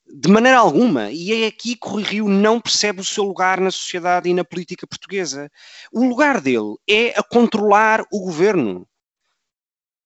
De 0.08 0.28
maneira 0.28 0.58
alguma. 0.58 1.10
E 1.10 1.44
é 1.44 1.46
aqui 1.46 1.74
que 1.74 1.86
o 1.86 1.90
Rui 1.90 2.02
Rio 2.04 2.28
não 2.28 2.60
percebe 2.60 3.00
o 3.00 3.04
seu 3.04 3.24
lugar 3.24 3.60
na 3.60 3.70
sociedade 3.70 4.28
e 4.28 4.34
na 4.34 4.44
política 4.44 4.86
portuguesa. 4.86 5.50
O 5.92 6.06
lugar 6.08 6.40
dele 6.40 6.76
é 6.88 7.08
a 7.18 7.22
controlar 7.22 8.02
o 8.12 8.20
governo. 8.20 8.86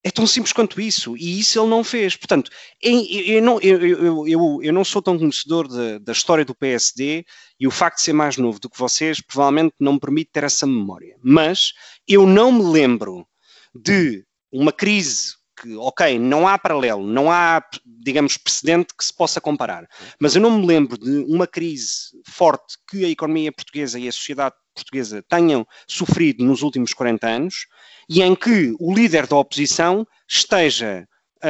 É 0.03 0.09
tão 0.09 0.25
simples 0.25 0.51
quanto 0.51 0.81
isso. 0.81 1.15
E 1.15 1.39
isso 1.39 1.59
ele 1.59 1.69
não 1.69 1.83
fez. 1.83 2.15
Portanto, 2.15 2.49
eu, 2.81 3.41
não, 3.41 3.59
eu, 3.61 4.27
eu, 4.27 4.59
eu 4.63 4.73
não 4.73 4.83
sou 4.83 5.01
tão 5.01 5.17
conhecedor 5.17 5.67
de, 5.67 5.99
da 5.99 6.11
história 6.11 6.43
do 6.43 6.55
PSD 6.55 7.23
e 7.59 7.67
o 7.67 7.71
facto 7.71 7.97
de 7.97 8.03
ser 8.03 8.13
mais 8.13 8.37
novo 8.37 8.59
do 8.59 8.69
que 8.69 8.79
vocês 8.79 9.21
provavelmente 9.21 9.75
não 9.79 9.93
me 9.93 9.99
permite 9.99 10.31
ter 10.31 10.43
essa 10.43 10.65
memória. 10.65 11.15
Mas 11.21 11.73
eu 12.07 12.25
não 12.25 12.51
me 12.51 12.63
lembro 12.63 13.27
de 13.75 14.25
uma 14.51 14.71
crise 14.71 15.35
que, 15.61 15.75
ok, 15.75 16.17
não 16.17 16.47
há 16.47 16.57
paralelo, 16.57 17.05
não 17.05 17.31
há, 17.31 17.63
digamos, 17.85 18.35
precedente 18.37 18.95
que 18.97 19.05
se 19.05 19.15
possa 19.15 19.39
comparar. 19.39 19.87
Mas 20.19 20.35
eu 20.35 20.41
não 20.41 20.57
me 20.57 20.65
lembro 20.65 20.97
de 20.97 21.23
uma 21.31 21.45
crise 21.45 22.09
forte 22.25 22.77
que 22.89 23.05
a 23.05 23.09
economia 23.09 23.51
portuguesa 23.51 23.99
e 23.99 24.07
a 24.07 24.11
sociedade 24.11 24.55
portuguesa 24.73 25.23
tenham 25.27 25.65
sofrido 25.87 26.43
nos 26.43 26.61
últimos 26.61 26.93
40 26.93 27.27
anos 27.27 27.65
e 28.09 28.21
em 28.21 28.35
que 28.35 28.75
o 28.79 28.93
líder 28.93 29.27
da 29.27 29.35
oposição 29.35 30.05
esteja 30.27 31.07
a, 31.41 31.49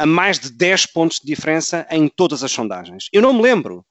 a, 0.00 0.02
a, 0.02 0.06
mais 0.06 0.38
de 0.38 0.50
10 0.50 0.86
pontos 0.86 1.20
de 1.20 1.26
diferença 1.26 1.86
em 1.90 2.08
todas 2.08 2.42
as 2.42 2.52
sondagens. 2.52 3.08
Eu 3.12 3.22
não 3.22 3.32
me 3.32 3.42
lembro. 3.42 3.84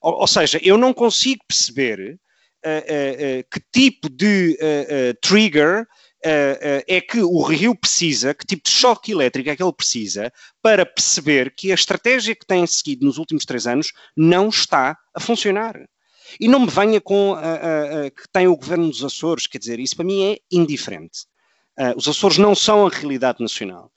Ou, 0.00 0.20
ou 0.20 0.26
seja, 0.26 0.58
eu 0.62 0.76
não 0.76 0.92
consigo 0.92 1.44
perceber 1.46 2.18
uh, 2.64 2.68
uh, 2.68 3.44
que 3.50 3.60
tipo 3.72 4.08
de 4.08 4.58
trigger 5.20 5.86
uh, 6.24 6.80
uh, 6.80 6.84
é 6.88 7.00
que 7.00 7.20
o 7.20 7.42
Rio 7.42 7.74
precisa, 7.74 8.34
que 8.34 8.46
tipo 8.46 8.64
de 8.64 8.70
choque 8.70 9.12
elétrico 9.12 9.50
é 9.50 9.56
que 9.56 9.62
ele 9.62 9.72
precisa 9.72 10.32
para 10.62 10.86
perceber 10.86 11.54
que 11.54 11.70
a 11.70 11.74
estratégia 11.74 12.34
que 12.34 12.46
tem 12.46 12.66
seguido 12.66 13.04
nos 13.04 13.18
últimos 13.18 13.44
três 13.44 13.66
anos 13.66 13.92
não 14.16 14.48
está 14.48 14.96
a 15.14 15.20
funcionar. 15.20 15.76
E 16.40 16.48
não 16.48 16.60
me 16.60 16.70
venha 16.70 17.00
com 17.00 17.32
uh, 17.32 18.10
que 18.14 18.28
tem 18.32 18.46
o 18.46 18.56
governo 18.56 18.88
dos 18.88 19.04
Açores, 19.04 19.46
quer 19.46 19.58
dizer, 19.58 19.78
isso 19.78 19.96
para 19.96 20.04
mim 20.04 20.32
é 20.32 20.38
indiferente. 20.50 21.26
os 21.96 22.08
Açores 22.08 22.38
não 22.38 22.54
são 22.54 22.86
a 22.86 22.90
realidade 22.90 23.40
nacional. 23.40 23.90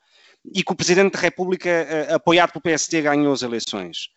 E 0.53 0.63
que 0.63 0.71
o 0.71 0.75
Presidente 0.75 1.13
da 1.13 1.19
República, 1.19 1.69
apoiado 2.09 2.51
pelo 2.51 2.61
PSD, 2.61 3.01
ganhou 3.01 3.33
as 3.33 3.41
eleições 3.41 4.09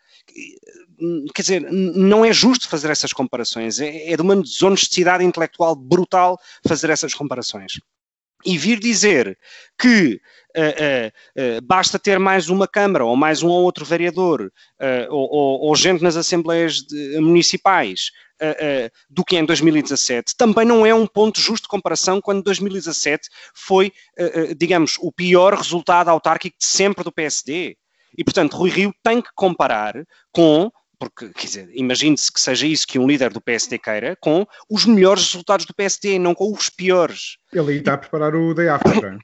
quer 1.35 1.42
dizer, 1.42 1.73
não 1.73 2.25
é 2.25 2.33
justo 2.33 2.68
fazer 2.68 2.90
essas 2.90 3.12
comparações. 3.12 3.81
É, 3.81 4.12
é 4.12 4.16
de 4.16 4.23
uma 4.23 4.37
desonestidade 4.37 5.25
intelectual 5.25 5.75
brutal 5.75 6.38
fazer 6.66 6.90
essas 6.90 7.14
comparações 7.14 7.81
e 8.44 8.57
vir 8.57 8.79
dizer 8.79 9.38
que 9.79 10.20
uh, 10.57 10.61
uh, 10.61 11.59
uh, 11.59 11.62
basta 11.62 11.98
ter 11.98 12.18
mais 12.18 12.48
uma 12.48 12.66
Câmara 12.66 13.05
ou 13.05 13.16
mais 13.16 13.42
um 13.42 13.48
ou 13.48 13.62
outro 13.62 13.85
vereador 13.85 14.53
ou, 15.11 15.29
ou, 15.31 15.61
ou, 15.61 15.76
gente 15.76 16.03
nas 16.03 16.16
Assembleias 16.16 16.76
de, 16.76 17.18
municipais 17.20 18.11
do 19.11 19.22
que 19.22 19.37
em 19.37 19.44
2017, 19.44 20.35
também 20.35 20.64
não 20.64 20.87
é 20.87 20.94
um 20.94 21.07
ponto 21.07 21.38
justo 21.38 21.64
de 21.64 21.68
comparação 21.68 22.22
quando 22.22 22.42
2017 22.42 23.29
foi, 23.55 23.92
digamos, 24.57 24.96
o 24.98 25.12
pior 25.12 25.53
resultado 25.53 26.09
autárquico 26.09 26.57
de 26.59 26.64
sempre 26.64 27.05
do 27.05 27.12
PSD. 27.12 27.76
E, 28.16 28.24
portanto, 28.24 28.57
Rui 28.57 28.70
Rio 28.70 28.94
tem 29.03 29.20
que 29.20 29.29
comparar 29.35 29.94
com 30.33 30.72
porque, 31.01 31.31
quer 31.31 31.47
dizer, 31.47 31.71
imagine-se 31.73 32.31
que 32.31 32.39
seja 32.39 32.67
isso 32.67 32.87
que 32.87 32.99
um 32.99 33.07
líder 33.07 33.33
do 33.33 33.41
PSD 33.41 33.79
queira, 33.79 34.15
com 34.21 34.47
os 34.69 34.85
melhores 34.85 35.25
resultados 35.25 35.65
do 35.65 35.75
PSD, 35.75 36.19
não 36.19 36.35
com 36.35 36.53
os 36.53 36.69
piores. 36.69 37.39
Ele 37.51 37.73
aí 37.73 37.79
está 37.79 37.95
a 37.95 37.99
preparar 37.99 38.37
o 38.37 38.53
day 38.53 38.69
after. 38.69 39.19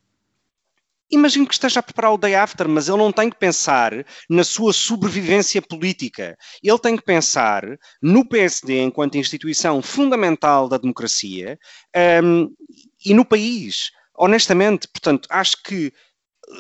Imagino 1.11 1.47
que 1.47 1.53
esteja 1.53 1.81
a 1.81 1.83
preparar 1.83 2.15
o 2.15 2.19
day 2.19 2.35
after, 2.35 2.67
mas 2.67 2.89
ele 2.89 2.97
não 2.97 3.12
tem 3.12 3.29
que 3.29 3.39
pensar 3.39 3.93
na 4.29 4.43
sua 4.43 4.73
sobrevivência 4.73 5.61
política. 5.61 6.37
Ele 6.62 6.79
tem 6.79 6.97
que 6.97 7.05
pensar 7.05 7.62
no 8.03 8.27
PSD 8.27 8.81
enquanto 8.81 9.19
instituição 9.19 9.83
fundamental 9.83 10.69
da 10.69 10.79
democracia 10.79 11.59
um, 12.25 12.51
e 13.05 13.12
no 13.12 13.25
país. 13.25 13.91
Honestamente, 14.17 14.89
portanto, 14.89 15.29
acho 15.31 15.62
que 15.62 15.93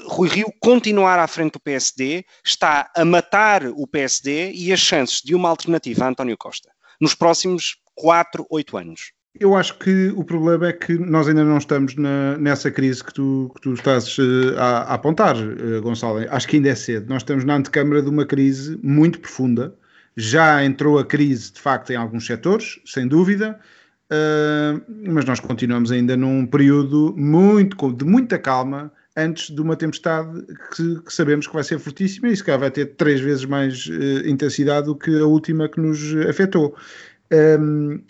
Rui 0.06 0.28
Rio 0.28 0.52
continuar 0.60 1.18
à 1.18 1.26
frente 1.26 1.52
do 1.52 1.60
PSD 1.60 2.24
está 2.44 2.90
a 2.96 3.04
matar 3.04 3.66
o 3.66 3.86
PSD 3.86 4.52
e 4.52 4.72
as 4.72 4.80
chances 4.80 5.20
de 5.22 5.34
uma 5.34 5.48
alternativa 5.48 6.04
a 6.04 6.08
António 6.08 6.36
Costa 6.36 6.70
nos 7.00 7.14
próximos 7.14 7.76
4, 7.94 8.46
8 8.50 8.76
anos. 8.76 9.12
Eu 9.38 9.54
acho 9.54 9.78
que 9.78 10.08
o 10.16 10.24
problema 10.24 10.68
é 10.68 10.72
que 10.72 10.96
nós 10.98 11.28
ainda 11.28 11.44
não 11.44 11.58
estamos 11.58 11.94
na, 11.94 12.38
nessa 12.38 12.70
crise 12.70 13.04
que 13.04 13.12
tu, 13.12 13.52
que 13.54 13.60
tu 13.60 13.74
estás 13.74 14.16
uh, 14.16 14.54
a, 14.56 14.78
a, 14.78 14.94
apontar, 14.94 15.36
uh, 15.36 15.82
Gonçalo. 15.82 16.24
Acho 16.30 16.48
que 16.48 16.56
ainda 16.56 16.70
é 16.70 16.74
cedo. 16.74 17.08
Nós 17.08 17.20
estamos 17.20 17.44
na 17.44 17.56
antecâmara 17.56 18.00
de 18.00 18.08
uma 18.08 18.24
crise 18.24 18.78
muito 18.82 19.20
profunda. 19.20 19.74
Já 20.16 20.64
entrou 20.64 20.98
a 20.98 21.04
crise, 21.04 21.52
de 21.52 21.60
facto, 21.60 21.90
em 21.90 21.96
alguns 21.96 22.24
setores, 22.24 22.80
sem 22.86 23.06
dúvida, 23.06 23.60
uh, 24.10 24.82
mas 25.06 25.26
nós 25.26 25.38
continuamos 25.38 25.92
ainda 25.92 26.16
num 26.16 26.46
período 26.46 27.14
muito, 27.14 27.92
de 27.92 28.06
muita 28.06 28.38
calma 28.38 28.90
antes 29.16 29.54
de 29.54 29.60
uma 29.60 29.76
tempestade 29.76 30.44
que, 30.74 31.00
que, 31.02 31.12
sabemos 31.12 31.46
que 31.46 31.54
vai 31.54 31.64
ser 31.64 31.78
fortíssima 31.78 32.28
e 32.28 32.36
se 32.36 32.44
calhar 32.44 32.60
vai 32.60 32.70
ter 32.70 32.86
três 32.96 33.20
vezes 33.20 33.44
mais 33.44 33.86
uh, 33.86 34.28
intensidade 34.28 34.86
do 34.86 34.94
que 34.94 35.18
a 35.18 35.24
última 35.24 35.68
que 35.68 35.80
nos 35.80 36.14
afetou. 36.28 36.76
Um, 37.32 38.00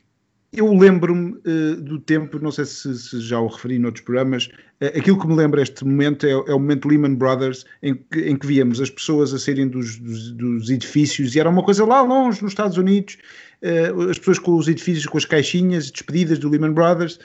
eu 0.53 0.73
lembro-me 0.73 1.33
uh, 1.33 1.77
do 1.83 1.99
tempo, 1.99 2.39
não 2.39 2.51
sei 2.51 2.65
se, 2.65 2.99
se, 2.99 3.21
já 3.21 3.39
o 3.39 3.47
referi 3.47 3.79
noutros 3.79 4.05
programas, 4.05 4.47
uh, 4.81 4.87
aquilo 4.99 5.21
que 5.21 5.27
me 5.27 5.35
lembra 5.35 5.61
este 5.61 5.85
momento 5.85 6.27
é, 6.27 6.31
é, 6.31 6.55
o 6.55 6.59
momento 6.59 6.89
Lehman 6.89 7.15
Brothers, 7.15 7.67
em 7.83 7.95
que, 7.95 8.21
em 8.21 8.37
que 8.37 8.47
víamos 8.47 8.81
as 8.81 8.89
pessoas 8.89 9.35
a 9.35 9.39
saírem 9.39 9.69
dos, 9.69 9.99
dos, 9.99 10.33
dos, 10.33 10.71
edifícios 10.71 11.35
e 11.35 11.41
era 11.41 11.51
uma 11.51 11.63
coisa 11.63 11.85
lá 11.85 12.01
longe, 12.01 12.43
nos 12.43 12.53
Estados 12.53 12.79
Unidos, 12.79 13.19
uh, 13.63 14.09
as 14.09 14.19
pessoas 14.19 14.39
com 14.39 14.57
os 14.57 14.67
edifícios, 14.67 15.07
com 15.07 15.19
as 15.19 15.25
caixinhas 15.25 15.91
despedidas 15.91 16.39
do 16.39 16.49
Lehman 16.49 16.73
Brothers, 16.73 17.19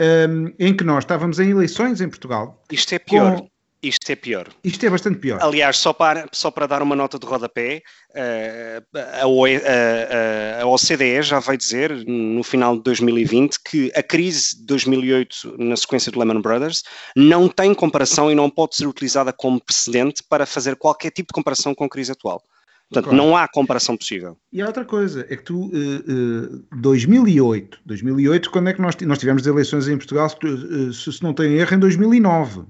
um, 0.00 0.52
em 0.58 0.74
que 0.74 0.84
nós 0.84 1.04
estávamos 1.04 1.38
em 1.38 1.50
eleições 1.50 2.00
em 2.00 2.08
Portugal. 2.08 2.62
Isto 2.70 2.94
é 2.94 2.98
pior. 2.98 3.40
Com... 3.40 3.48
Isto 3.82 4.10
é 4.10 4.16
pior. 4.16 4.48
Isto 4.64 4.86
é 4.86 4.90
bastante 4.90 5.18
pior. 5.18 5.38
Aliás, 5.40 5.76
só 5.76 5.92
para, 5.92 6.26
só 6.32 6.50
para 6.50 6.66
dar 6.66 6.82
uma 6.82 6.96
nota 6.96 7.18
de 7.18 7.26
rodapé, 7.26 7.82
uh, 8.10 8.98
a, 8.98 10.60
a, 10.60 10.62
a, 10.62 10.66
OCDE 10.66 11.22
já 11.22 11.38
vai 11.38 11.56
dizer, 11.56 11.92
no 12.06 12.42
final 12.42 12.76
de 12.76 12.82
2020, 12.82 13.58
que 13.62 13.92
a 13.94 14.02
crise 14.02 14.56
de 14.56 14.66
2008, 14.66 15.56
na 15.58 15.76
sequência 15.76 16.10
do 16.10 16.18
Lehman 16.18 16.40
Brothers, 16.40 16.82
não 17.14 17.48
tem 17.48 17.74
comparação 17.74 18.30
e 18.30 18.34
não 18.34 18.50
pode 18.50 18.74
ser 18.74 18.86
utilizada 18.86 19.32
como 19.32 19.60
precedente 19.60 20.22
para 20.28 20.46
fazer 20.46 20.74
qualquer 20.76 21.10
tipo 21.10 21.28
de 21.28 21.34
comparação 21.34 21.74
com 21.74 21.84
a 21.84 21.88
crise 21.88 22.10
atual. 22.10 22.42
Portanto, 22.88 23.10
claro. 23.10 23.16
não 23.16 23.36
há 23.36 23.48
comparação 23.48 23.96
possível. 23.96 24.36
E 24.52 24.62
há 24.62 24.66
outra 24.66 24.84
coisa, 24.84 25.26
é 25.28 25.36
que 25.36 25.42
tu, 25.42 25.66
uh, 25.66 25.70
uh, 25.70 26.64
2008, 26.76 27.80
2008, 27.84 28.50
quando 28.50 28.68
é 28.68 28.72
que 28.72 28.80
nós, 28.80 28.96
nós 29.00 29.18
tivemos 29.18 29.46
eleições 29.46 29.88
em 29.88 29.96
Portugal, 29.96 30.28
se, 30.28 30.92
se, 30.92 31.12
se 31.14 31.22
não 31.22 31.34
tenho 31.34 31.58
erro, 31.58 31.74
em 31.74 31.78
2009. 31.78 32.62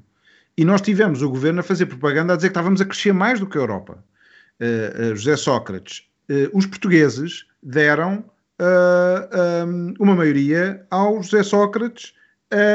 E 0.56 0.64
nós 0.64 0.80
tivemos 0.80 1.20
o 1.20 1.28
governo 1.28 1.60
a 1.60 1.62
fazer 1.62 1.84
propaganda 1.86 2.32
a 2.32 2.36
dizer 2.36 2.48
que 2.48 2.52
estávamos 2.52 2.80
a 2.80 2.86
crescer 2.86 3.12
mais 3.12 3.40
do 3.40 3.46
que 3.46 3.58
a 3.58 3.60
Europa. 3.60 4.02
Uh, 4.58 5.14
José 5.14 5.36
Sócrates. 5.36 6.04
os 6.54 6.64
portugueses 6.64 7.44
deram 7.62 8.24
um, 8.58 9.94
uma 9.98 10.14
maioria 10.14 10.86
ao 10.90 11.22
José 11.22 11.42
Sócrates 11.42 12.14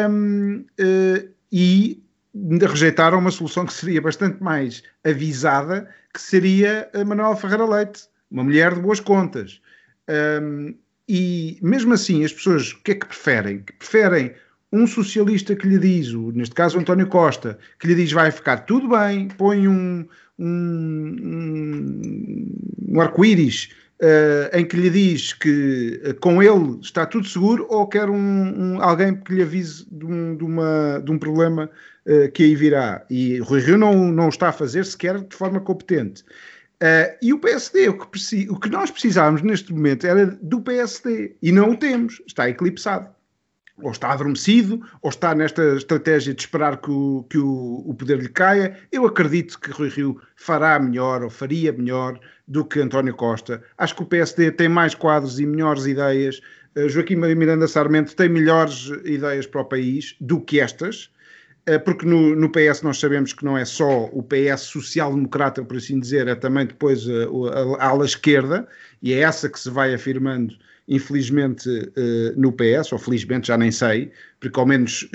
um, 0.10 0.64
e 1.52 2.04
rejeitaram 2.62 3.18
uma 3.20 3.32
solução 3.32 3.66
que 3.66 3.74
seria 3.74 4.02
bastante 4.02 4.42
mais 4.42 4.84
avisada, 5.04 5.90
que 6.14 6.22
seria 6.22 6.90
a 6.94 7.04
Manuel 7.04 7.36
Ferreira 7.36 7.66
Leite, 7.66 8.04
uma 8.30 8.44
mulher 8.44 8.74
de 8.74 8.82
boas 8.82 9.00
contas. 9.00 9.62
Um, 10.10 10.76
e 11.08 11.58
mesmo 11.62 11.94
assim, 11.94 12.24
as 12.24 12.34
pessoas 12.34 12.72
o 12.72 12.82
que 12.84 12.92
é 12.92 12.96
que 12.96 13.06
preferem? 13.06 13.60
Que 13.60 13.74
preferem 13.74 14.34
um 14.72 14.88
socialista 14.88 15.56
que 15.56 15.68
lhe 15.68 15.78
diz, 15.78 16.14
neste 16.14 16.56
caso 16.56 16.80
António 16.80 17.08
Costa, 17.08 17.60
que 17.80 17.88
lhe 17.88 17.96
diz 17.96 18.12
vai 18.12 18.32
ficar 18.32 18.60
tudo 18.60 18.88
bem, 18.88 19.28
põe 19.28 19.68
um, 19.68 20.08
um, 20.40 21.16
um 22.88 23.02
arco-íris 23.02 23.70
uh, 24.02 24.58
em 24.58 24.66
que 24.66 24.76
lhe 24.76 24.90
diz 24.90 25.34
que 25.34 26.02
uh, 26.04 26.14
com 26.16 26.42
ele 26.42 26.80
está 26.82 27.06
tudo 27.06 27.28
seguro 27.28 27.68
ou 27.70 27.88
quer 27.88 28.10
um, 28.10 28.16
um 28.16 28.82
alguém 28.82 29.16
que 29.16 29.34
lhe 29.34 29.44
avise 29.44 29.86
de 29.90 30.06
um, 30.06 30.36
de 30.36 30.44
uma, 30.44 31.02
de 31.04 31.12
um 31.12 31.20
problema 31.20 31.70
uh, 32.06 32.32
que 32.32 32.44
aí 32.44 32.56
virá. 32.56 33.06
E 33.10 33.40
Rui 33.40 33.62
Rio 33.62 33.78
não, 33.78 34.12
não 34.12 34.30
está 34.30 34.50
a 34.50 34.54
fazer 34.54 34.86
sequer 34.86 35.20
de 35.22 35.36
forma 35.36 35.60
competente. 35.60 36.24
e 37.22 37.32
o 37.32 37.40
PSD, 37.40 37.90
o 37.90 37.98
que, 37.98 38.50
o 38.50 38.60
que 38.60 38.70
nós 38.70 38.90
precisávamos 38.90 39.44
neste 39.44 39.72
momento 39.72 40.08
era 40.08 40.26
do 40.42 40.62
PSD 40.62 41.36
e 41.42 41.52
não 41.52 41.72
o 41.72 41.78
temos, 41.78 42.22
está 42.26 42.50
eclipsado 42.50 43.08
ou 43.82 43.92
está 43.92 44.12
adormecido, 44.12 44.82
ou 45.02 45.10
está 45.10 45.34
nesta 45.34 45.76
estratégia 45.76 46.34
de 46.34 46.42
esperar 46.42 46.78
que 46.78 46.92
o, 46.92 47.26
que 47.30 47.38
o, 47.38 47.84
o, 47.86 47.94
poder 47.94 48.20
lhe 48.20 48.30
caia. 48.30 48.78
Eu 48.92 49.06
acredito 49.06 49.60
que 49.60 49.72
Rui 49.72 49.90
Rio 49.90 50.22
fará 50.36 50.80
melhor, 50.80 51.24
ou 51.24 51.30
faria 51.30 51.72
melhor, 51.72 52.20
do 52.52 52.66
que 52.66 52.82
António 52.82 53.16
Costa. 53.16 53.64
Acho 53.78 53.96
que 53.96 54.04
o 54.04 54.06
PSD 54.06 54.52
tem 54.52 54.68
mais 54.68 54.94
quadros 54.94 55.40
e 55.40 55.46
melhores 55.46 55.86
ideias. 55.86 56.42
Uh, 56.76 56.90
Joaquim 56.90 57.16
Miranda 57.16 57.66
Sarmento 57.66 58.14
tem 58.14 58.28
melhores 58.28 58.92
ideias 59.06 59.48
para 59.48 59.62
o 59.62 59.66
país 59.66 60.18
do 60.20 60.42
que 60.42 60.60
estas, 60.60 61.10
uh, 61.70 61.80
porque 61.86 62.06
no, 62.06 62.36
no, 62.36 62.52
PS 62.52 62.82
nós 62.82 63.00
sabemos 63.00 63.32
que 63.32 63.46
não 63.46 63.58
é 63.58 63.64
só 63.64 64.10
o 64.12 64.22
PS 64.22 64.64
social-democrata, 64.64 65.64
por 65.64 65.78
assim 65.78 65.98
dizer, 65.98 66.28
é 66.28 66.36
também 66.36 66.66
depois 66.66 67.08
uh, 67.08 67.78
a, 67.80 67.86
a 67.86 67.88
ala 67.88 68.04
esquerda, 68.04 68.68
e 69.02 69.14
é 69.14 69.20
essa 69.20 69.48
que 69.48 69.58
se 69.58 69.70
vai 69.70 69.94
afirmando 69.94 70.54
infelizmente 70.88 71.70
no 72.36 72.52
PS, 72.52 72.92
ou 72.92 73.00
felizmente 73.00 73.48
já 73.48 73.58
nem 73.58 73.72
sei, 73.72 74.12
porque 74.42 74.60
ao 74.60 74.66
menos 74.66 75.08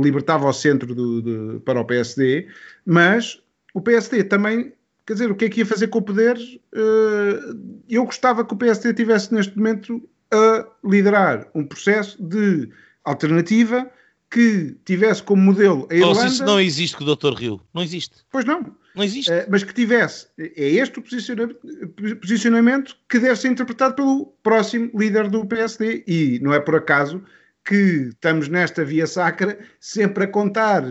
libertava 0.00 0.48
o 0.48 0.52
centro 0.52 0.94
do, 0.94 1.20
do, 1.20 1.60
para 1.60 1.78
o 1.78 1.84
PSD, 1.84 2.46
mas 2.86 3.42
o 3.74 3.82
PSD 3.82 4.24
também, 4.24 4.72
quer 5.10 5.14
dizer, 5.14 5.30
o 5.32 5.34
que 5.34 5.44
é 5.46 5.48
que 5.48 5.58
ia 5.58 5.66
fazer 5.66 5.88
com 5.88 5.98
o 5.98 6.02
poder? 6.02 6.38
Uh, 6.72 7.82
eu 7.88 8.04
gostava 8.04 8.44
que 8.44 8.54
o 8.54 8.56
PSD 8.56 8.94
tivesse 8.94 9.34
neste 9.34 9.58
momento 9.58 10.08
a 10.32 10.64
liderar 10.84 11.48
um 11.52 11.66
processo 11.66 12.16
de 12.22 12.70
alternativa 13.04 13.90
que 14.30 14.76
tivesse 14.84 15.20
como 15.20 15.42
modelo 15.42 15.88
a 15.90 15.94
Irlanda... 15.96 16.26
isso 16.28 16.44
não 16.44 16.60
existe 16.60 16.96
com 16.96 17.02
o 17.02 17.16
Dr. 17.16 17.32
Rio, 17.32 17.60
não 17.74 17.82
existe. 17.82 18.18
Pois 18.30 18.44
não. 18.44 18.72
Não 18.94 19.02
existe. 19.02 19.32
Uh, 19.32 19.46
mas 19.50 19.64
que 19.64 19.74
tivesse. 19.74 20.28
É 20.38 20.68
este 20.68 21.00
o 21.00 21.02
posicionamento, 21.02 22.96
que 23.08 23.18
deve 23.18 23.34
ser 23.34 23.48
interpretado 23.48 23.96
pelo 23.96 24.26
próximo 24.44 24.92
líder 24.94 25.28
do 25.28 25.44
PSD. 25.44 26.04
E 26.06 26.38
não 26.40 26.54
é 26.54 26.60
por 26.60 26.76
acaso 26.76 27.20
que 27.64 28.10
estamos 28.10 28.46
nesta 28.46 28.84
via 28.84 29.08
sacra 29.08 29.58
sempre 29.80 30.22
a 30.22 30.28
contar. 30.28 30.84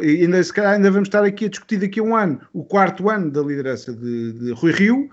Ainda, 0.00 0.42
se 0.42 0.52
calhar 0.52 0.74
ainda 0.74 0.90
vamos 0.90 1.08
estar 1.08 1.24
aqui 1.24 1.46
a 1.46 1.48
discutir 1.48 1.78
daqui 1.78 2.00
a 2.00 2.02
um 2.02 2.16
ano, 2.16 2.40
o 2.52 2.64
quarto 2.64 3.10
ano 3.10 3.30
da 3.30 3.42
liderança 3.42 3.92
de, 3.92 4.32
de 4.32 4.52
Rui 4.52 4.72
Rio, 4.72 5.10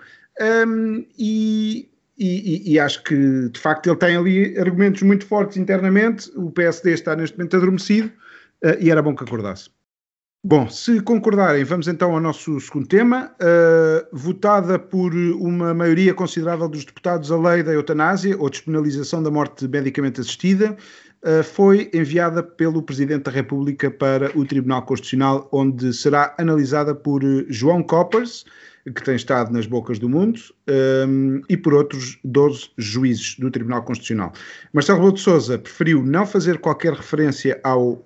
um, 0.67 1.05
e, 1.19 1.89
e, 2.17 2.73
e, 2.73 2.79
acho 2.79 3.03
que 3.03 3.49
de 3.49 3.59
facto 3.59 3.87
ele 3.87 3.97
tem 3.97 4.15
ali 4.15 4.57
argumentos 4.57 5.01
muito 5.01 5.25
fortes 5.25 5.57
internamente. 5.57 6.31
O 6.35 6.51
PSD 6.51 6.93
está 6.93 7.15
neste 7.15 7.37
momento 7.37 7.57
adormecido 7.57 8.07
uh, 8.63 8.77
e 8.79 8.89
era 8.89 9.01
bom 9.01 9.15
que 9.15 9.23
acordasse. 9.23 9.69
Bom, 10.43 10.67
se 10.67 10.99
concordarem, 11.01 11.63
vamos 11.63 11.87
então 11.87 12.13
ao 12.13 12.19
nosso 12.19 12.59
segundo 12.59 12.87
tema. 12.87 13.31
Uh, 13.39 14.07
votada 14.11 14.79
por 14.79 15.13
uma 15.13 15.71
maioria 15.71 16.15
considerável 16.15 16.67
dos 16.67 16.83
deputados, 16.83 17.31
a 17.31 17.37
lei 17.37 17.61
da 17.61 17.73
eutanásia 17.73 18.35
ou 18.39 18.49
despenalização 18.49 19.21
da 19.21 19.29
morte 19.29 19.67
medicamente 19.67 20.19
assistida 20.19 20.75
foi 21.43 21.89
enviada 21.93 22.41
pelo 22.41 22.81
Presidente 22.81 23.23
da 23.23 23.31
República 23.31 23.91
para 23.91 24.35
o 24.37 24.43
Tribunal 24.45 24.81
Constitucional, 24.83 25.47
onde 25.51 25.93
será 25.93 26.33
analisada 26.39 26.95
por 26.95 27.21
João 27.47 27.83
Coppers, 27.83 28.45
que 28.85 29.03
tem 29.03 29.15
estado 29.15 29.51
nas 29.51 29.67
bocas 29.67 29.99
do 29.99 30.09
mundo, 30.09 30.39
um, 31.07 31.41
e 31.47 31.55
por 31.55 31.73
outros 31.73 32.17
12 32.23 32.69
juízes 32.77 33.35
do 33.37 33.51
Tribunal 33.51 33.83
Constitucional. 33.83 34.33
Marcelo 34.73 34.99
Rebelo 34.99 35.15
de 35.15 35.21
Sousa 35.21 35.59
preferiu 35.59 36.03
não 36.03 36.25
fazer 36.25 36.57
qualquer 36.57 36.93
referência 36.93 37.59
ao 37.63 37.93
uh, 37.93 38.03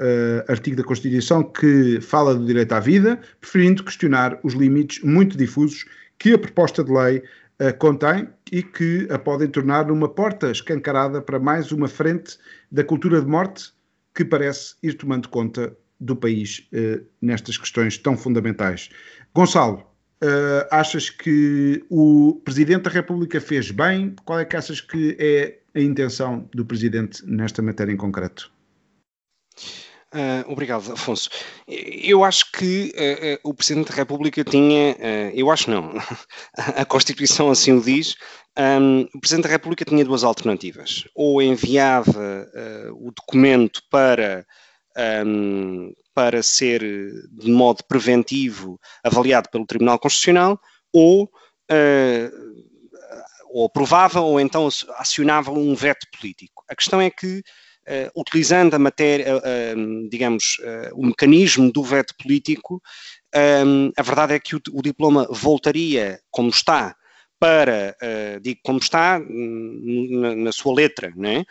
artigo 0.47 0.75
da 0.75 0.83
Constituição 0.83 1.43
que 1.43 1.99
fala 2.01 2.35
do 2.35 2.45
direito 2.45 2.73
à 2.73 2.79
vida, 2.79 3.19
preferindo 3.39 3.83
questionar 3.83 4.37
os 4.43 4.53
limites 4.53 5.01
muito 5.03 5.37
difusos 5.37 5.85
que 6.17 6.33
a 6.33 6.37
proposta 6.37 6.83
de 6.83 6.91
lei 6.91 7.23
uh, 7.61 7.77
contém 7.77 8.27
e 8.51 8.61
que 8.61 9.07
a 9.09 9.17
podem 9.17 9.47
tornar 9.47 9.89
uma 9.89 10.09
porta 10.09 10.51
escancarada 10.51 11.21
para 11.21 11.39
mais 11.39 11.71
uma 11.71 11.87
frente 11.87 12.37
da 12.75 12.83
cultura 12.83 13.21
de 13.21 13.27
morte 13.27 13.71
que 14.13 14.25
parece 14.25 14.75
ir 14.83 14.95
tomando 14.95 15.29
conta 15.29 15.75
do 15.97 16.13
país 16.13 16.67
uh, 16.73 17.05
nestas 17.21 17.57
questões 17.57 17.97
tão 17.97 18.17
fundamentais. 18.17 18.89
Gonçalo, 19.33 19.83
Uh, 20.23 20.65
achas 20.71 21.09
que 21.09 21.85
o 21.89 22.41
Presidente 22.45 22.83
da 22.83 22.89
República 22.89 23.39
fez 23.41 23.69
bem? 23.69 24.15
Qual 24.23 24.39
é 24.39 24.45
que 24.45 24.55
achas 24.55 24.79
que 24.79 25.15
é 25.19 25.59
a 25.77 25.81
intenção 25.81 26.49
do 26.53 26.65
Presidente 26.65 27.21
nesta 27.27 27.61
matéria 27.61 27.91
em 27.91 27.97
concreto? 27.97 28.49
Uh, 30.15 30.49
obrigado, 30.49 30.93
Afonso. 30.93 31.29
Eu 31.67 32.23
acho 32.23 32.49
que 32.53 32.93
uh, 32.95 33.47
uh, 33.47 33.49
o 33.49 33.53
Presidente 33.53 33.89
da 33.89 33.95
República 33.95 34.41
tinha, 34.45 34.95
eu 35.33 35.51
acho 35.51 35.69
não, 35.69 35.91
a 36.57 36.85
Constituição 36.85 37.51
assim 37.51 37.73
o 37.73 37.81
diz, 37.81 38.15
um, 38.57 39.07
o 39.13 39.19
Presidente 39.19 39.43
da 39.45 39.49
República 39.49 39.85
tinha 39.85 40.05
duas 40.05 40.23
alternativas. 40.23 41.07
Ou 41.13 41.41
enviava 41.41 42.47
o 42.99 43.11
documento 43.11 43.81
para 43.89 44.45
um, 45.25 45.91
para 46.13 46.41
ser 46.41 46.81
de 47.31 47.51
modo 47.51 47.83
preventivo 47.83 48.79
avaliado 49.03 49.49
pelo 49.49 49.65
Tribunal 49.65 49.99
Constitucional 49.99 50.59
ou, 50.93 51.25
uh, 51.25 52.31
ou 53.49 53.65
aprovava 53.65 54.21
ou 54.21 54.39
então 54.39 54.69
acionava 54.97 55.51
um 55.51 55.75
veto 55.75 56.07
político. 56.17 56.63
A 56.69 56.75
questão 56.75 57.01
é 57.01 57.09
que, 57.09 57.39
uh, 57.39 58.19
utilizando 58.21 58.73
a 58.73 58.79
matéria, 58.79 59.37
uh, 59.37 60.09
digamos, 60.09 60.57
o 60.93 61.05
mecanismo 61.05 61.69
do 61.69 61.83
veto 61.83 62.15
político, 62.17 62.81
um, 63.65 63.91
a 63.97 64.01
verdade 64.01 64.33
é 64.33 64.39
que 64.39 64.55
o, 64.55 64.61
o, 64.71 64.81
diploma 64.81 65.27
voltaria 65.29 66.21
como 66.31 66.49
está 66.49 66.95
para, 67.39 67.95
digo 68.41 68.59
como 68.63 68.79
está 68.79 69.19
na, 69.19 70.35
na 70.35 70.51
sua 70.51 70.73
letra, 70.73 71.11
não 71.15 71.29
é? 71.29 71.45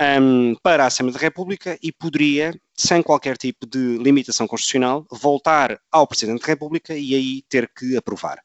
um, 0.00 0.54
para 0.62 0.84
a 0.84 0.86
Assembleia 0.86 1.18
da 1.18 1.24
República 1.24 1.78
e 1.82 1.90
poderia, 1.90 2.54
sem 2.76 3.02
qualquer 3.02 3.36
tipo 3.36 3.66
de 3.66 3.98
limitação 3.98 4.46
constitucional, 4.46 5.06
voltar 5.10 5.80
ao 5.90 6.06
Presidente 6.06 6.40
da 6.40 6.46
República 6.46 6.94
e 6.96 7.14
aí 7.14 7.42
ter 7.48 7.70
que 7.76 7.96
aprovar. 7.96 8.40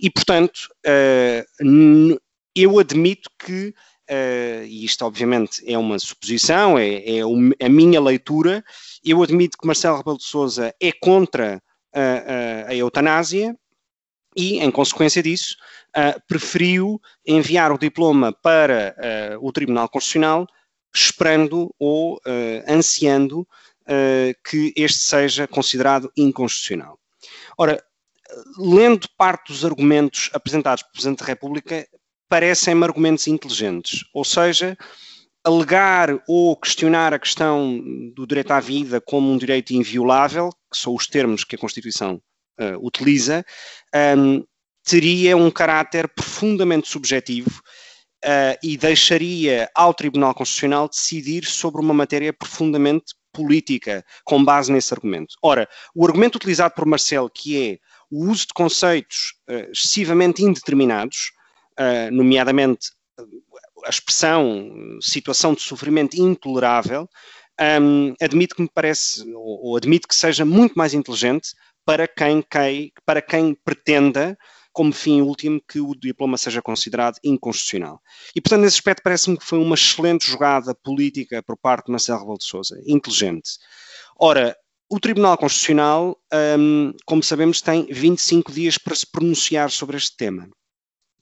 E, 0.00 0.10
portanto, 0.10 0.68
uh, 0.86 2.18
eu 2.54 2.78
admito 2.78 3.30
que, 3.38 3.68
uh, 4.10 4.64
e 4.64 4.84
isto 4.84 5.04
obviamente 5.04 5.62
é 5.66 5.78
uma 5.78 5.98
suposição, 5.98 6.78
é, 6.78 7.18
é 7.18 7.64
a 7.64 7.68
minha 7.68 8.00
leitura, 8.00 8.64
eu 9.04 9.22
admito 9.22 9.56
que 9.58 9.66
Marcelo 9.66 9.98
Rebelo 9.98 10.18
de 10.18 10.24
Sousa 10.24 10.74
é 10.80 10.90
contra 10.92 11.62
a, 11.94 12.00
a, 12.00 12.70
a 12.70 12.74
eutanásia, 12.74 13.56
e, 14.36 14.58
em 14.58 14.70
consequência 14.70 15.22
disso, 15.22 15.56
uh, 15.96 16.20
preferiu 16.28 17.00
enviar 17.26 17.72
o 17.72 17.78
diploma 17.78 18.32
para 18.32 18.94
uh, 19.40 19.46
o 19.46 19.50
Tribunal 19.50 19.88
Constitucional 19.88 20.46
esperando 20.94 21.74
ou 21.78 22.16
uh, 22.16 22.20
ansiando 22.68 23.46
que 24.44 24.72
este 24.74 24.98
seja 24.98 25.46
considerado 25.46 26.10
inconstitucional. 26.16 26.98
Ora, 27.56 27.80
lendo 28.58 29.08
parte 29.16 29.52
dos 29.52 29.64
argumentos 29.64 30.28
apresentados 30.32 30.82
pelo 30.82 30.92
Presidente 30.92 31.20
da 31.20 31.26
República, 31.26 31.86
parecem-me 32.28 32.82
argumentos 32.82 33.28
inteligentes, 33.28 34.04
ou 34.12 34.24
seja, 34.24 34.76
alegar 35.44 36.20
ou 36.26 36.56
questionar 36.56 37.14
a 37.14 37.18
questão 37.20 37.80
do 38.12 38.26
direito 38.26 38.50
à 38.50 38.58
vida 38.58 39.00
como 39.00 39.30
um 39.30 39.38
direito 39.38 39.72
inviolável, 39.72 40.50
que 40.68 40.76
são 40.76 40.92
os 40.92 41.06
termos 41.06 41.44
que 41.44 41.54
a 41.54 41.58
Constituição 41.58 42.20
uh, 42.60 42.84
utiliza, 42.84 43.44
um, 44.16 44.44
teria 44.84 45.36
um 45.36 45.50
caráter 45.50 46.08
profundamente 46.08 46.88
subjetivo 46.88 47.60
uh, 48.24 48.56
e 48.62 48.76
deixaria 48.76 49.70
ao 49.74 49.92
Tribunal 49.94 50.34
Constitucional 50.34 50.88
decidir 50.88 51.44
sobre 51.44 51.80
uma 51.80 51.94
matéria 51.94 52.32
profundamente 52.32 53.14
política, 53.32 54.04
com 54.24 54.42
base 54.42 54.72
nesse 54.72 54.94
argumento. 54.94 55.34
Ora, 55.42 55.68
o 55.94 56.06
argumento 56.06 56.36
utilizado 56.36 56.74
por 56.74 56.86
Marcelo, 56.86 57.30
que 57.30 57.72
é 57.72 57.78
o 58.10 58.30
uso 58.30 58.46
de 58.46 58.54
conceitos 58.54 59.34
uh, 59.48 59.70
excessivamente 59.70 60.42
indeterminados, 60.42 61.32
nomeadamente 62.10 62.88
a 63.84 63.90
expressão 63.90 64.98
situação 65.02 65.52
de 65.52 65.60
sofrimento 65.60 66.16
intolerável, 66.16 67.06
um, 67.80 68.14
admito 68.20 68.54
que 68.54 68.62
me 68.62 68.70
parece, 68.72 69.22
ou, 69.32 69.66
ou 69.66 69.76
admito 69.76 70.08
que 70.08 70.14
seja 70.14 70.44
muito 70.44 70.74
mais 70.74 70.94
inteligente 70.94 71.50
para 71.86 72.08
quem, 72.08 72.42
quem, 72.42 72.92
para 73.06 73.22
quem 73.22 73.54
pretenda 73.54 74.36
como 74.72 74.92
fim 74.92 75.22
último 75.22 75.58
que 75.66 75.80
o 75.80 75.94
diploma 75.94 76.36
seja 76.36 76.60
considerado 76.60 77.16
inconstitucional. 77.24 77.98
E, 78.34 78.42
portanto, 78.42 78.60
nesse 78.60 78.76
aspecto 78.76 79.02
parece-me 79.02 79.38
que 79.38 79.44
foi 79.44 79.58
uma 79.58 79.74
excelente 79.74 80.30
jogada 80.30 80.74
política 80.74 81.42
por 81.42 81.56
parte 81.56 81.86
de 81.86 81.92
Marcelo 81.92 82.18
Rebelo 82.18 82.36
de 82.36 82.44
Sousa, 82.44 82.78
inteligente. 82.86 83.52
Ora, 84.18 84.54
o 84.90 85.00
Tribunal 85.00 85.38
Constitucional, 85.38 86.20
um, 86.58 86.92
como 87.06 87.22
sabemos, 87.22 87.62
tem 87.62 87.86
25 87.86 88.52
dias 88.52 88.76
para 88.76 88.94
se 88.94 89.06
pronunciar 89.10 89.70
sobre 89.70 89.96
este 89.96 90.14
tema. 90.16 90.46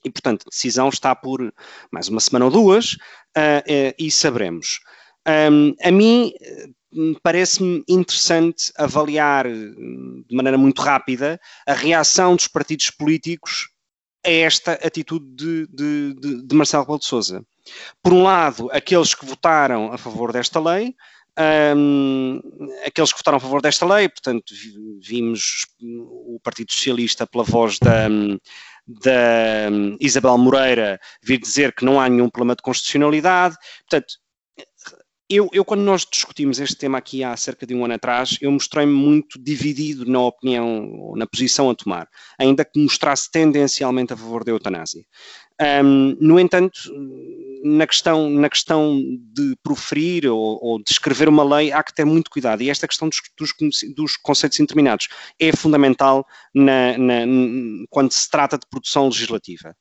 E, 0.03 0.09
portanto, 0.09 0.43
a 0.45 0.49
decisão 0.49 0.89
está 0.89 1.15
por 1.15 1.53
mais 1.89 2.09
uma 2.09 2.19
semana 2.19 2.45
ou 2.45 2.51
duas 2.51 2.93
uh, 2.93 3.61
uh, 3.65 3.95
e 3.97 4.11
saberemos. 4.11 4.79
Um, 5.27 5.73
a 5.81 5.91
mim 5.91 6.33
parece-me 7.21 7.83
interessante 7.87 8.71
avaliar 8.77 9.47
de 9.47 10.35
maneira 10.35 10.57
muito 10.57 10.81
rápida 10.81 11.39
a 11.67 11.73
reação 11.73 12.35
dos 12.35 12.47
partidos 12.47 12.89
políticos 12.89 13.69
a 14.25 14.29
esta 14.29 14.73
atitude 14.73 15.25
de, 15.35 15.67
de, 15.67 16.13
de, 16.15 16.47
de 16.47 16.55
Marcelo 16.55 16.83
Rebelo 16.83 16.99
de 16.99 17.05
Sousa. 17.05 17.45
Por 18.01 18.13
um 18.13 18.23
lado, 18.23 18.69
aqueles 18.71 19.13
que 19.13 19.25
votaram 19.25 19.91
a 19.91 19.97
favor 19.97 20.31
desta 20.31 20.59
lei, 20.59 20.95
um, 21.75 22.39
aqueles 22.85 23.11
que 23.11 23.19
votaram 23.19 23.37
a 23.37 23.41
favor 23.41 23.61
desta 23.61 23.85
lei, 23.85 24.07
portanto, 24.07 24.53
vimos 25.01 25.67
o 25.81 26.39
Partido 26.41 26.71
Socialista 26.71 27.27
pela 27.27 27.43
voz 27.43 27.77
da, 27.79 28.07
da 28.87 29.69
Isabel 29.99 30.37
Moreira 30.37 30.99
vir 31.21 31.39
dizer 31.39 31.73
que 31.73 31.83
não 31.83 31.99
há 31.99 32.07
nenhum 32.07 32.29
problema 32.29 32.55
de 32.55 32.61
constitucionalidade. 32.61 33.57
Portanto, 33.89 34.13
eu, 35.29 35.49
eu, 35.51 35.65
quando 35.65 35.81
nós 35.81 36.05
discutimos 36.05 36.59
este 36.59 36.75
tema 36.75 36.99
aqui 36.99 37.23
há 37.23 37.35
cerca 37.35 37.65
de 37.65 37.73
um 37.73 37.83
ano 37.83 37.95
atrás, 37.95 38.37
eu 38.41 38.51
mostrei-me 38.51 38.93
muito 38.93 39.41
dividido 39.41 40.05
na 40.05 40.19
opinião, 40.19 41.13
na 41.15 41.25
posição 41.25 41.69
a 41.69 41.75
tomar, 41.75 42.07
ainda 42.37 42.63
que 42.63 42.79
mostrasse 42.79 43.31
tendencialmente 43.31 44.13
a 44.13 44.17
favor 44.17 44.43
da 44.43 44.51
eutanásia. 44.51 45.03
Um, 45.83 46.17
no 46.19 46.39
entanto, 46.39 46.77
na 47.63 47.87
questão, 47.87 48.29
na 48.29 48.49
questão 48.49 49.01
de 49.33 49.55
proferir 49.63 50.27
ou, 50.27 50.59
ou, 50.61 50.77
de 50.83 50.91
escrever 50.91 51.27
uma 51.27 51.43
lei, 51.43 51.71
há 51.71 51.81
que 51.81 51.95
ter 51.95 52.05
muito 52.05 52.29
cuidado. 52.29 52.61
E 52.61 52.69
esta 52.69 52.87
questão 52.87 53.09
dos, 53.09 53.21
dos, 53.37 53.53
dos 53.95 54.17
conceitos 54.17 54.59
indeterminados 54.59 55.07
é 55.39 55.55
fundamental 55.55 56.25
na, 56.53 56.97
na, 56.97 57.15
quando 57.89 58.11
se 58.11 58.29
trata 58.29 58.57
de 58.57 58.67
produção 58.69 59.07
legislativa. 59.07 59.75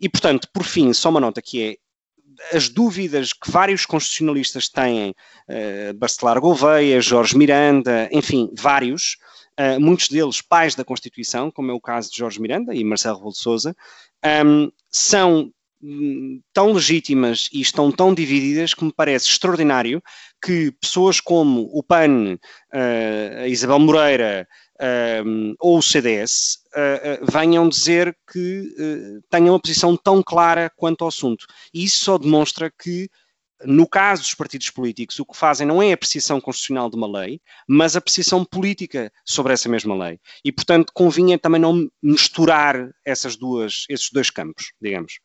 E, 0.00 0.08
portanto, 0.08 0.48
por 0.52 0.64
fim, 0.64 0.92
só 0.92 1.08
uma 1.08 1.20
nota 1.20 1.40
que 1.40 1.62
é 1.62 1.76
as 2.52 2.68
dúvidas 2.68 3.32
que 3.32 3.50
vários 3.50 3.86
constitucionalistas 3.86 4.68
têm, 4.68 5.10
uh, 5.10 5.94
Bacelar 5.94 6.40
Gouveia, 6.40 7.00
Jorge 7.00 7.36
Miranda, 7.36 8.08
enfim, 8.12 8.50
vários, 8.54 9.16
uh, 9.58 9.80
muitos 9.80 10.08
deles 10.08 10.40
pais 10.40 10.74
da 10.74 10.84
Constituição, 10.84 11.50
como 11.50 11.70
é 11.70 11.74
o 11.74 11.80
caso 11.80 12.10
de 12.10 12.18
Jorge 12.18 12.40
Miranda 12.40 12.74
e 12.74 12.82
Marcelo 12.84 13.16
Rebelo 13.16 13.32
de 13.32 13.38
Sousa, 13.38 13.76
um, 14.44 14.70
são 14.90 15.52
hum, 15.82 16.40
tão 16.52 16.72
legítimas 16.72 17.48
e 17.52 17.60
estão 17.60 17.90
tão 17.90 18.14
divididas 18.14 18.74
que 18.74 18.84
me 18.84 18.92
parece 18.92 19.28
extraordinário 19.28 20.02
que 20.44 20.72
pessoas 20.80 21.20
como 21.20 21.68
o 21.72 21.82
PAN, 21.82 22.34
uh, 22.72 23.46
Isabel 23.46 23.78
Moreira, 23.78 24.48
um, 25.24 25.54
ou 25.60 25.78
o 25.78 25.82
CDS 25.82 26.58
uh, 26.74 27.24
uh, 27.24 27.30
venham 27.30 27.68
dizer 27.68 28.16
que 28.30 28.74
uh, 28.78 29.22
tenham 29.30 29.54
uma 29.54 29.60
posição 29.60 29.96
tão 29.96 30.22
clara 30.22 30.70
quanto 30.76 31.02
ao 31.02 31.08
assunto. 31.08 31.46
E 31.72 31.84
isso 31.84 32.04
só 32.04 32.18
demonstra 32.18 32.70
que, 32.70 33.08
no 33.64 33.86
caso 33.86 34.22
dos 34.22 34.34
partidos 34.34 34.70
políticos, 34.70 35.20
o 35.20 35.24
que 35.24 35.36
fazem 35.36 35.66
não 35.66 35.80
é 35.80 35.92
a 35.92 35.94
apreciação 35.94 36.40
constitucional 36.40 36.90
de 36.90 36.96
uma 36.96 37.06
lei, 37.20 37.40
mas 37.68 37.94
a 37.94 37.98
apreciação 37.98 38.44
política 38.44 39.12
sobre 39.24 39.52
essa 39.52 39.68
mesma 39.68 39.96
lei. 39.96 40.18
E, 40.44 40.50
portanto, 40.50 40.92
convinha 40.92 41.38
também 41.38 41.60
não 41.60 41.88
misturar 42.02 42.90
essas 43.04 43.36
duas, 43.36 43.84
esses 43.88 44.10
dois 44.10 44.30
campos, 44.30 44.72
digamos. 44.80 45.20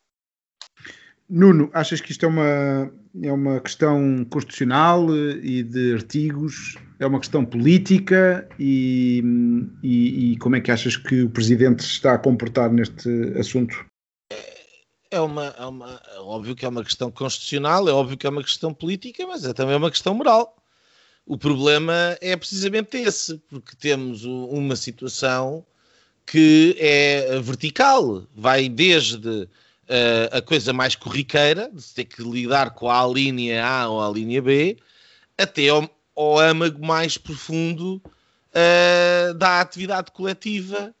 Nuno, 1.28 1.70
achas 1.74 2.00
que 2.00 2.10
isto 2.10 2.24
é 2.24 2.28
uma, 2.28 2.90
é 3.22 3.32
uma 3.32 3.60
questão 3.60 4.24
constitucional 4.30 5.14
e 5.14 5.62
de 5.62 5.94
artigos? 5.94 6.76
É 6.98 7.06
uma 7.06 7.20
questão 7.20 7.44
política? 7.44 8.48
E, 8.58 9.22
e, 9.82 10.32
e 10.32 10.38
como 10.38 10.56
é 10.56 10.60
que 10.60 10.70
achas 10.70 10.96
que 10.96 11.22
o 11.22 11.30
Presidente 11.30 11.82
se 11.82 11.90
está 11.90 12.14
a 12.14 12.18
comportar 12.18 12.72
neste 12.72 13.10
assunto? 13.38 13.84
É 15.10 15.20
uma, 15.20 15.46
é 15.58 15.66
uma, 15.66 16.00
é 16.14 16.20
óbvio 16.20 16.56
que 16.56 16.64
é 16.64 16.68
uma 16.68 16.84
questão 16.84 17.10
constitucional, 17.10 17.88
é 17.88 17.92
óbvio 17.92 18.16
que 18.16 18.26
é 18.26 18.30
uma 18.30 18.42
questão 18.42 18.72
política, 18.72 19.26
mas 19.26 19.44
é 19.44 19.52
também 19.52 19.76
uma 19.76 19.90
questão 19.90 20.14
moral. 20.14 20.56
O 21.26 21.36
problema 21.36 22.16
é 22.22 22.34
precisamente 22.36 22.96
esse, 22.96 23.36
porque 23.48 23.76
temos 23.76 24.24
uma 24.24 24.76
situação 24.76 25.64
que 26.26 26.74
é 26.78 27.38
vertical, 27.40 28.26
vai 28.34 28.68
desde 28.68 29.48
uh, 29.88 30.36
a 30.36 30.42
coisa 30.42 30.72
mais 30.72 30.94
corriqueira, 30.94 31.70
de 31.72 31.82
ter 31.94 32.04
que 32.04 32.22
lidar 32.22 32.74
com 32.74 32.90
a 32.90 33.06
linha 33.06 33.66
A 33.66 33.88
ou 33.88 34.02
a 34.02 34.10
linha 34.10 34.40
B, 34.42 34.78
até 35.36 35.68
ao, 35.68 35.88
ao 36.14 36.38
âmago 36.38 36.84
mais 36.84 37.16
profundo 37.16 38.02
uh, 38.04 39.34
da 39.34 39.60
atividade 39.60 40.12
coletiva 40.12 40.94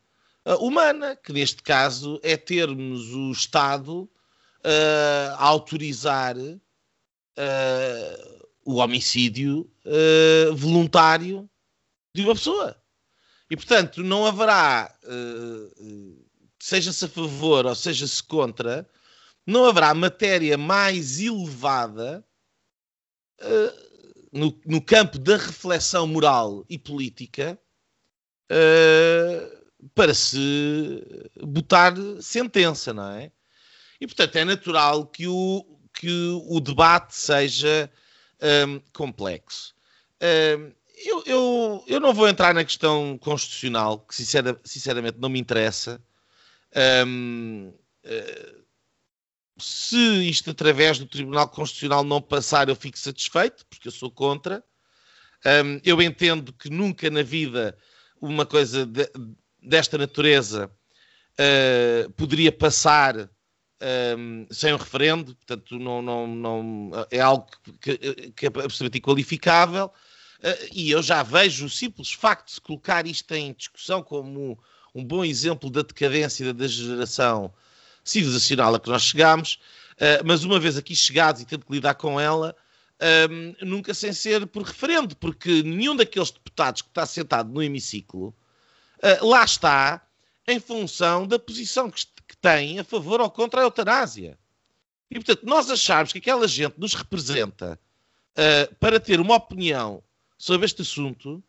uh, 0.44 0.54
humana, 0.64 1.16
que 1.16 1.32
neste 1.32 1.62
caso 1.62 2.18
é 2.22 2.36
termos 2.36 3.12
o 3.14 3.30
Estado 3.30 4.08
a 5.38 5.44
autorizar 5.44 6.34
o 8.64 8.74
homicídio 8.74 9.70
voluntário 10.54 11.48
de 12.12 12.22
uma 12.22 12.34
pessoa. 12.34 12.76
E, 13.48 13.56
portanto, 13.56 14.02
não 14.02 14.26
haverá 14.26 14.92
seja-se 16.58 17.04
a 17.04 17.08
favor 17.08 17.66
ou 17.66 17.74
seja-se 17.74 18.22
contra, 18.22 18.88
não 19.46 19.64
haverá 19.64 19.94
matéria 19.94 20.58
mais 20.58 21.20
elevada 21.20 22.24
uh, 23.40 23.88
no, 24.32 24.60
no, 24.66 24.82
campo 24.82 25.18
da 25.18 25.36
reflexão 25.36 26.06
moral 26.06 26.64
e 26.68 26.78
política 26.78 27.58
uh, 28.50 29.88
para 29.94 30.12
se 30.12 31.30
botar 31.42 31.94
sentença, 32.20 32.92
não 32.92 33.10
é? 33.12 33.32
E, 34.00 34.06
portanto, 34.06 34.36
é 34.36 34.44
natural 34.44 35.06
que 35.06 35.26
o, 35.26 35.64
que 35.92 36.28
o 36.46 36.60
debate 36.60 37.16
seja 37.16 37.90
um, 38.40 38.46
ehm, 38.46 38.82
complexo. 38.92 39.74
Um, 40.20 40.26
ehm, 40.26 40.72
eu, 41.04 41.22
eu, 41.26 41.84
eu, 41.86 42.00
não 42.00 42.12
vou 42.12 42.28
entrar 42.28 42.52
na 42.54 42.64
questão 42.64 43.16
constitucional, 43.18 44.00
que 44.00 44.14
sincera, 44.14 44.60
sinceramente 44.64 45.18
não 45.18 45.28
me 45.28 45.38
interessa. 45.38 46.00
Um, 46.76 47.72
eh, 48.04 48.54
se 49.58 50.28
isto 50.28 50.50
através 50.50 50.98
do 50.98 51.06
Tribunal 51.06 51.48
Constitucional 51.48 52.04
não 52.04 52.22
passar, 52.22 52.68
eu 52.68 52.76
fico 52.76 52.98
satisfeito, 52.98 53.66
porque 53.66 53.88
eu 53.88 53.92
sou 53.92 54.10
contra. 54.10 54.62
Um, 55.44 55.80
eu 55.84 56.00
entendo 56.00 56.52
que 56.52 56.70
nunca 56.70 57.10
na 57.10 57.22
vida 57.22 57.76
uma 58.20 58.44
coisa 58.44 58.84
de, 58.84 59.08
desta 59.62 59.96
natureza 59.96 60.70
uh, 61.38 62.10
poderia 62.12 62.50
passar 62.50 63.30
um, 64.16 64.46
sem 64.50 64.72
um 64.74 64.76
referendo, 64.76 65.36
portanto, 65.36 65.78
não, 65.78 66.02
não, 66.02 66.26
não, 66.26 66.90
é 67.10 67.20
algo 67.20 67.46
que, 67.80 67.96
que 68.32 68.46
é 68.46 68.48
absolutamente 68.48 68.98
inqualificável. 68.98 69.92
Uh, 70.38 70.68
e 70.72 70.90
eu 70.90 71.02
já 71.02 71.22
vejo 71.22 71.66
o 71.66 71.70
simples 71.70 72.12
facto 72.12 72.54
de 72.54 72.60
colocar 72.60 73.06
isto 73.06 73.32
em 73.34 73.52
discussão 73.52 74.02
como 74.02 74.58
um 74.98 75.04
bom 75.04 75.24
exemplo 75.24 75.70
da 75.70 75.82
decadência 75.82 76.46
da 76.46 76.52
degeneração 76.52 77.52
civilizacional 78.02 78.74
a 78.74 78.80
que 78.80 78.88
nós 78.88 79.02
chegámos, 79.02 79.60
uh, 79.94 80.24
mas 80.24 80.42
uma 80.42 80.58
vez 80.58 80.76
aqui 80.76 80.94
chegados 80.96 81.40
e 81.40 81.46
tendo 81.46 81.64
que 81.64 81.72
lidar 81.72 81.94
com 81.94 82.18
ela, 82.18 82.56
um, 83.00 83.04
ehm, 83.06 83.56
nunca 83.60 83.94
sem 83.94 84.12
ser 84.12 84.44
por 84.48 84.64
referendo, 84.64 85.14
porque 85.14 85.62
nenhum 85.62 85.94
daqueles 85.94 86.32
deputados 86.32 86.82
que 86.82 86.88
está 86.88 87.06
sentado 87.06 87.52
no 87.52 87.62
hemiciclo 87.62 88.34
uh, 88.98 89.26
lá 89.26 89.44
está 89.44 90.04
em 90.48 90.58
função 90.58 91.26
da 91.28 91.38
posição 91.38 91.88
que, 91.88 92.04
que 92.26 92.36
tem 92.36 92.80
a 92.80 92.84
favor 92.84 93.20
ou 93.20 93.30
contra 93.30 93.60
a 93.60 93.64
eutanásia. 93.64 94.36
E, 95.08 95.14
portanto, 95.14 95.46
nós 95.46 95.70
acharmos 95.70 96.12
que 96.12 96.18
aquela 96.18 96.48
gente 96.48 96.74
nos 96.76 96.94
representa 96.94 97.78
uh, 98.32 98.74
para 98.76 98.98
ter 98.98 99.20
uma 99.20 99.36
opinião 99.36 100.02
sobre 100.36 100.66
este 100.66 100.82
assunto 100.82 101.42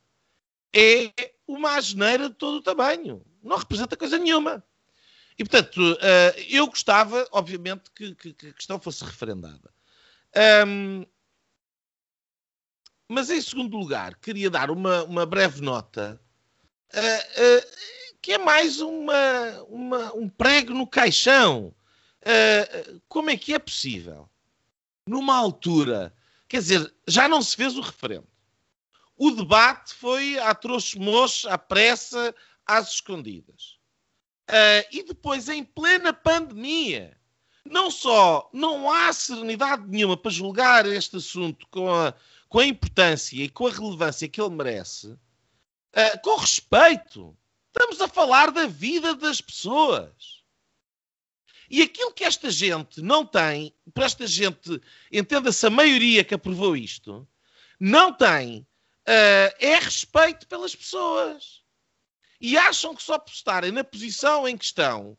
é 0.72 1.12
uma 1.48 1.78
asneira 1.78 2.30
de 2.30 2.36
todo 2.36 2.58
o 2.58 2.62
tamanho 2.62 3.24
não 3.44 3.58
representa 3.58 3.98
coisa 3.98 4.18
nenhuma. 4.18 4.64
E, 5.40 5.44
portanto, 5.46 5.78
uh, 5.78 6.40
eu 6.50 6.68
gostava, 6.68 7.26
obviamente, 7.32 7.90
que, 7.96 8.14
que, 8.14 8.34
que, 8.34 8.48
a 8.48 8.54
questão 8.54 8.78
fosse 8.78 9.06
referendada. 9.06 9.72
Um, 10.68 11.06
mas, 13.08 13.30
em 13.30 13.42
segundo 13.42 13.78
lugar, 13.78 14.16
queria 14.16 14.50
dar 14.50 14.70
uma, 14.70 15.04
uma 15.06 15.26
breve 15.26 15.62
nota 15.62 16.22
uh, 16.94 16.98
uh, 17.00 18.18
que 18.22 18.34
é 18.34 18.38
mais 18.38 18.82
uma, 18.82 19.64
uma, 19.70 20.14
um 20.14 20.28
prego 20.28 20.74
no 20.74 20.86
caixão. 20.86 21.74
como 23.08 23.30
é 23.30 23.38
que 23.38 23.54
é 23.54 23.60
possível, 23.60 24.30
numa 25.08 25.38
altura, 25.38 26.14
quer 26.50 26.58
dizer, 26.58 26.94
já 27.08 27.30
não 27.30 27.42
se 27.42 27.56
fez 27.56 27.78
o 27.78 27.82
referendo. 27.82 28.28
O 29.16 29.32
debate 29.32 29.94
foi 29.94 30.38
a 30.38 30.54
trouxe 30.54 31.00
moço, 31.00 31.50
à 31.50 31.58
pressa, 31.58 32.36
às 32.70 32.92
escondidas. 32.92 33.80
Uh, 34.48 34.86
e 34.92 35.04
depois, 35.04 35.50
em 35.50 35.64
plena 35.64 36.14
pandemia, 36.14 37.18
não 37.66 37.90
só 37.90 38.50
não 38.54 38.92
há 38.92 39.12
serenidade 39.12 39.88
nenhuma 39.88 40.16
para 40.16 40.32
julgar 40.32 40.86
este 40.86 41.18
assunto 41.18 41.68
com 41.70 41.92
a, 41.92 42.14
com 42.48 42.60
a 42.60 42.66
importância 42.66 43.44
e 43.44 43.50
com 43.50 43.68
a 43.68 43.72
relevância 43.72 44.28
que 44.28 44.40
ele 44.40 44.56
merece, 44.56 45.08
uh, 45.08 46.22
com 46.24 46.36
respeito. 46.36 47.36
Estamos 47.68 48.02
a 48.02 48.08
falar 48.08 48.52
da 48.52 48.68
vida 48.68 49.16
das 49.16 49.42
pessoas. 49.42 50.40
E 51.70 51.82
aquilo 51.82 52.12
que 52.12 52.24
esta 52.24 52.50
gente 52.50 53.02
não 53.02 53.26
tem, 53.26 53.74
para 53.94 54.06
esta 54.06 54.26
gente, 54.26 54.82
entenda-se 55.12 55.66
a 55.66 55.70
maioria 55.70 56.24
que 56.24 56.34
aprovou 56.34 56.76
isto, 56.76 57.28
não 57.80 58.12
tem, 58.12 58.60
uh, 58.60 59.56
é 59.60 59.76
respeito 59.76 60.48
pelas 60.48 60.76
pessoas. 60.76 61.59
E 62.40 62.58
acham 62.58 62.96
que 62.96 63.04
só 63.04 63.20
por 63.20 63.32
estarem 63.32 63.72
na 63.72 63.84
posição 63.84 64.48
em 64.48 64.58
que 64.58 64.66
estão, 64.66 65.18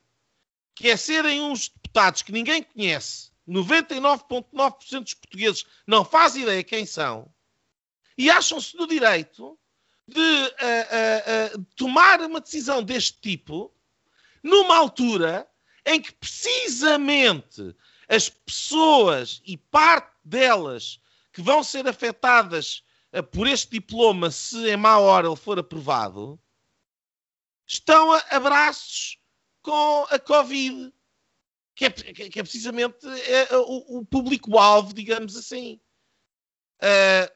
que 0.75 0.89
é 0.89 0.97
serem 0.97 1.43
uns 1.43 1.69
deputados 1.69 2.23
que 2.23 2.33
ninguém 2.33 2.63
conhece, 2.63 3.31
99,9% 3.49 5.03
dos 5.03 5.15
portugueses 5.15 5.67
não 5.87 6.05
faz 6.05 6.37
ideia 6.37 6.63
quem 6.63 6.87
são, 6.87 7.31
e 8.17 8.31
acham-se 8.31 8.77
no 8.77 8.87
direito 8.87 9.59
de 10.07 10.21
uh, 10.21 11.57
uh, 11.57 11.59
uh, 11.59 11.67
tomar 11.77 12.21
uma 12.21 12.41
decisão 12.41 12.83
deste 12.83 13.21
tipo 13.21 13.73
numa 14.43 14.77
altura 14.77 15.49
em 15.87 16.01
que 16.01 16.13
precisamente 16.13 17.75
as 18.09 18.29
pessoas 18.29 19.41
e 19.47 19.57
parte 19.57 20.13
delas 20.25 21.01
que 21.33 21.41
vão 21.41 21.63
ser 21.63 21.87
afetadas 21.87 22.83
por 23.33 23.47
este 23.47 23.73
diploma, 23.73 24.31
se 24.31 24.69
em 24.69 24.77
má 24.77 24.99
hora 24.99 25.27
ele 25.27 25.37
for 25.37 25.59
aprovado, 25.59 26.39
estão 27.71 28.13
a 28.13 28.19
abraços 28.31 29.19
com 29.63 30.07
a 30.11 30.19
Covid, 30.19 30.93
que 31.75 31.85
é, 31.85 31.91
que 31.91 32.41
é 32.41 32.43
precisamente 32.43 33.07
é, 33.07 33.57
o, 33.57 33.99
o 33.99 34.05
público-alvo, 34.05 34.93
digamos 34.93 35.37
assim. 35.37 35.81
Uh, 36.83 37.31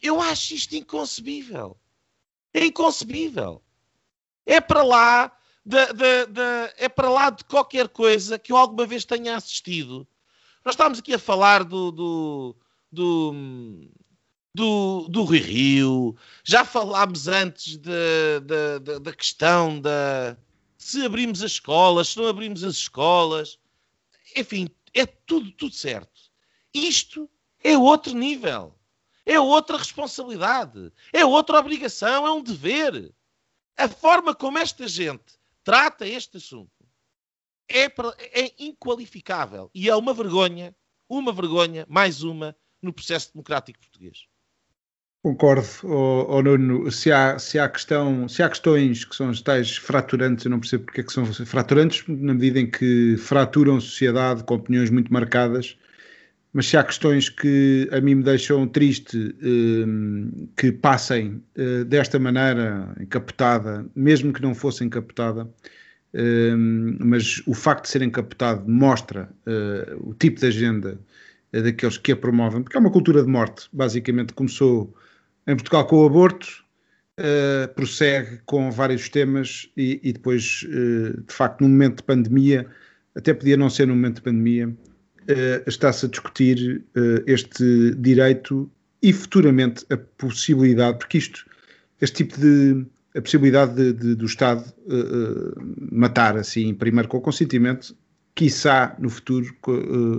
eu 0.00 0.20
acho 0.22 0.54
isto 0.54 0.74
inconcebível. 0.74 1.78
É 2.52 2.64
inconcebível. 2.64 3.62
É 4.46 4.60
para 4.60 4.82
lá 4.82 5.36
de, 5.64 5.86
de, 5.92 6.26
de, 6.26 6.74
é 6.78 6.88
para 6.88 7.10
lá 7.10 7.30
de 7.30 7.44
qualquer 7.44 7.88
coisa 7.88 8.38
que 8.38 8.52
eu 8.52 8.56
alguma 8.56 8.86
vez 8.86 9.04
tenha 9.04 9.36
assistido. 9.36 10.08
Nós 10.64 10.74
estávamos 10.74 10.98
aqui 10.98 11.12
a 11.12 11.18
falar 11.18 11.62
do, 11.62 11.90
do, 11.90 12.56
do, 12.90 13.32
do, 14.54 15.08
do 15.08 15.24
Rui 15.24 15.38
Rio, 15.38 16.16
já 16.44 16.64
falámos 16.64 17.26
antes 17.28 17.76
da 17.76 19.12
questão 19.12 19.80
da 19.80 20.36
se 20.78 21.04
abrimos 21.04 21.42
as 21.42 21.52
escolas, 21.52 22.08
se 22.08 22.18
não 22.18 22.26
abrimos 22.26 22.62
as 22.62 22.74
escolas, 22.74 23.58
enfim, 24.36 24.68
é 24.92 25.06
tudo, 25.06 25.50
tudo 25.52 25.74
certo. 25.74 26.30
Isto 26.72 27.28
é 27.62 27.76
outro 27.76 28.12
nível 28.14 28.74
é 29.26 29.40
outra 29.40 29.78
responsabilidade, 29.78 30.92
é 31.12 31.24
outra 31.24 31.58
obrigação, 31.58 32.26
é 32.26 32.32
um 32.32 32.42
dever. 32.42 33.12
A 33.76 33.88
forma 33.88 34.34
como 34.34 34.58
esta 34.58 34.86
gente 34.86 35.38
trata 35.64 36.06
este 36.06 36.36
assunto 36.36 36.70
é, 37.68 37.86
é 37.86 38.54
inqualificável 38.58 39.70
e 39.74 39.88
é 39.88 39.96
uma 39.96 40.12
vergonha, 40.12 40.76
uma 41.08 41.32
vergonha, 41.32 41.86
mais 41.88 42.22
uma, 42.22 42.54
no 42.82 42.92
processo 42.92 43.32
democrático 43.32 43.80
português. 43.80 44.26
Concordo, 45.24 45.66
oh, 45.84 46.26
oh 46.28 46.42
Nuno. 46.42 46.90
Se 46.92 47.10
há, 47.10 47.38
se, 47.38 47.58
há 47.58 47.66
questão, 47.66 48.28
se 48.28 48.42
há 48.42 48.48
questões 48.48 49.06
que 49.06 49.16
são 49.16 49.32
tais 49.32 49.74
fraturantes, 49.74 50.44
eu 50.44 50.50
não 50.50 50.60
percebo 50.60 50.84
porque 50.84 51.00
é 51.00 51.04
que 51.04 51.12
são 51.12 51.24
fraturantes, 51.24 52.04
na 52.06 52.34
medida 52.34 52.60
em 52.60 52.70
que 52.70 53.16
fraturam 53.16 53.78
a 53.78 53.80
sociedade 53.80 54.44
com 54.44 54.54
opiniões 54.54 54.90
muito 54.90 55.10
marcadas 55.10 55.78
mas 56.54 56.68
se 56.68 56.76
há 56.76 56.84
questões 56.84 57.28
que 57.28 57.88
a 57.90 58.00
mim 58.00 58.14
me 58.14 58.22
deixam 58.22 58.66
triste 58.68 59.34
um, 59.42 60.48
que 60.56 60.70
passem 60.70 61.42
uh, 61.58 61.84
desta 61.84 62.16
maneira 62.16 62.94
encapotada, 63.00 63.84
mesmo 63.94 64.32
que 64.32 64.40
não 64.40 64.54
fosse 64.54 64.84
encapotada, 64.84 65.50
um, 66.14 66.96
mas 67.00 67.42
o 67.44 67.54
facto 67.54 67.82
de 67.82 67.88
ser 67.90 68.02
encapotado 68.02 68.70
mostra 68.70 69.28
uh, 69.48 70.08
o 70.08 70.14
tipo 70.14 70.38
de 70.38 70.46
agenda 70.46 71.00
uh, 71.52 71.60
daqueles 71.60 71.98
que 71.98 72.12
a 72.12 72.16
promovem, 72.16 72.62
porque 72.62 72.76
é 72.76 72.80
uma 72.80 72.92
cultura 72.92 73.20
de 73.20 73.28
morte, 73.28 73.68
basicamente 73.72 74.32
começou 74.32 74.94
em 75.46 75.56
Portugal 75.56 75.86
com 75.86 75.96
o 75.96 76.06
aborto, 76.06 76.64
prossegue 77.74 78.40
com 78.46 78.70
vários 78.70 79.08
temas 79.08 79.70
e, 79.76 80.00
e 80.02 80.12
depois, 80.12 80.66
de 81.22 81.32
facto, 81.32 81.60
num 81.60 81.68
momento 81.68 81.98
de 81.98 82.02
pandemia, 82.02 82.66
até 83.14 83.32
podia 83.32 83.56
não 83.56 83.70
ser 83.70 83.86
num 83.86 83.94
momento 83.94 84.16
de 84.16 84.22
pandemia, 84.22 84.68
uh, 84.68 85.68
está-se 85.68 86.06
a 86.06 86.08
discutir 86.08 86.84
uh, 86.96 87.22
este 87.26 87.94
direito 87.96 88.70
e 89.02 89.12
futuramente 89.12 89.84
a 89.90 89.96
possibilidade, 89.96 90.98
porque 90.98 91.18
isto, 91.18 91.44
este 92.00 92.24
tipo 92.24 92.40
de 92.40 92.86
a 93.16 93.22
possibilidade 93.22 93.74
de, 93.74 93.92
de, 93.92 94.14
do 94.16 94.26
Estado 94.26 94.64
uh, 94.86 95.92
matar 95.92 96.36
assim, 96.36 96.74
primeiro 96.74 97.08
com 97.08 97.18
o 97.18 97.20
consentimento, 97.20 97.96
quiçá 98.34 98.96
no 98.98 99.08
futuro 99.08 99.54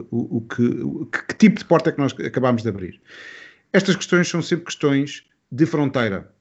o, 0.10 0.38
o, 0.38 0.42
que, 0.42 0.64
o, 0.64 1.06
que 1.06 1.36
tipo 1.36 1.60
de 1.60 1.66
porta 1.66 1.90
é 1.90 1.92
que 1.92 2.00
nós 2.00 2.16
acabamos 2.26 2.64
de 2.64 2.70
abrir. 2.70 3.02
Estas 3.76 3.98
questões 3.98 4.30
são 4.30 4.42
sempre 4.42 4.68
questões 4.68 5.26
de 5.52 5.66
fronteira. 5.66 6.32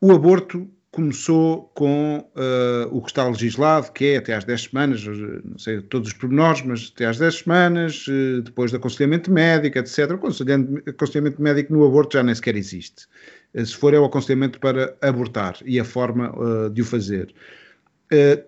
O 0.00 0.10
aborto 0.10 0.68
começou 0.90 1.70
com 1.72 2.18
uh, 2.18 2.88
o 2.90 3.00
que 3.00 3.10
está 3.10 3.28
legislado, 3.28 3.92
que 3.92 4.06
é 4.06 4.16
até 4.16 4.34
às 4.34 4.42
10 4.42 4.62
semanas, 4.62 5.06
não 5.06 5.56
sei 5.56 5.80
todos 5.82 6.08
os 6.08 6.14
pormenores, 6.14 6.60
mas 6.62 6.92
até 6.92 7.06
às 7.06 7.16
10 7.16 7.34
semanas, 7.36 8.06
uh, 8.08 8.42
depois 8.42 8.72
de 8.72 8.76
aconselhamento 8.76 9.30
médico, 9.30 9.78
etc. 9.78 10.10
O 10.10 10.90
aconselhamento 10.90 11.40
médico 11.40 11.72
no 11.72 11.86
aborto 11.86 12.14
já 12.14 12.24
nem 12.24 12.34
sequer 12.34 12.56
existe. 12.56 13.06
Uh, 13.54 13.64
se 13.64 13.76
for, 13.76 13.94
é 13.94 14.00
o 14.00 14.04
aconselhamento 14.04 14.58
para 14.58 14.96
abortar 15.00 15.58
e 15.64 15.78
a 15.78 15.84
forma 15.84 16.34
de 16.74 16.82
o 16.82 16.84
fazer. 16.84 17.32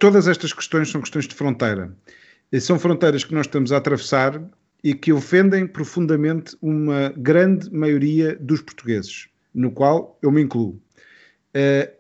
todas 0.01 0.27
estas 0.27 0.53
questões 0.53 0.91
são 0.91 1.01
questões 1.01 1.29
de 1.29 1.35
fronteira. 1.37 1.97
são 2.61 2.77
fronteiras 2.77 3.23
que 3.23 3.33
nós 3.33 3.47
estamos 3.47 3.71
a 3.71 3.77
atravessar 3.77 4.43
e 4.85 4.93
que 4.93 5.11
ofendem 5.15 5.67
profundamente 5.67 6.55
uma 6.61 7.09
grande 7.17 7.73
maioria 7.73 8.37
dos 8.39 8.61
portugueses, 8.61 9.29
no 9.55 9.71
qual 9.73 10.19
eu 10.23 10.31
me 10.31 10.43
incluo. 10.43 10.79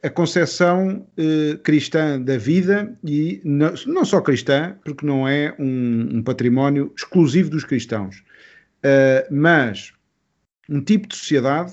A 0.03 0.11
concepção 0.11 1.07
uh, 1.17 1.59
cristã 1.59 2.21
da 2.21 2.37
vida 2.37 2.99
e 3.05 3.41
não, 3.45 4.05
só 4.05 4.21
cristã, 4.21 4.77
porque 4.85 5.07
não 5.07 5.27
é 5.29 5.55
um, 5.61 6.23
património 6.23 6.93
exclusivo 6.97 7.51
dos 7.51 7.65
cristãos, 7.65 8.17
uh, 8.19 9.33
mas 9.33 9.93
um 10.69 10.83
tipo 10.83 11.09
de 11.09 11.17
sociedade 11.17 11.73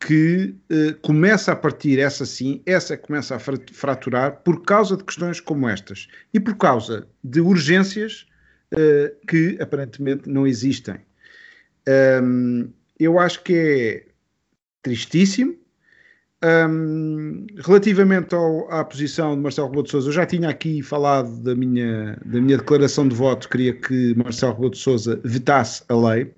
que 0.00 0.56
começa 1.00 1.52
a 1.52 1.56
partir, 1.56 2.00
essa 2.00 2.26
sim, 2.26 2.60
essa 2.66 2.96
começa 2.96 3.36
a 3.36 3.38
fraturar 3.38 4.42
por 4.42 4.62
causa 4.62 4.96
de 4.96 5.04
questões 5.04 5.38
como 5.38 5.68
estas. 5.68 6.08
E 6.34 6.40
por 6.40 6.56
causa 6.56 7.06
de 7.22 7.40
urgências 7.40 8.26
que 9.26 9.56
aparentemente 9.60 10.28
não 10.28 10.46
existem. 10.46 10.96
Um, 12.22 12.70
eu 12.98 13.18
acho 13.18 13.42
que 13.42 13.54
é 13.54 14.06
tristíssimo 14.82 15.56
um, 16.44 17.46
relativamente 17.56 18.34
ao, 18.34 18.70
à 18.70 18.84
posição 18.84 19.34
de 19.34 19.42
Marcelo 19.42 19.66
Rebelo 19.68 19.84
de 19.84 19.90
Sousa, 19.90 20.08
eu 20.08 20.12
já 20.12 20.24
tinha 20.24 20.48
aqui 20.48 20.82
falado 20.82 21.36
da 21.42 21.54
minha, 21.54 22.16
da 22.24 22.40
minha 22.40 22.56
declaração 22.56 23.08
de 23.08 23.14
voto, 23.14 23.48
queria 23.48 23.72
que 23.72 24.14
Marcelo 24.14 24.52
Rebelo 24.52 24.70
de 24.70 24.78
Sousa 24.78 25.20
vetasse 25.24 25.82
a 25.88 25.96
lei. 25.96 26.32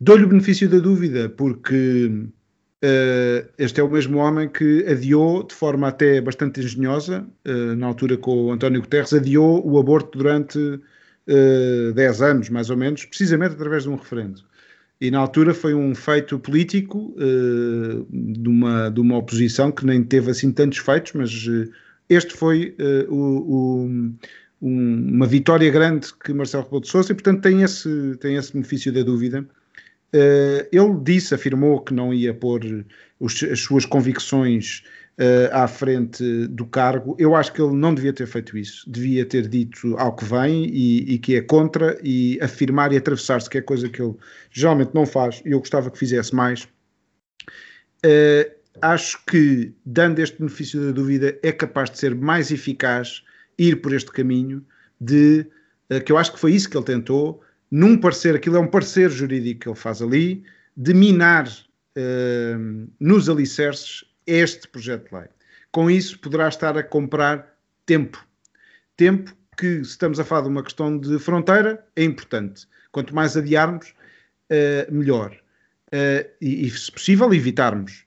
Dou-lhe 0.00 0.24
o 0.24 0.28
benefício 0.28 0.68
da 0.68 0.78
dúvida, 0.78 1.28
porque 1.28 2.10
uh, 2.82 3.48
este 3.56 3.80
é 3.80 3.84
o 3.84 3.90
mesmo 3.90 4.18
homem 4.18 4.48
que 4.48 4.84
adiou, 4.88 5.44
de 5.44 5.54
forma 5.54 5.88
até 5.88 6.20
bastante 6.20 6.60
engenhosa, 6.60 7.24
uh, 7.46 7.76
na 7.76 7.86
altura 7.86 8.16
com 8.16 8.46
o 8.46 8.52
António 8.52 8.80
Guterres, 8.80 9.12
adiou 9.12 9.64
o 9.64 9.78
aborto 9.78 10.18
durante 10.18 10.80
uh, 11.28 11.90
ah, 11.90 11.92
10 11.94 12.22
anos, 12.22 12.48
mais 12.48 12.70
ou 12.70 12.76
menos, 12.76 13.04
precisamente 13.04 13.54
através 13.54 13.84
de 13.84 13.88
um 13.88 13.96
referendo. 13.96 14.42
E 15.00 15.10
na 15.10 15.18
altura 15.18 15.54
foi 15.54 15.72
um 15.72 15.94
feito 15.94 16.38
político 16.38 17.14
uh, 17.16 18.06
de, 18.10 18.48
uma, 18.48 18.90
de 18.90 19.00
uma 19.00 19.16
oposição 19.16 19.72
que 19.72 19.86
nem 19.86 20.04
teve 20.04 20.30
assim 20.30 20.52
tantos 20.52 20.78
feitos, 20.78 21.12
mas 21.14 21.46
uh, 21.46 21.70
este 22.08 22.34
foi 22.34 22.76
uh, 22.78 23.12
o, 23.12 23.84
o, 23.84 23.84
um, 24.60 25.14
uma 25.14 25.26
vitória 25.26 25.70
grande 25.70 26.08
que 26.22 26.34
Marcelo 26.34 26.64
Rebelo 26.64 26.82
de 26.82 26.88
Sousa 26.88 27.12
e, 27.12 27.14
portanto, 27.14 27.40
tem 27.40 27.62
esse, 27.62 28.14
tem 28.20 28.36
esse 28.36 28.52
benefício 28.52 28.92
da 28.92 29.02
dúvida. 29.02 29.46
ele 30.12 31.00
disse, 31.02 31.34
afirmou 31.34 31.80
que 31.80 31.94
não 31.94 32.12
ia 32.12 32.34
pôr 32.34 32.84
os, 33.18 33.42
as 33.42 33.60
suas 33.60 33.86
convicções 33.86 34.82
uh, 35.18 35.52
à 35.52 35.68
frente 35.68 36.46
do 36.48 36.66
cargo. 36.66 37.16
Eu 37.18 37.34
acho 37.34 37.52
que 37.52 37.60
ele 37.60 37.74
não 37.74 37.94
devia 37.94 38.12
ter 38.12 38.26
feito 38.26 38.56
isso. 38.56 38.90
Devia 38.90 39.24
ter 39.24 39.48
dito 39.48 39.96
ao 39.96 40.14
que 40.14 40.24
vem 40.24 40.66
e, 40.66 41.14
e 41.14 41.18
que 41.18 41.36
é 41.36 41.40
contra 41.40 41.98
e 42.02 42.38
afirmar 42.42 42.92
e 42.92 42.96
atravessar-se, 42.96 43.48
que 43.48 43.58
é 43.58 43.62
coisa 43.62 43.88
que 43.88 44.00
ele 44.00 44.14
geralmente 44.50 44.94
não 44.94 45.06
faz 45.06 45.42
e 45.44 45.50
eu 45.50 45.58
gostava 45.58 45.90
que 45.90 45.98
fizesse 45.98 46.34
mais. 46.34 46.64
Uh, 48.04 48.50
acho 48.80 49.22
que, 49.26 49.72
dando 49.84 50.20
este 50.20 50.38
benefício 50.38 50.80
da 50.86 50.92
dúvida, 50.92 51.38
é 51.42 51.52
capaz 51.52 51.90
de 51.90 51.98
ser 51.98 52.14
mais 52.14 52.50
eficaz 52.50 53.22
ir 53.58 53.82
por 53.82 53.92
este 53.92 54.10
caminho 54.10 54.64
de 55.00 55.46
uh, 55.92 56.00
que 56.02 56.12
eu 56.12 56.16
acho 56.16 56.32
que 56.32 56.40
foi 56.40 56.52
isso 56.52 56.68
que 56.68 56.76
ele 56.76 56.84
tentou, 56.84 57.42
num 57.70 57.96
parecer, 57.96 58.34
aquilo 58.34 58.56
é 58.56 58.60
um 58.60 58.66
parecer 58.66 59.10
jurídico 59.10 59.60
que 59.60 59.68
ele 59.68 59.76
faz 59.76 60.02
ali, 60.02 60.42
de 60.76 60.94
minar 60.94 61.46
uh, 61.46 62.90
nos 62.98 63.28
alicerces 63.28 64.04
este 64.32 64.68
projeto 64.68 65.08
de 65.08 65.16
lei. 65.16 65.28
Com 65.72 65.90
isso, 65.90 66.18
poderá 66.18 66.48
estar 66.48 66.76
a 66.76 66.82
comprar 66.82 67.56
tempo. 67.86 68.24
Tempo 68.96 69.34
que, 69.56 69.84
se 69.84 69.90
estamos 69.90 70.18
a 70.18 70.24
falar 70.24 70.42
de 70.42 70.48
uma 70.48 70.62
questão 70.62 70.98
de 70.98 71.18
fronteira, 71.18 71.84
é 71.94 72.04
importante. 72.04 72.66
Quanto 72.92 73.14
mais 73.14 73.36
adiarmos, 73.36 73.94
uh, 74.50 74.92
melhor. 74.92 75.32
Uh, 75.88 76.28
e, 76.40 76.66
e, 76.66 76.70
se 76.70 76.90
possível, 76.90 77.32
evitarmos. 77.32 78.04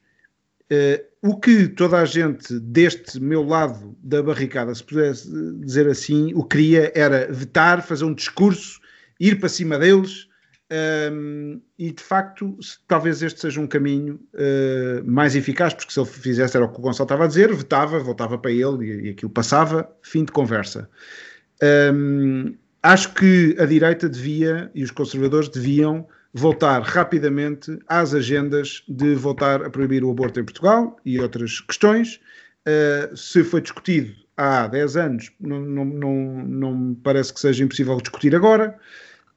Uh, 0.71 1.03
o 1.21 1.39
que 1.39 1.69
toda 1.69 1.99
a 1.99 2.05
gente 2.05 2.59
deste 2.59 3.19
meu 3.19 3.43
lado 3.43 3.95
da 4.03 4.21
barricada, 4.21 4.75
se 4.75 4.83
pudesse 4.83 5.31
dizer 5.61 5.87
assim, 5.87 6.33
o 6.33 6.43
queria 6.43 6.91
era 6.93 7.31
vetar, 7.31 7.81
fazer 7.81 8.03
um 8.03 8.13
discurso, 8.13 8.81
ir 9.19 9.39
para 9.39 9.47
cima 9.47 9.79
deles. 9.79 10.27
Um, 10.71 11.61
e 11.77 11.91
de 11.91 12.01
facto, 12.01 12.57
talvez 12.87 13.21
este 13.21 13.41
seja 13.41 13.59
um 13.59 13.67
caminho 13.67 14.19
uh, 14.33 15.03
mais 15.05 15.35
eficaz, 15.35 15.73
porque 15.73 15.93
se 15.93 15.99
ele 15.99 16.07
fizesse 16.07 16.57
era 16.57 16.65
o 16.65 16.69
que 16.69 16.79
o 16.79 16.81
Gonçalo 16.81 17.05
estava 17.05 17.25
a 17.25 17.27
dizer, 17.27 17.53
vetava, 17.53 17.99
voltava 17.99 18.37
para 18.37 18.51
ele 18.51 18.85
e, 18.85 19.07
e 19.07 19.09
aquilo 19.09 19.31
passava, 19.31 19.89
fim 20.01 20.23
de 20.23 20.31
conversa. 20.31 20.89
Um, 21.93 22.55
acho 22.81 23.13
que 23.13 23.55
a 23.59 23.65
direita 23.65 24.09
devia 24.09 24.71
e 24.73 24.83
os 24.83 24.91
conservadores 24.91 25.49
deviam 25.49 26.07
voltar 26.33 26.81
rapidamente 26.81 27.77
às 27.87 28.13
agendas 28.13 28.83
de 28.87 29.13
voltar 29.13 29.63
a 29.63 29.69
proibir 29.69 30.03
o 30.03 30.09
aborto 30.09 30.39
em 30.39 30.43
Portugal 30.43 30.99
e 31.05 31.19
outras 31.19 31.59
questões. 31.61 32.19
Uh, 32.67 33.15
se 33.15 33.43
foi 33.43 33.61
discutido 33.61 34.15
há 34.35 34.67
10 34.67 34.97
anos, 34.97 35.31
não, 35.39 35.59
não, 35.59 35.85
não, 35.85 36.15
não 36.45 36.95
parece 37.03 37.33
que 37.33 37.39
seja 37.39 37.63
impossível 37.63 37.97
discutir 37.97 38.35
agora. 38.35 38.77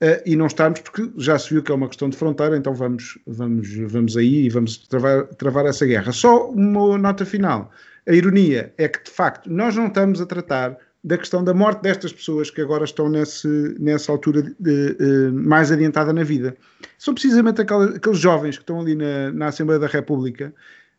Uh, 0.03 0.21
e 0.27 0.37
não 0.37 0.47
estamos 0.47 0.81
porque 0.81 1.11
já 1.17 1.39
se 1.39 1.49
viu 1.49 1.63
que 1.63 1.73
é 1.73 1.75
uma 1.75 1.89
questão 1.89 2.11
de 2.11 2.19
fronteira, 2.19 2.55
então 2.55 2.75
vamos, 2.75 3.19
vamos, 3.27 3.75
vamos 3.87 4.17
aí 4.17 4.45
e 4.45 4.51
vamos 4.51 4.77
travar, 4.77 5.25
travar 5.37 5.65
essa 5.65 5.87
guerra. 5.87 6.13
Só 6.13 6.51
uma 6.51 6.99
nota 6.99 7.25
final. 7.25 7.71
A 8.07 8.13
ironia 8.13 8.75
é 8.77 8.89
que, 8.89 9.03
de 9.03 9.11
facto, 9.11 9.51
nós 9.51 9.75
não 9.75 9.87
estamos 9.87 10.21
a 10.21 10.27
tratar 10.27 10.77
da 11.07 11.17
questão 11.17 11.43
da 11.43 11.55
morte 11.55 11.83
destas 11.83 12.13
pessoas 12.13 12.51
que 12.51 12.61
agora 12.61 12.85
estão 12.85 13.09
nesse, 13.09 13.49
nessa 13.79 14.11
altura 14.11 14.43
de, 14.43 14.55
de, 14.59 14.95
de, 14.95 15.31
mais 15.33 15.71
adiantada 15.71 16.13
na 16.13 16.25
vida. 16.25 16.57
São 16.99 17.15
precisamente 17.15 17.61
aqueles, 17.61 17.95
aqueles 17.95 18.19
jovens 18.19 18.57
que 18.57 18.65
estão 18.65 18.81
ali 18.81 18.97
na, 18.97 19.31
na 19.33 19.47
Assembleia 19.47 19.79
da 19.79 19.87
República. 19.87 20.53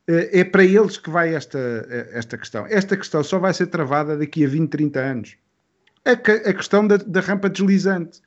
Eh, 0.08 0.40
é 0.40 0.44
para 0.46 0.64
eles 0.64 0.98
que 0.98 1.10
vai 1.10 1.36
esta, 1.36 1.60
esta 2.14 2.38
questão. 2.38 2.66
Esta 2.70 2.96
questão 2.96 3.22
só 3.22 3.38
vai 3.38 3.54
ser 3.54 3.68
travada 3.68 4.18
daqui 4.18 4.46
a 4.46 4.48
20, 4.48 4.70
30 4.70 5.00
anos. 5.00 5.38
A, 6.06 6.12
a 6.12 6.54
questão 6.54 6.88
da, 6.88 6.96
da 6.96 7.20
rampa 7.20 7.50
deslizante. 7.50 8.22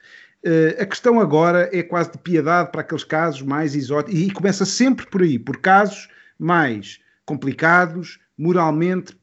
Uh, 0.45 0.81
a 0.81 0.87
questão 0.87 1.21
agora 1.21 1.69
é 1.71 1.83
quase 1.83 2.13
de 2.13 2.19
piedade 2.19 2.71
para 2.73 2.81
aqueles 2.81 3.05
casos 3.05 3.43
mais 3.43 3.75
exóticos, 3.75 4.19
e 4.19 4.31
começa 4.31 4.65
sempre 4.65 5.07
por 5.07 5.21
aí, 5.21 5.39
por 5.39 5.59
casos 5.59 6.09
mais 6.39 6.99
complicados, 7.27 8.19
moralmente, 8.39 9.15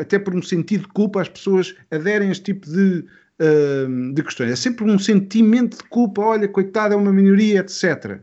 até 0.00 0.18
por 0.18 0.34
um 0.34 0.42
sentido 0.42 0.82
de 0.82 0.88
culpa, 0.88 1.22
as 1.22 1.28
pessoas 1.28 1.76
aderem 1.92 2.28
a 2.28 2.32
este 2.32 2.52
tipo 2.52 2.68
de, 2.68 3.04
uh, 3.40 4.12
de 4.12 4.22
questões. 4.24 4.50
É 4.50 4.56
sempre 4.56 4.84
um 4.84 4.98
sentimento 4.98 5.76
de 5.78 5.84
culpa, 5.84 6.20
olha, 6.22 6.48
coitado, 6.48 6.94
é 6.94 6.96
uma 6.96 7.12
minoria, 7.12 7.60
etc. 7.60 8.20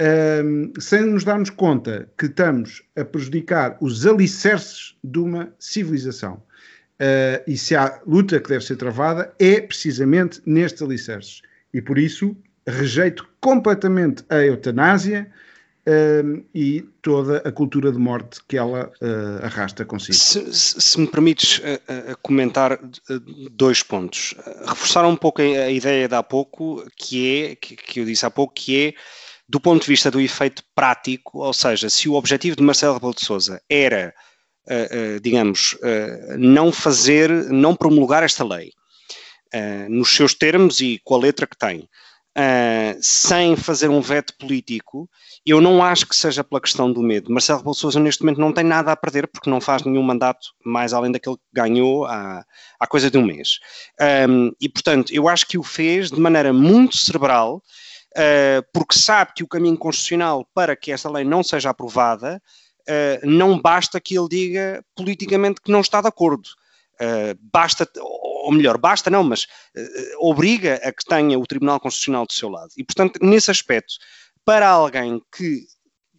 Uh, 0.00 0.80
sem 0.80 1.02
nos 1.02 1.24
darmos 1.24 1.50
conta 1.50 2.08
que 2.16 2.26
estamos 2.26 2.84
a 2.96 3.04
prejudicar 3.04 3.76
os 3.80 4.06
alicerces 4.06 4.96
de 5.02 5.18
uma 5.18 5.52
civilização. 5.58 6.40
E 7.46 7.56
se 7.56 7.74
há 7.74 7.98
luta 8.06 8.38
que 8.38 8.50
deve 8.50 8.62
ser 8.62 8.76
travada, 8.76 9.32
é 9.38 9.58
precisamente 9.58 10.42
nestes 10.44 10.82
alicerces. 10.82 11.40
E 11.72 11.80
por 11.80 11.98
isso 11.98 12.36
rejeito 12.66 13.28
completamente 13.40 14.24
a 14.28 14.36
eutanásia, 14.36 15.30
uh, 15.86 16.44
e 16.54 16.82
toda 17.02 17.38
a 17.38 17.52
cultura 17.52 17.92
de 17.92 17.98
morte 17.98 18.40
que 18.46 18.56
ela 18.56 18.90
uh, 19.00 19.44
arrasta 19.44 19.84
consigo. 19.84 20.16
Se, 20.16 20.52
se 20.52 21.00
me 21.00 21.06
permites 21.06 21.58
uh, 21.58 22.16
comentar 22.22 22.78
dois 23.52 23.82
pontos. 23.82 24.34
Reforçar 24.66 25.06
um 25.06 25.16
pouco 25.16 25.40
a, 25.40 25.44
a, 25.44 25.70
ideia 25.70 26.08
de 26.08 26.14
há 26.14 26.22
pouco, 26.22 26.84
que 26.96 27.44
é, 27.44 27.56
que, 27.56 27.76
que 27.76 28.00
eu 28.00 28.04
disse 28.04 28.26
há 28.26 28.30
pouco, 28.30 28.54
que 28.54 28.88
é 28.88 28.94
do 29.48 29.60
ponto 29.60 29.82
de 29.82 29.88
vista 29.88 30.10
do 30.10 30.20
efeito 30.20 30.62
prático, 30.74 31.40
ou 31.40 31.52
seja, 31.52 31.90
se 31.90 32.08
o 32.08 32.14
objetivo 32.14 32.54
de 32.54 32.62
Marcelo 32.62 32.94
Rebelo 32.94 33.14
de 33.14 33.24
Sousa 33.24 33.60
era, 33.68 34.14
uh, 34.68 35.16
uh, 35.16 35.20
digamos, 35.20 35.74
uh, 35.74 36.38
não 36.38 36.70
fazer, 36.70 37.30
não 37.50 37.74
promulgar 37.74 38.22
esta 38.22 38.44
lei 38.44 38.72
nos 39.88 40.14
seus 40.14 40.34
termos 40.34 40.80
e 40.80 41.00
com 41.04 41.14
a 41.14 41.18
letra 41.18 41.46
que 41.46 41.56
tem, 41.56 41.88
sem 43.00 43.56
fazer 43.56 43.88
um 43.88 44.00
veto 44.00 44.34
político, 44.38 45.08
eu 45.44 45.60
não 45.60 45.82
acho 45.82 46.06
que 46.06 46.14
seja 46.14 46.44
pela 46.44 46.60
questão 46.60 46.92
do 46.92 47.02
medo. 47.02 47.32
Marcelo 47.32 47.58
Rebelo 47.58 47.74
Sousa 47.74 47.98
neste 47.98 48.22
momento 48.22 48.40
não 48.40 48.52
tem 48.52 48.64
nada 48.64 48.92
a 48.92 48.96
perder 48.96 49.26
porque 49.26 49.48
não 49.48 49.60
faz 49.60 49.82
nenhum 49.82 50.02
mandato 50.02 50.48
mais 50.64 50.92
além 50.92 51.10
daquele 51.10 51.36
que 51.36 51.42
ganhou 51.52 52.04
há, 52.04 52.44
há 52.78 52.86
coisa 52.86 53.10
de 53.10 53.18
um 53.18 53.24
mês. 53.24 53.58
Um, 54.28 54.52
e, 54.60 54.68
portanto, 54.68 55.12
eu 55.12 55.28
acho 55.28 55.46
que 55.46 55.58
o 55.58 55.62
fez 55.62 56.10
de 56.10 56.20
maneira 56.20 56.52
muito 56.52 56.96
cerebral, 56.96 57.62
uh, 58.16 58.62
porque 58.72 58.98
sabe 58.98 59.32
que 59.34 59.42
o 59.42 59.48
caminho 59.48 59.78
constitucional 59.78 60.46
para 60.54 60.76
que 60.76 60.92
esta 60.92 61.10
lei 61.10 61.24
não 61.24 61.42
seja 61.42 61.70
aprovada 61.70 62.40
uh, 62.80 63.26
não 63.26 63.58
basta 63.58 64.00
que 64.00 64.18
ele 64.18 64.28
diga 64.28 64.84
politicamente 64.94 65.60
que 65.60 65.72
não 65.72 65.80
está 65.80 66.00
de 66.00 66.08
acordo. 66.08 66.48
Uh, 67.00 67.38
basta, 67.40 67.88
ou 67.96 68.52
melhor, 68.52 68.76
basta 68.76 69.08
não, 69.08 69.24
mas 69.24 69.46
obriga 70.18 70.74
a 70.84 70.92
que 70.92 71.04
tenha 71.04 71.38
o 71.38 71.46
Tribunal 71.46 71.80
Constitucional 71.80 72.26
do 72.26 72.32
seu 72.32 72.48
lado. 72.48 72.70
E, 72.76 72.84
portanto, 72.84 73.18
nesse 73.22 73.50
aspecto, 73.50 73.94
para 74.44 74.68
alguém 74.68 75.22
que 75.34 75.66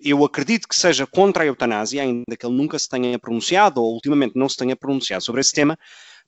eu 0.03 0.25
acredito 0.25 0.67
que 0.67 0.75
seja 0.75 1.05
contra 1.05 1.43
a 1.43 1.45
eutanásia, 1.45 2.01
ainda 2.01 2.35
que 2.35 2.45
ele 2.45 2.55
nunca 2.55 2.77
se 2.79 2.89
tenha 2.89 3.19
pronunciado 3.19 3.81
ou 3.81 3.93
ultimamente 3.93 4.35
não 4.35 4.49
se 4.49 4.57
tenha 4.57 4.75
pronunciado 4.75 5.23
sobre 5.23 5.41
esse 5.41 5.53
tema, 5.53 5.77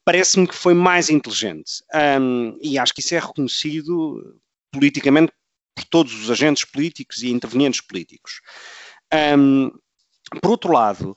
parece-me 0.05 0.47
que 0.47 0.55
foi 0.55 0.73
mais 0.73 1.09
inteligente. 1.09 1.83
Um, 2.21 2.57
e 2.61 2.77
acho 2.77 2.93
que 2.93 3.01
isso 3.01 3.15
é 3.15 3.19
reconhecido 3.19 4.39
politicamente 4.71 5.31
por 5.75 5.85
todos 5.85 6.13
os 6.13 6.29
agentes 6.29 6.65
políticos 6.65 7.23
e 7.23 7.29
intervenientes 7.29 7.81
políticos. 7.81 8.41
Um, 9.37 9.71
por 10.41 10.51
outro 10.51 10.71
lado, 10.71 11.15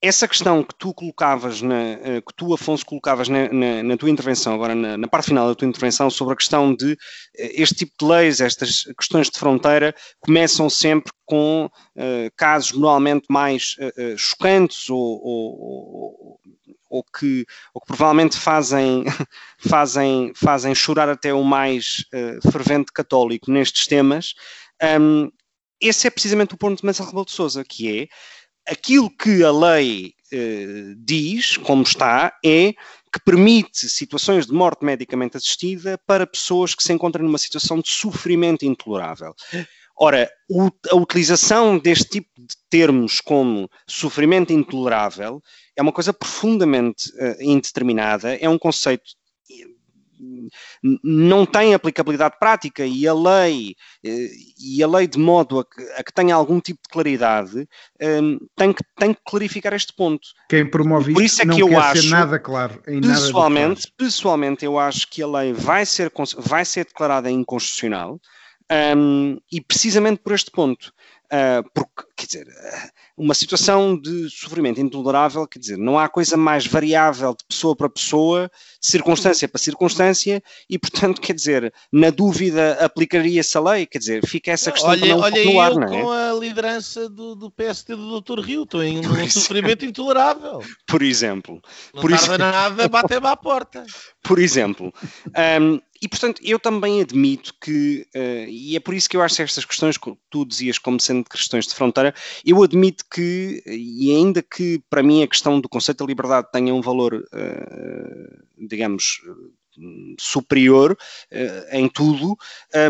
essa 0.00 0.28
questão 0.28 0.62
que 0.62 0.74
tu 0.74 0.92
colocavas, 0.92 1.62
na, 1.62 1.82
eh, 1.82 2.20
que 2.20 2.34
tu, 2.36 2.52
Afonso, 2.52 2.84
colocavas 2.84 3.28
na, 3.28 3.48
na, 3.48 3.82
na 3.82 3.96
tua 3.96 4.10
intervenção, 4.10 4.54
agora 4.54 4.74
na, 4.74 4.96
na, 4.96 5.08
parte 5.08 5.26
final 5.26 5.48
da 5.48 5.54
tua 5.54 5.66
intervenção, 5.66 6.10
sobre 6.10 6.34
a 6.34 6.36
questão 6.36 6.74
de 6.74 6.92
eh, 7.36 7.62
este 7.62 7.76
tipo 7.76 7.92
de 7.98 8.06
leis, 8.06 8.40
estas 8.40 8.84
questões 8.98 9.30
de 9.30 9.38
fronteira, 9.38 9.94
começam 10.20 10.68
sempre 10.68 11.12
com 11.24 11.66
uh, 11.66 12.30
casos 12.36 12.72
normalmente 12.72 13.26
mais 13.28 13.74
uh, 13.80 14.16
chocantes 14.16 14.88
ou, 14.88 14.98
ou, 14.98 16.40
ou, 16.88 17.04
que, 17.04 17.44
ou 17.74 17.80
que 17.80 17.86
provavelmente 17.88 18.38
fazem, 18.38 19.04
fazem, 19.58 20.32
fazem 20.36 20.74
chorar 20.74 21.08
até 21.08 21.34
o 21.34 21.42
mais 21.42 22.04
uh, 22.14 22.50
fervente 22.52 22.92
católico 22.92 23.50
nestes 23.50 23.86
temas. 23.86 24.34
Um, 25.00 25.30
esse 25.80 26.06
é 26.06 26.10
precisamente 26.10 26.54
o 26.54 26.58
ponto 26.58 26.78
de 26.78 26.84
Marcelo 26.84 27.08
Rebelo 27.08 27.26
de 27.26 27.32
Sousa, 27.32 27.64
que 27.64 28.02
é 28.02 28.06
aquilo 28.66 29.10
que 29.10 29.42
a 29.42 29.50
lei 29.50 30.14
eh, 30.32 30.94
diz, 30.98 31.56
como 31.56 31.82
está, 31.82 32.32
é 32.44 32.72
que 33.12 33.20
permite 33.24 33.88
situações 33.88 34.46
de 34.46 34.52
morte 34.52 34.84
medicamente 34.84 35.36
assistida 35.36 35.98
para 36.06 36.26
pessoas 36.26 36.74
que 36.74 36.82
se 36.82 36.92
encontram 36.92 37.24
numa 37.24 37.38
situação 37.38 37.80
de 37.80 37.88
sofrimento 37.88 38.64
intolerável. 38.64 39.34
Ora, 39.98 40.30
a 40.90 40.96
utilização 40.96 41.78
deste 41.78 42.04
tipo 42.04 42.28
de 42.38 42.54
termos 42.68 43.20
como 43.20 43.70
sofrimento 43.88 44.52
intolerável 44.52 45.42
é 45.74 45.80
uma 45.80 45.92
coisa 45.92 46.12
profundamente 46.12 47.08
uh, 47.12 47.36
indeterminada, 47.40 48.34
é 48.36 48.48
um 48.48 48.58
conceito 48.58 49.04
não 51.02 51.44
tem 51.44 51.74
aplicabilidade 51.74 52.36
prática 52.38 52.84
e 52.84 53.06
a 53.06 53.14
lei 53.14 53.74
eh, 54.04 54.28
e 54.58 54.82
a 54.82 54.86
lei 54.86 55.06
de 55.06 55.18
modo 55.18 55.58
a 55.58 55.64
que, 55.64 55.82
a 55.96 56.02
que 56.02 56.12
tenha 56.12 56.34
algum 56.34 56.60
tipo 56.60 56.80
de 56.82 56.88
claridade 56.88 57.68
um, 58.00 58.38
tem, 58.56 58.72
que, 58.72 58.82
tem 58.96 59.14
que 59.14 59.20
clarificar 59.24 59.72
este 59.74 59.92
ponto. 59.94 60.26
Quem 60.48 60.68
promove 60.68 61.12
Por 61.12 61.22
isso 61.22 61.42
é 61.42 61.46
que 61.46 61.62
eu 61.62 61.78
acho, 61.78 62.08
nada 62.08 62.38
claro. 62.38 62.80
pessoalmente, 62.84 63.82
nada 63.86 63.94
pessoalmente, 63.96 64.64
eu 64.64 64.78
acho 64.78 65.08
que 65.08 65.22
a 65.22 65.26
lei 65.26 65.52
vai 65.52 65.84
ser, 65.86 66.10
vai 66.38 66.64
ser 66.64 66.84
declarada 66.84 67.30
inconstitucional 67.30 68.20
um, 68.96 69.38
e 69.50 69.60
precisamente 69.60 70.20
por 70.22 70.32
este 70.32 70.50
ponto. 70.50 70.92
Uh, 71.26 71.68
porque, 71.74 72.04
quer 72.16 72.26
dizer, 72.26 72.46
uma 73.16 73.34
situação 73.34 73.98
de 73.98 74.30
sofrimento 74.30 74.80
intolerável, 74.80 75.46
quer 75.46 75.58
dizer, 75.58 75.76
não 75.76 75.98
há 75.98 76.08
coisa 76.08 76.36
mais 76.36 76.66
variável 76.66 77.34
de 77.34 77.44
pessoa 77.48 77.74
para 77.74 77.88
pessoa, 77.88 78.50
de 78.80 78.86
circunstância 78.86 79.48
para 79.48 79.58
circunstância, 79.58 80.42
e 80.68 80.78
portanto, 80.78 81.20
quer 81.20 81.32
dizer, 81.32 81.72
na 81.92 82.10
dúvida 82.10 82.78
aplicaria-se 82.84 83.56
a 83.56 83.60
lei, 83.60 83.86
quer 83.86 83.98
dizer, 83.98 84.26
fica 84.26 84.52
essa 84.52 84.70
questão 84.70 84.90
olha, 84.90 85.06
não 85.06 85.20
olha 85.20 85.44
no 85.44 85.60
ar, 85.60 85.72
eu 85.72 85.80
não 85.80 85.86
é? 85.88 86.02
com 86.02 86.10
a 86.10 86.32
liderança 86.34 87.08
do, 87.08 87.34
do 87.34 87.50
PSD 87.50 87.96
do 87.96 88.20
Dr. 88.20 88.40
Rio, 88.40 88.62
estou 88.62 88.84
em 88.84 89.00
um 89.00 89.30
sofrimento 89.30 89.84
intolerável. 89.84 90.60
Por 90.86 91.02
exemplo. 91.02 91.60
Não 91.92 92.02
por 92.02 92.10
tarda 92.10 92.38
nada, 92.38 92.88
bate-me 92.88 93.26
à 93.26 93.36
porta. 93.36 93.84
Por 94.22 94.40
exemplo. 94.40 94.92
Um, 95.60 95.80
e, 96.00 96.08
portanto, 96.08 96.40
eu 96.44 96.58
também 96.58 97.00
admito 97.00 97.54
que, 97.60 98.06
uh, 98.14 98.48
e 98.48 98.76
é 98.76 98.80
por 98.80 98.94
isso 98.94 99.08
que 99.08 99.16
eu 99.16 99.22
acho 99.22 99.42
estas 99.42 99.64
questões 99.64 99.96
que 99.96 100.12
tu 100.30 100.44
dizias 100.44 100.78
como 100.78 101.00
sendo 101.00 101.24
questões 101.28 101.66
de 101.66 101.74
fronteira, 101.74 102.14
eu 102.44 102.62
admito 102.62 103.04
que, 103.10 103.62
e 103.66 104.10
ainda 104.10 104.42
que 104.42 104.80
para 104.90 105.02
mim 105.02 105.22
a 105.22 105.28
questão 105.28 105.60
do 105.60 105.68
conceito 105.68 105.98
da 105.98 106.06
liberdade 106.06 106.48
tenha 106.52 106.74
um 106.74 106.80
valor, 106.80 107.14
uh, 107.14 108.44
digamos, 108.58 109.20
superior 110.18 110.92
uh, 110.92 111.76
em 111.76 111.88
tudo. 111.88 112.36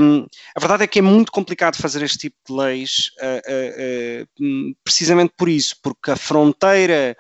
Um, 0.01 0.27
a 0.55 0.61
verdade 0.61 0.85
é 0.85 0.87
que 0.87 0.99
é 0.99 1.03
muito 1.03 1.33
complicado 1.33 1.77
fazer 1.77 2.03
este 2.03 2.19
tipo 2.19 2.37
de 2.47 2.53
leis, 2.55 3.11
uh, 3.21 4.25
uh, 4.43 4.77
precisamente 4.85 5.33
por 5.37 5.49
isso, 5.49 5.77
porque 5.83 6.11
a 6.11 6.17
fronteira 6.17 7.17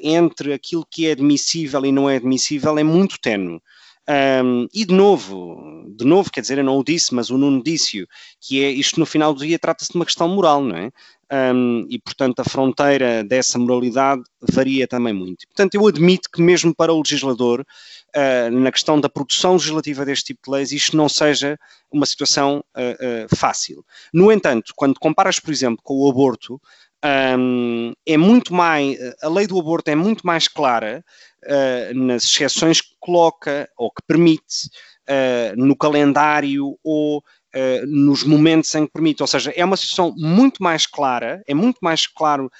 entre 0.00 0.54
aquilo 0.54 0.86
que 0.90 1.06
é 1.06 1.12
admissível 1.12 1.84
e 1.84 1.92
não 1.92 2.08
é 2.08 2.16
admissível 2.16 2.78
é 2.78 2.82
muito 2.82 3.20
tenue. 3.20 3.60
Um, 4.08 4.66
e 4.72 4.86
de 4.86 4.94
novo, 4.94 5.84
de 5.94 6.04
novo, 6.04 6.30
quer 6.30 6.40
dizer, 6.40 6.56
eu 6.56 6.64
não 6.64 6.78
o 6.78 6.84
disse, 6.84 7.14
mas 7.14 7.28
o 7.28 7.36
Nuno 7.36 7.62
disse 7.62 8.06
que 8.40 8.64
é 8.64 8.70
isto 8.70 8.98
no 8.98 9.04
final 9.04 9.34
do 9.34 9.40
dia 9.44 9.58
trata-se 9.58 9.92
de 9.92 9.98
uma 9.98 10.06
questão 10.06 10.28
moral, 10.28 10.62
não 10.62 10.76
é? 10.76 10.90
Um, 11.30 11.86
e 11.90 11.98
portanto 11.98 12.40
a 12.40 12.44
fronteira 12.44 13.22
dessa 13.22 13.58
moralidade 13.58 14.22
varia 14.40 14.88
também 14.88 15.12
muito. 15.12 15.46
Portanto, 15.46 15.74
eu 15.74 15.86
admito 15.86 16.30
que 16.32 16.40
mesmo 16.40 16.74
para 16.74 16.90
o 16.90 16.96
legislador, 16.96 17.60
uh, 17.60 18.50
na 18.50 18.72
questão 18.72 18.98
da 18.98 19.10
produção 19.10 19.52
legislativa 19.52 20.06
deste 20.06 20.32
tipo 20.32 20.40
de 20.46 20.50
leis, 20.56 20.72
isto 20.72 20.96
não 20.96 21.06
seja 21.06 21.58
uma 21.92 22.06
situação 22.06 22.64
uh, 22.74 23.26
uh, 23.26 23.36
fácil. 23.36 23.84
No 24.12 24.32
entanto, 24.32 24.72
quando 24.74 24.98
comparas, 24.98 25.38
por 25.38 25.50
exemplo, 25.50 25.82
com 25.82 25.94
o 25.94 26.08
aborto, 26.08 26.58
é 27.02 28.16
muito 28.16 28.52
mais, 28.52 28.98
a 29.22 29.28
lei 29.28 29.46
do 29.46 29.58
aborto 29.58 29.90
é 29.90 29.94
muito 29.94 30.26
mais 30.26 30.48
clara 30.48 31.04
uh, 31.44 31.94
nas 31.94 32.24
exceções 32.24 32.80
que 32.80 32.94
coloca 32.98 33.68
ou 33.76 33.90
que 33.90 34.02
permite 34.06 34.68
uh, 35.08 35.56
no 35.56 35.76
calendário 35.76 36.76
ou 36.82 37.18
uh, 37.18 37.86
nos 37.86 38.24
momentos 38.24 38.74
em 38.74 38.86
que 38.86 38.92
permite. 38.92 39.22
Ou 39.22 39.26
seja, 39.26 39.52
é 39.54 39.64
uma 39.64 39.76
situação 39.76 40.14
muito 40.16 40.62
mais 40.62 40.86
clara, 40.86 41.42
é 41.46 41.54
muito 41.54 41.78
mais 41.82 42.06
claro, 42.06 42.50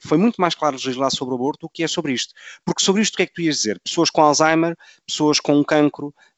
foi 0.00 0.18
muito 0.18 0.40
mais 0.40 0.54
claro 0.54 0.76
legislar 0.76 1.10
sobre 1.10 1.34
o 1.34 1.36
aborto 1.36 1.66
do 1.66 1.70
que 1.70 1.82
é 1.82 1.88
sobre 1.88 2.12
isto. 2.12 2.32
Porque 2.64 2.84
sobre 2.84 3.02
isto 3.02 3.14
o 3.14 3.16
que 3.16 3.22
é 3.22 3.26
que 3.26 3.34
tu 3.34 3.42
ias 3.42 3.56
dizer? 3.56 3.80
Pessoas 3.84 4.10
com 4.10 4.22
Alzheimer, 4.22 4.76
pessoas 5.06 5.40
com 5.40 5.58
um 5.58 5.64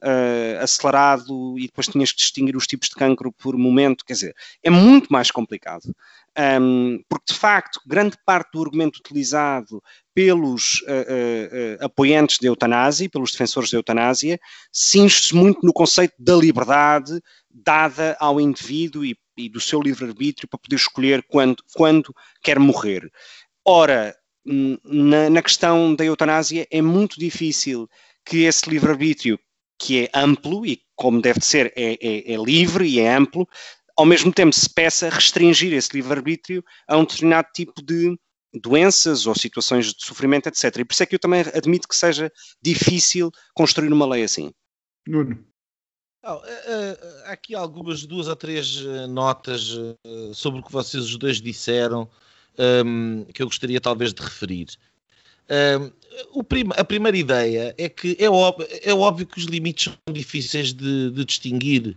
cancro 0.05 0.63
acelerado 0.63 1.59
e 1.59 1.67
depois 1.67 1.87
tinhas 1.87 2.13
que 2.13 2.19
distinguir 2.19 2.57
os 2.57 2.67
tipos 2.67 2.89
de 2.89 2.95
cancro 2.95 3.33
por 3.33 3.57
momento, 3.57 4.05
quer 4.05 4.15
dizer, 4.15 4.35
é 4.63 4.71
muito 4.71 5.13
mais 5.13 5.31
complicado. 5.31 5.95
Um, 6.37 7.01
porque 7.09 7.33
de 7.33 7.39
facto 7.39 7.81
grande 7.87 8.17
parte 8.27 8.51
do 8.53 8.63
argumento 8.63 8.97
utilizado 8.97 9.81
pelos 10.13 10.81
uh, 10.83 10.87
uh, 10.87 11.83
uh, 11.83 11.85
apoiantes 11.85 12.39
da 12.41 12.49
eutanásia, 12.49 13.09
pelos 13.09 13.31
defensores 13.31 13.71
da 13.71 13.79
eutanásia, 13.79 14.41
cinge-se 14.73 15.33
muito 15.33 15.65
no 15.65 15.73
conceito 15.73 16.15
da 16.19 16.35
liberdade 16.35 17.21
dada 17.49 18.17
ao 18.19 18.41
indivíduo 18.41 19.05
e, 19.05 19.17
e 19.37 19.49
do 19.49 19.61
seu 19.61 19.81
livre-arbítrio 19.81 20.49
para 20.49 20.59
poder 20.59 20.75
escolher 20.77 21.25
quando, 21.29 21.63
quando 21.73 22.13
quer 22.43 22.59
morrer. 22.59 23.09
Ora, 23.65 24.13
na, 24.45 25.31
na 25.31 25.43
questão 25.43 25.95
da 25.95 26.05
eutanásia 26.05 26.67
é 26.69 26.83
muito 26.83 27.19
difícil 27.19 27.89
que 28.25 28.45
esse 28.45 28.69
livre-arbítrio, 28.69 29.39
que 29.79 30.05
é 30.05 30.11
amplo 30.15 30.65
e 30.67 30.81
como 30.95 31.21
deve 31.21 31.41
de 31.41 31.47
ser, 31.47 31.73
é, 31.77 31.95
é, 31.95 32.33
é 32.33 32.37
livre 32.37 32.87
e 32.87 33.01
é 33.01 33.15
amplo, 33.15 33.49
ao 33.97 34.05
mesmo 34.05 34.33
tempo 34.33 34.55
se 34.55 34.69
peça 34.69 35.09
restringir 35.09 35.73
esse 35.73 35.91
livre-arbítrio 35.95 36.65
a 36.89 36.97
um 36.97 37.05
determinado 37.05 37.49
tipo 37.55 37.83
de 37.83 38.17
doenças 38.53 39.27
ou 39.27 39.35
situações 39.35 39.93
de 39.93 40.05
sofrimento, 40.05 40.49
etc. 40.49 40.77
E 40.79 40.85
por 40.85 40.93
isso 40.93 41.03
é 41.03 41.07
que 41.07 41.15
eu 41.15 41.19
também 41.19 41.41
admito 41.41 41.89
que 41.89 41.97
seja 41.97 42.33
difícil 42.63 43.31
construir 43.55 43.93
uma 43.93 44.07
lei 44.07 44.25
assim. 44.25 44.53
Nuno. 45.07 45.45
Oh, 46.27 46.37
uh, 46.37 46.39
uh, 46.39 47.25
há 47.27 47.33
aqui 47.33 47.55
algumas, 47.55 48.07
duas 48.07 48.29
ou 48.29 48.37
três 48.37 48.81
uh, 48.81 49.07
notas 49.07 49.77
sobre 50.33 50.61
o 50.61 50.63
que 50.63 50.73
vocês 50.73 51.05
os 51.05 51.19
dois 51.19 51.39
disseram 51.39 52.09
um, 52.59 53.25
ehm, 53.25 53.25
que 53.25 53.43
eu 53.43 53.47
gostaria 53.47 53.79
talvez 53.79 54.15
de 54.15 54.23
referir. 54.23 54.69
Ehm, 55.49 55.91
prim 56.49 56.65
a 56.77 56.85
primeira 56.85 57.17
ideia 57.17 57.75
é 57.77 57.89
que 57.89 58.17
é, 58.19 58.25
é, 58.25 58.95
óbvio 58.95 59.27
que 59.27 59.39
os 59.39 59.45
limites 59.45 59.85
são 59.85 60.15
difíceis 60.15 60.73
de, 60.73 61.11
de 61.11 61.25
distinguir 61.25 61.97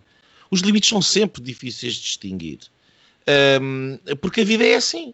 os 0.50 0.62
limites 0.62 0.90
são 0.90 1.02
sempre 1.02 1.42
difíceis 1.42 1.96
de 1.96 2.02
distinguir. 2.02 2.60
Um, 3.62 3.98
porque 4.22 4.42
a 4.42 4.46
vida 4.46 4.66
é 4.66 4.76
assim. 4.76 5.14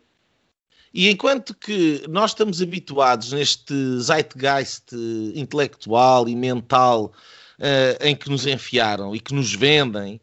E 0.94 1.10
enquanto 1.10 1.56
que 1.56 2.04
nós 2.08 2.32
estamos 2.32 2.62
habituados 2.62 3.32
neste 3.32 3.74
zeitgeist 4.00 4.94
intelectual 5.34 6.30
e 6.30 6.36
mental 6.36 7.12
uh, 7.58 8.06
em 8.06 8.16
que 8.16 8.30
nos 8.30 8.46
enfiaram 8.46 9.16
e 9.16 9.20
que 9.20 9.34
nos 9.34 9.54
vendem, 9.54 10.22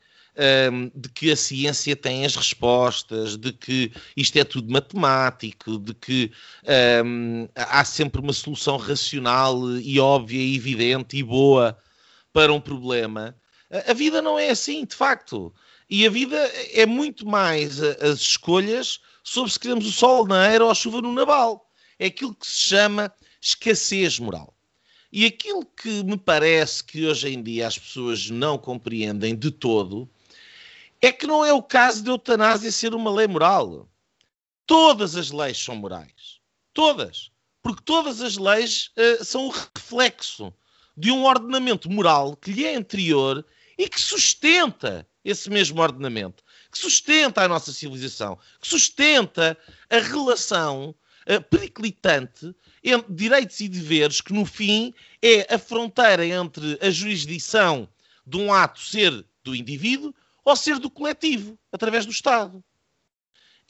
um, 0.73 0.91
de 0.95 1.09
que 1.09 1.31
a 1.31 1.37
ciência 1.37 1.95
tem 1.95 2.25
as 2.25 2.37
respostas, 2.37 3.37
de 3.37 3.53
que 3.53 3.93
isto 4.17 4.37
é 4.39 4.45
tudo 4.45 4.73
matemático, 4.73 5.79
de 5.79 5.95
que 5.95 6.33
um, 7.05 7.49
há 7.55 7.85
sempre 7.85 8.21
uma 8.21 8.33
solução 8.33 8.77
racional 8.77 9.59
e 9.79 9.99
óbvia 10.01 10.41
e 10.41 10.57
evidente 10.57 11.17
e 11.17 11.23
boa 11.23 11.77
para 12.33 12.53
um 12.53 12.61
problema, 12.61 13.37
a 13.87 13.93
vida 13.93 14.21
não 14.21 14.39
é 14.39 14.51
assim, 14.51 14.85
de 14.85 14.95
facto. 14.95 15.53
E 15.89 16.07
a 16.07 16.11
vida 16.11 16.37
é 16.73 16.87
muito 16.87 17.27
mais 17.27 17.81
as 17.81 18.21
escolhas 18.21 19.01
sobre 19.23 19.51
se 19.51 19.59
queremos 19.59 19.87
o 19.87 19.93
sol 19.93 20.27
na 20.27 20.47
era 20.47 20.65
ou 20.65 20.71
a 20.71 20.75
chuva 20.75 21.01
no 21.01 21.13
naval. 21.13 21.69
É 21.99 22.07
aquilo 22.07 22.35
que 22.35 22.47
se 22.47 22.61
chama 22.69 23.13
escassez 23.41 24.19
moral. 24.19 24.55
E 25.13 25.27
aquilo 25.27 25.65
que 25.65 26.05
me 26.05 26.17
parece 26.17 26.85
que 26.85 27.07
hoje 27.07 27.31
em 27.31 27.43
dia 27.43 27.67
as 27.67 27.77
pessoas 27.77 28.31
não 28.31 28.57
compreendem 28.57 29.35
de 29.35 29.51
todo 29.51 30.09
é 31.01 31.11
que 31.11 31.27
não 31.27 31.45
é 31.45 31.53
o 31.53 31.63
caso 31.63 32.03
de 32.03 32.11
eutanásia 32.11 32.71
ser 32.71 32.95
uma 32.95 33.11
lei 33.11 33.27
moral. 33.27 33.89
Todas 34.67 35.17
as 35.17 35.31
leis 35.31 35.59
são 35.59 35.75
morais. 35.75 36.41
Todas. 36.75 37.31
Porque 37.63 37.83
todas 37.83 38.21
as 38.21 38.37
leis 38.37 38.91
uh, 38.97 39.25
são 39.25 39.47
o 39.47 39.51
reflexo 39.51 40.53
de 40.97 41.11
um 41.11 41.25
ordenamento 41.25 41.91
moral 41.91 42.37
que 42.37 42.53
lhe 42.53 42.65
é 42.65 42.77
anterior 42.77 43.45
e 43.79 43.89
que 43.89 44.01
sustenta 44.01 45.07
esse 45.25 45.51
mesmo 45.51 45.81
ordenamento, 45.81 46.43
que 46.71 46.79
sustenta 46.79 47.43
a 47.43 47.49
nossa 47.49 47.73
civilização, 47.73 48.39
que 48.61 48.69
sustenta 48.69 49.57
a 49.89 49.99
relação 49.99 50.95
uh, 51.27 51.43
periclitante 51.51 52.55
entre 52.85 53.13
direitos 53.13 53.61
e 53.61 53.69
deveres, 53.69 54.21
que 54.21 54.33
no 54.33 54.45
fim 54.45 54.95
é 55.23 55.55
a 55.55 55.59
fronteira 55.59 56.27
entre 56.27 56.79
a 56.81 56.91
jurisdição 56.91 57.89
de 58.27 58.37
um 58.37 58.53
ato 58.53 58.81
ser 58.81 59.25
do 59.43 59.55
indivíduo 59.55 60.15
ou 60.45 60.57
ser 60.57 60.79
do 60.79 60.91
coletivo, 60.91 61.59
através 61.73 62.07
do 62.07 62.13
Estado. 62.13 62.63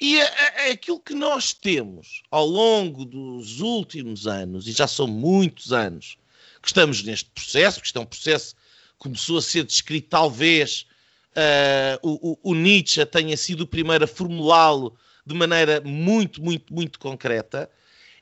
E 0.00 0.18
é, 0.18 0.70
aquilo 0.70 0.98
que 0.98 1.14
nós 1.14 1.52
temos 1.52 2.22
ao 2.30 2.46
longo 2.46 3.04
dos 3.04 3.60
últimos 3.60 4.26
anos, 4.26 4.66
e 4.66 4.72
já 4.72 4.86
são 4.86 5.06
muitos 5.06 5.72
anos, 5.72 6.16
que 6.62 6.68
estamos 6.68 7.02
neste 7.02 7.28
processo, 7.30 7.80
que 7.80 7.86
isto 7.86 7.98
é 7.98 8.02
um 8.02 8.06
processo 8.06 8.54
começou 8.98 9.38
a 9.38 9.42
ser 9.42 9.64
descrito, 9.64 10.08
talvez 10.10 10.86
uh, 11.32 11.98
o, 12.02 12.38
o, 12.42 12.54
Nietzsche 12.54 13.04
tenha 13.06 13.36
sido 13.36 13.62
o 13.62 13.66
primeiro 13.66 14.04
a 14.04 14.06
formulá-lo 14.06 14.94
de 15.24 15.34
maneira 15.34 15.80
muito, 15.80 16.42
muito, 16.42 16.72
muito 16.72 16.98
concreta, 16.98 17.70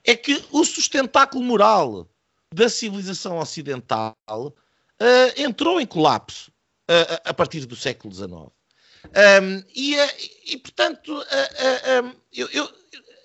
é 0.04 0.14
que 0.14 0.42
o 0.52 0.64
sustentáculo 0.64 1.42
moral 1.44 2.08
da 2.54 2.68
civilização 2.68 3.38
ocidental 3.38 4.14
uh, 4.30 4.54
entrou 5.36 5.80
em 5.80 5.86
colapso 5.86 6.50
a 7.24 7.34
partir 7.34 7.66
do 7.66 7.76
século 7.76 8.14
XIX. 8.14 8.30
Um, 8.32 9.62
e, 9.74 9.96
e, 10.46 10.58
portanto, 10.58 11.14
um, 11.14 12.12
eu, 12.32 12.48
eu, 12.48 12.68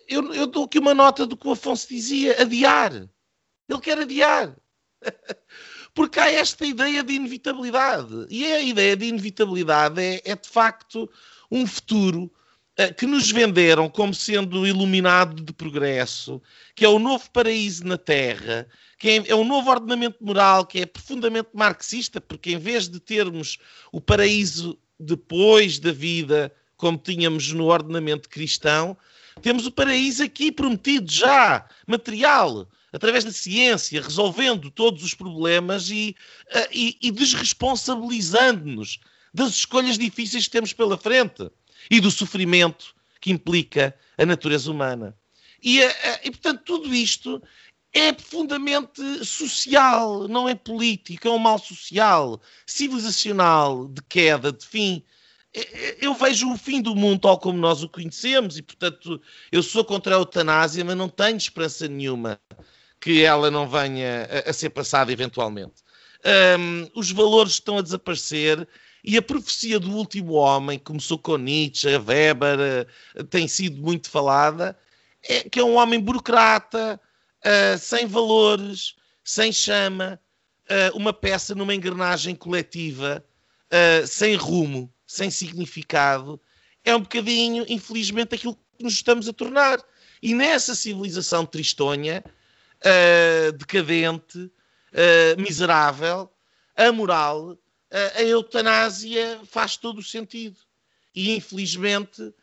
eu, 0.08 0.34
eu 0.34 0.48
dou 0.48 0.66
aqui 0.66 0.80
uma 0.80 0.94
nota 0.94 1.26
do 1.26 1.38
que 1.38 1.48
o 1.48 1.52
Afonso 1.52 1.88
dizia: 1.88 2.42
adiar. 2.42 2.94
Ele 2.94 3.82
quer 3.82 3.98
adiar. 3.98 4.56
porque 5.94 6.20
há 6.20 6.32
esta 6.32 6.66
ideia 6.66 7.04
de 7.04 7.14
inevitabilidade. 7.14 8.28
E 8.30 8.46
a 8.46 8.62
ideia 8.62 8.96
de 8.96 9.06
inevitabilidade 9.06 10.02
é, 10.02 10.22
é 10.26 10.36
de 10.36 10.50
facto 10.50 11.10
um 11.52 11.66
futuro 11.68 12.32
que 12.98 13.06
nos 13.06 13.32
venderam 13.32 13.88
como 13.88 14.14
sendo 14.14 14.66
iluminado 14.66 15.44
de 15.44 15.54
progresso, 15.54 16.42
que 16.76 16.84
é 16.84 16.90
o 16.90 16.98
novo 16.98 17.30
paraíso 17.32 17.86
na 17.86 17.98
Terra, 17.98 18.68
que 18.98 19.10
é, 19.10 19.24
é 19.28 19.36
um 19.36 19.46
novo 19.46 19.70
ordenamento 19.70 20.18
moral 20.24 20.66
que 20.66 20.80
é 20.80 20.86
profundamente 20.86 21.50
marxista, 21.54 22.20
porque 22.20 22.52
em 22.52 22.58
vez 22.58 22.90
de 22.90 23.00
termos 23.00 23.60
o 23.92 24.02
paraíso 24.02 24.78
depois 25.00 25.78
da 25.78 25.92
vida, 25.92 26.52
como 26.76 26.98
tínhamos 26.98 27.52
no 27.52 27.66
ordenamento 27.66 28.28
cristão, 28.28 28.98
temos 29.42 29.68
o 29.68 29.72
paraíso 29.72 30.24
aqui 30.24 30.52
prometido 30.52 31.12
já, 31.12 31.68
material 31.88 32.68
através 32.92 33.24
da 33.24 33.32
ciência, 33.32 34.02
resolvendo 34.02 34.70
todos 34.70 35.04
os 35.04 35.16
problemas 35.16 35.90
e, 35.90 36.16
uh, 36.56 36.68
e, 36.72 36.96
e 37.02 37.12
desresponsabilizando-nos 37.12 39.00
das 39.34 39.50
escolhas 39.50 39.98
difíceis 39.98 40.46
que 40.46 40.52
temos 40.52 40.74
pela 40.74 40.96
frente 40.96 41.50
e 41.90 42.00
do 42.00 42.12
sofrimento 42.12 42.96
que 43.20 43.32
implica 43.32 43.96
a 44.18 44.26
natureza 44.26 44.70
humana. 44.70 45.16
E, 45.62 45.84
uh, 45.84 45.92
e 46.24 46.32
portanto, 46.32 46.62
tudo 46.66 46.94
isto 46.94 47.42
é 47.94 48.12
profundamente 48.12 49.24
social, 49.24 50.28
não 50.28 50.50
é 50.50 50.56
político, 50.56 51.28
é 51.28 51.32
um 51.32 51.38
mal 51.38 51.60
social, 51.60 52.42
civilizacional, 52.66 53.88
de 53.88 54.02
queda, 54.04 54.52
de 54.52 54.66
fim. 54.66 55.04
Eu 56.02 56.16
vejo 56.16 56.52
o 56.52 56.58
fim 56.58 56.82
do 56.82 56.96
mundo 56.96 57.22
tal 57.22 57.38
como 57.38 57.60
nós 57.60 57.84
o 57.84 57.90
conhecemos 57.90 58.58
e, 58.58 58.64
portanto, 58.64 59.22
eu 59.52 59.62
sou 59.62 59.86
contra 59.86 60.16
a 60.16 60.18
eutanásia, 60.18 60.84
mas 60.84 60.98
não 60.98 61.08
tenho 61.08 61.38
esperança 61.38 61.88
nenhuma 61.88 62.40
que 63.00 63.22
ela 63.22 63.52
não 63.52 63.70
venha 63.70 64.28
a, 64.48 64.50
a 64.50 64.54
ser 64.54 64.72
passada 64.72 65.12
eventualmente. 65.12 65.84
Um, 66.58 66.90
os 66.96 67.12
valores 67.12 67.54
estão 67.54 67.78
a 67.78 67.82
desaparecer 67.82 68.68
e 69.04 69.18
a 69.18 69.22
profecia 69.22 69.80
do 69.80 69.92
último 69.92 70.34
homem, 70.34 70.80
começou 70.80 71.18
com 71.18 71.38
Nietzsche, 71.38 71.88
Weber, 71.98 72.88
uh, 73.18 73.24
tem 73.26 73.48
sido 73.48 73.82
muito 73.82 74.10
falada, 74.10 74.78
é 75.22 75.50
que 75.50 75.60
é 75.60 75.64
um 75.64 75.76
homem 75.76 76.00
burocrata, 76.00 77.00
uh, 77.46 77.78
sem 77.78 78.08
valores, 78.08 78.96
sem 79.24 79.52
chama, 79.52 80.20
uh, 80.70 80.98
uma 80.98 81.12
peça 81.12 81.54
numa 81.54 81.76
engrenagem 81.76 82.36
coletiva, 82.36 83.24
sem 84.06 84.36
rumo, 84.36 84.94
sem 85.08 85.32
significado. 85.32 86.40
É 86.86 86.96
um 86.96 87.00
bocadinho, 87.00 87.66
infelizmente, 87.68 88.36
aquilo 88.36 88.54
que 88.54 88.84
nos 88.84 88.94
estamos 88.94 89.28
a 89.28 89.34
tornar. 89.34 89.80
E 90.22 90.36
nessa 90.36 90.76
civilização 90.76 91.44
tristonha, 91.44 92.24
decadente, 93.58 94.52
uh, 94.94 95.42
miserável, 95.42 96.30
amoral, 96.76 97.52
uh, 97.52 97.58
a 98.16 98.24
eutanásia 98.24 99.40
faz 99.46 99.78
todo 99.78 100.00
o 100.00 100.04
sentido. 100.04 100.58
E 101.14 101.36
infelizmente, 101.36 102.34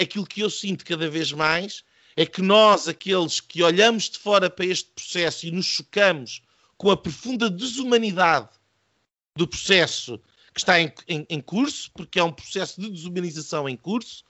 aquilo 0.00 0.26
que 0.26 0.42
eu 0.42 0.50
sinto 0.50 0.84
cada 0.84 1.08
vez 1.08 1.32
mais 1.32 1.82
é 2.16 2.26
que 2.26 2.42
nós, 2.42 2.88
aqueles 2.88 3.40
que 3.40 3.62
olhamos 3.62 4.10
de 4.10 4.18
fora 4.18 4.50
para 4.50 4.66
este 4.66 4.90
processo 4.90 5.46
e 5.46 5.50
nos 5.50 5.66
chocamos 5.66 6.42
com 6.76 6.90
a 6.90 6.96
profunda 6.96 7.48
desumanidade 7.48 8.50
do 9.36 9.46
processo 9.46 10.20
que 10.52 10.60
está 10.60 10.80
em, 10.80 10.92
em, 11.06 11.26
em 11.30 11.40
curso, 11.40 11.90
porque 11.92 12.18
é 12.18 12.24
um 12.24 12.32
processo 12.32 12.80
de 12.80 12.90
desumanização 12.90 13.68
em 13.68 13.76
curso, 13.76 14.24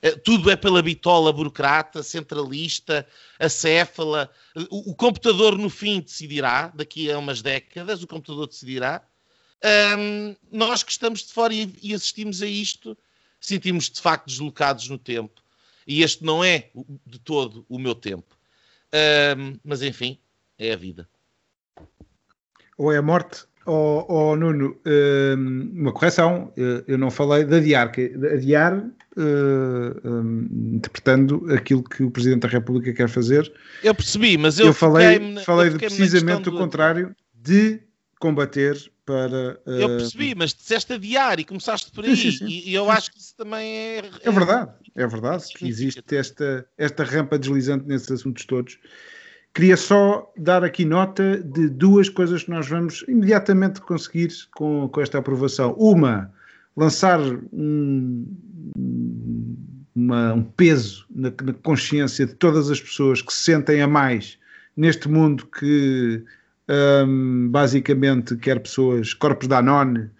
eh, 0.00 0.12
tudo 0.16 0.50
é 0.50 0.56
pela 0.56 0.82
bitola 0.82 1.32
burocrata, 1.32 2.02
centralista, 2.02 3.06
acéfala. 3.38 4.30
O, 4.70 4.92
o 4.92 4.94
computador, 4.94 5.58
no 5.58 5.68
fim, 5.68 6.00
decidirá, 6.00 6.68
daqui 6.68 7.10
a 7.10 7.18
umas 7.18 7.42
décadas, 7.42 8.02
o 8.02 8.06
computador 8.06 8.46
decidirá. 8.46 9.06
Um, 9.98 10.36
nós 10.52 10.82
que 10.82 10.92
estamos 10.92 11.22
de 11.22 11.32
fora 11.32 11.54
e, 11.54 11.74
e 11.82 11.94
assistimos 11.94 12.42
a 12.42 12.46
isto, 12.46 12.96
sentimos 13.40 13.90
de 13.90 14.00
facto 14.00 14.26
deslocados 14.26 14.88
no 14.88 14.98
tempo. 14.98 15.42
E 15.86 16.02
este 16.02 16.24
não 16.24 16.44
é 16.44 16.70
de 17.06 17.18
todo 17.18 17.64
o 17.68 17.78
meu 17.78 17.94
tempo. 17.94 18.36
Um, 19.36 19.58
mas 19.64 19.82
enfim, 19.82 20.18
é 20.58 20.72
a 20.72 20.76
vida. 20.76 21.08
Ou 22.76 22.92
é 22.92 22.98
a 22.98 23.02
morte 23.02 23.46
Oh, 23.66 24.04
oh, 24.08 24.36
Nuno, 24.36 24.76
uma 25.72 25.92
correção, 25.92 26.52
eh, 26.56 26.84
eu 26.86 26.98
não 26.98 27.10
falei 27.10 27.44
de 27.44 27.56
adiar, 27.56 27.90
que 27.90 28.12
adiar 28.34 28.76
uh, 28.76 30.08
um, 30.08 30.74
interpretando 30.74 31.46
aquilo 31.50 31.82
que 31.82 32.02
o 32.02 32.10
Presidente 32.10 32.42
da 32.42 32.48
República 32.48 32.92
quer 32.92 33.08
fazer. 33.08 33.50
Eu 33.82 33.94
percebi, 33.94 34.36
mas 34.36 34.58
eu, 34.58 34.66
eu 34.66 34.74
falei, 34.74 35.18
falei 35.46 35.70
eu 35.70 35.78
precisamente 35.78 36.50
o 36.50 36.52
contrário, 36.52 37.16
de 37.34 37.80
combater 38.24 38.90
para. 39.04 39.60
Uh... 39.66 39.70
Eu 39.70 39.88
percebi, 39.88 40.34
mas 40.34 40.54
disseste 40.54 40.94
adiar 40.94 41.38
e 41.38 41.44
começaste 41.44 41.92
por 41.92 42.06
aí, 42.06 42.16
sim, 42.16 42.30
sim, 42.30 42.38
sim. 42.38 42.62
E, 42.64 42.72
eu 42.72 42.90
acho 42.90 43.12
que 43.12 43.18
isso 43.18 43.34
também 43.36 43.70
é. 43.70 44.10
É 44.22 44.30
verdade, 44.30 44.70
é 44.94 45.06
verdade, 45.06 45.44
que 45.54 45.68
existe 45.68 46.02
esta, 46.16 46.66
esta 46.78 47.04
rampa 47.04 47.38
deslizante 47.38 47.86
nesses 47.86 48.10
assuntos 48.10 48.46
todos. 48.46 48.78
Queria 49.52 49.76
só 49.76 50.32
dar 50.38 50.64
aqui 50.64 50.86
nota 50.86 51.36
de 51.36 51.68
duas 51.68 52.08
coisas 52.08 52.44
que 52.44 52.50
nós 52.50 52.66
vamos 52.66 53.04
imediatamente 53.06 53.82
conseguir 53.82 54.30
com, 54.56 54.88
com 54.88 55.00
esta 55.02 55.18
aprovação. 55.18 55.74
Uma, 55.74 56.32
lançar 56.74 57.20
um, 57.20 58.26
uma, 59.94 60.32
um 60.32 60.42
peso 60.42 61.06
na, 61.14 61.30
na, 61.42 61.52
consciência 61.52 62.24
de 62.26 62.34
todas 62.34 62.70
as 62.70 62.80
pessoas 62.80 63.20
que 63.20 63.32
se 63.32 63.44
sentem 63.44 63.82
a 63.82 63.86
mais 63.86 64.38
neste 64.76 65.08
mundo 65.08 65.46
que 65.46 66.24
um, 66.68 67.48
basicamente 67.48 68.36
quer 68.36 68.60
pessoas, 68.60 69.12
corpos 69.12 69.48
da 69.48 69.58
Anone 69.58 70.10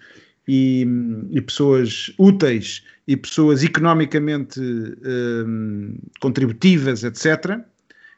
e, 0.47 0.87
e, 1.31 1.41
pessoas 1.41 2.13
úteis 2.19 2.85
e 3.07 3.17
pessoas 3.17 3.63
economicamente 3.63 4.61
um, 4.61 5.97
contributivas, 6.21 7.05
etc. 7.05 7.61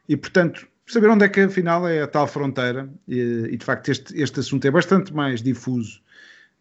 E, 0.09 0.17
portanto, 0.17 0.67
saber 0.87 1.09
onde 1.09 1.25
é 1.25 1.29
que 1.29 1.41
afinal 1.41 1.87
é 1.87 2.03
a 2.03 2.07
tal 2.07 2.27
fronteira, 2.27 2.89
e, 3.07 3.49
e 3.51 3.57
de 3.57 3.65
facto 3.65 3.89
este, 3.91 4.21
este 4.21 4.41
assunto 4.41 4.65
é 4.67 4.71
bastante 4.71 5.15
mais 5.15 5.43
difuso 5.43 6.01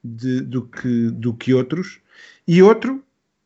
de, 0.04 0.42
do, 0.42 0.64
que, 0.64 1.10
do 1.12 1.34
que 1.34 1.54
outros. 1.54 2.00
E 2.48 2.62
outro, 2.62 3.04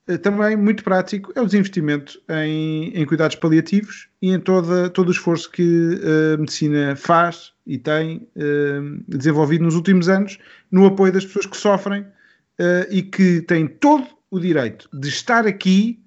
eh, 0.07 0.17
também 0.17 0.57
muito 0.57 0.84
prático, 0.84 1.32
é 1.36 1.41
o 1.41 1.45
desinvestimento 1.45 2.22
em, 2.30 2.91
em 2.93 3.05
cuidados 3.05 3.36
paliativos 3.36 4.09
e 4.22 4.32
em 4.32 4.39
toda, 4.39 4.89
todo 4.89 5.09
o 5.09 5.11
esforço 5.11 5.49
que 5.51 5.99
a 6.34 6.38
medicina 6.38 6.95
faz 6.95 7.53
e 7.70 7.78
tem 7.78 8.28
uh, 8.36 9.03
desenvolvido 9.07 9.63
nos 9.63 9.76
últimos 9.76 10.09
anos 10.09 10.39
no 10.72 10.88
apoio 10.88 11.13
das 11.13 11.24
pessoas 11.24 11.45
que 11.45 11.55
sofrem 11.55 12.01
uh, 12.01 12.89
e 12.89 13.03
que 13.03 13.43
têm 13.43 13.67
todo 13.67 14.07
o 14.32 14.39
direito 14.39 14.89
de 14.91 15.07
estar 15.07 15.45
aqui, 15.45 16.03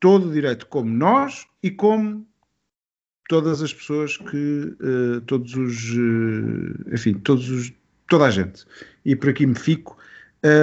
todo 0.00 0.28
o 0.28 0.32
direito 0.32 0.66
como 0.68 0.88
nós 0.90 1.46
e 1.62 1.70
como 1.70 2.26
todas 3.28 3.60
as 3.60 3.74
pessoas 3.74 4.16
que, 4.16 4.74
uh, 4.80 5.20
todos 5.26 5.54
os, 5.54 5.92
enfim, 6.90 7.12
todos 7.18 7.50
os, 7.50 7.72
toda 8.08 8.24
a 8.24 8.30
gente. 8.30 8.64
E 9.04 9.14
por 9.14 9.28
aqui 9.28 9.46
me 9.46 9.54
fico. 9.54 9.96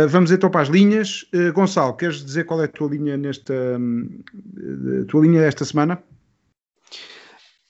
Vamos 0.09 0.31
então 0.31 0.49
para 0.49 0.61
as 0.61 0.69
linhas. 0.69 1.25
Gonçalo, 1.53 1.97
queres 1.97 2.23
dizer 2.23 2.45
qual 2.45 2.61
é 2.61 2.65
a 2.65 2.69
tua 2.69 2.87
linha 2.87 3.17
nesta, 3.17 3.53
a 3.53 5.05
tua 5.07 5.23
linha 5.23 5.41
desta 5.41 5.65
semana? 5.65 6.01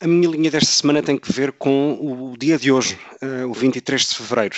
A 0.03 0.07
minha 0.07 0.29
linha 0.29 0.51
desta 0.51 0.69
semana 0.69 1.01
tem 1.01 1.17
que 1.17 1.31
ver 1.31 1.53
com 1.53 1.93
o 1.93 2.37
dia 2.37 2.59
de 2.59 2.69
hoje, 2.69 2.99
uh, 3.21 3.49
o 3.49 3.53
23 3.53 4.01
de 4.01 4.15
fevereiro. 4.15 4.57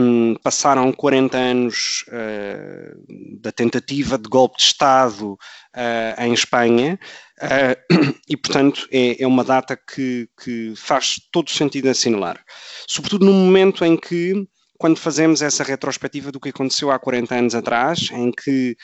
Um, 0.00 0.34
passaram 0.42 0.92
40 0.92 1.38
anos 1.38 2.04
uh, 2.08 3.40
da 3.40 3.52
tentativa 3.52 4.18
de 4.18 4.28
golpe 4.28 4.56
de 4.56 4.64
Estado 4.64 5.34
uh, 5.34 6.20
em 6.20 6.32
Espanha 6.32 6.98
e, 8.28 8.36
portanto, 8.36 8.88
é, 8.90 9.22
é 9.22 9.26
uma 9.26 9.44
data 9.44 9.76
que, 9.76 10.28
que, 10.42 10.74
faz 10.74 11.14
todo 11.30 11.48
sentido 11.48 11.88
assinalar. 11.88 12.42
Sobretudo 12.88 13.24
no 13.24 13.32
momento 13.32 13.84
em 13.84 13.96
que, 13.96 14.48
quando 14.78 14.98
fazemos 14.98 15.42
essa 15.42 15.62
retrospectiva 15.62 16.32
do 16.32 16.40
que 16.40 16.48
aconteceu 16.48 16.90
há 16.90 16.98
40 16.98 17.32
anos 17.36 17.54
atrás, 17.54 18.08
em 18.12 18.32
que 18.32 18.76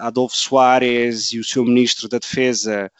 Adolfo 0.00 0.36
Soares 0.36 1.32
e 1.32 1.38
o 1.38 1.44
seu 1.44 1.64
ministro 1.64 2.08
da 2.08 2.18
Defesa 2.18 2.90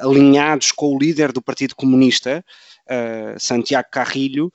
alinhados 0.00 0.72
com 0.72 0.94
o 0.94 0.98
líder 0.98 1.32
do 1.32 1.42
Partido 1.42 1.74
Comunista, 1.74 2.44
uh, 2.86 3.38
Santiago 3.38 3.88
Carrilho, 3.90 4.52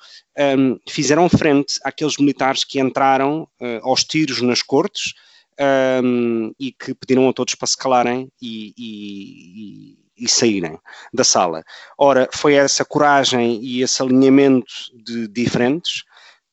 um, 0.58 0.80
fizeram 0.88 1.30
frente 1.30 1.80
àqueles 1.84 2.18
militares 2.18 2.64
que 2.64 2.80
entraram 2.80 3.48
uh, 3.62 3.80
aos 3.84 4.04
tiros 4.04 4.42
nas 4.42 4.62
cortes 4.62 5.14
um, 6.04 6.54
e 6.60 6.72
que 6.72 6.94
pediram 6.94 7.28
a 7.28 7.34
todos 7.34 7.56
para 7.56 7.68
se 7.68 7.78
calarem 7.78 8.32
e, 8.42 8.74
e, 8.78 9.98
e, 10.18 10.30
saírem 10.30 10.78
da 11.14 11.24
sala. 11.24 11.64
Ora, 11.98 12.30
foi 12.32 12.54
essa 12.54 12.86
coragem 12.86 13.60
e 13.64 13.82
esse 13.82 14.02
alinhamento 14.02 14.72
de 14.94 15.28
diferentes 15.28 16.04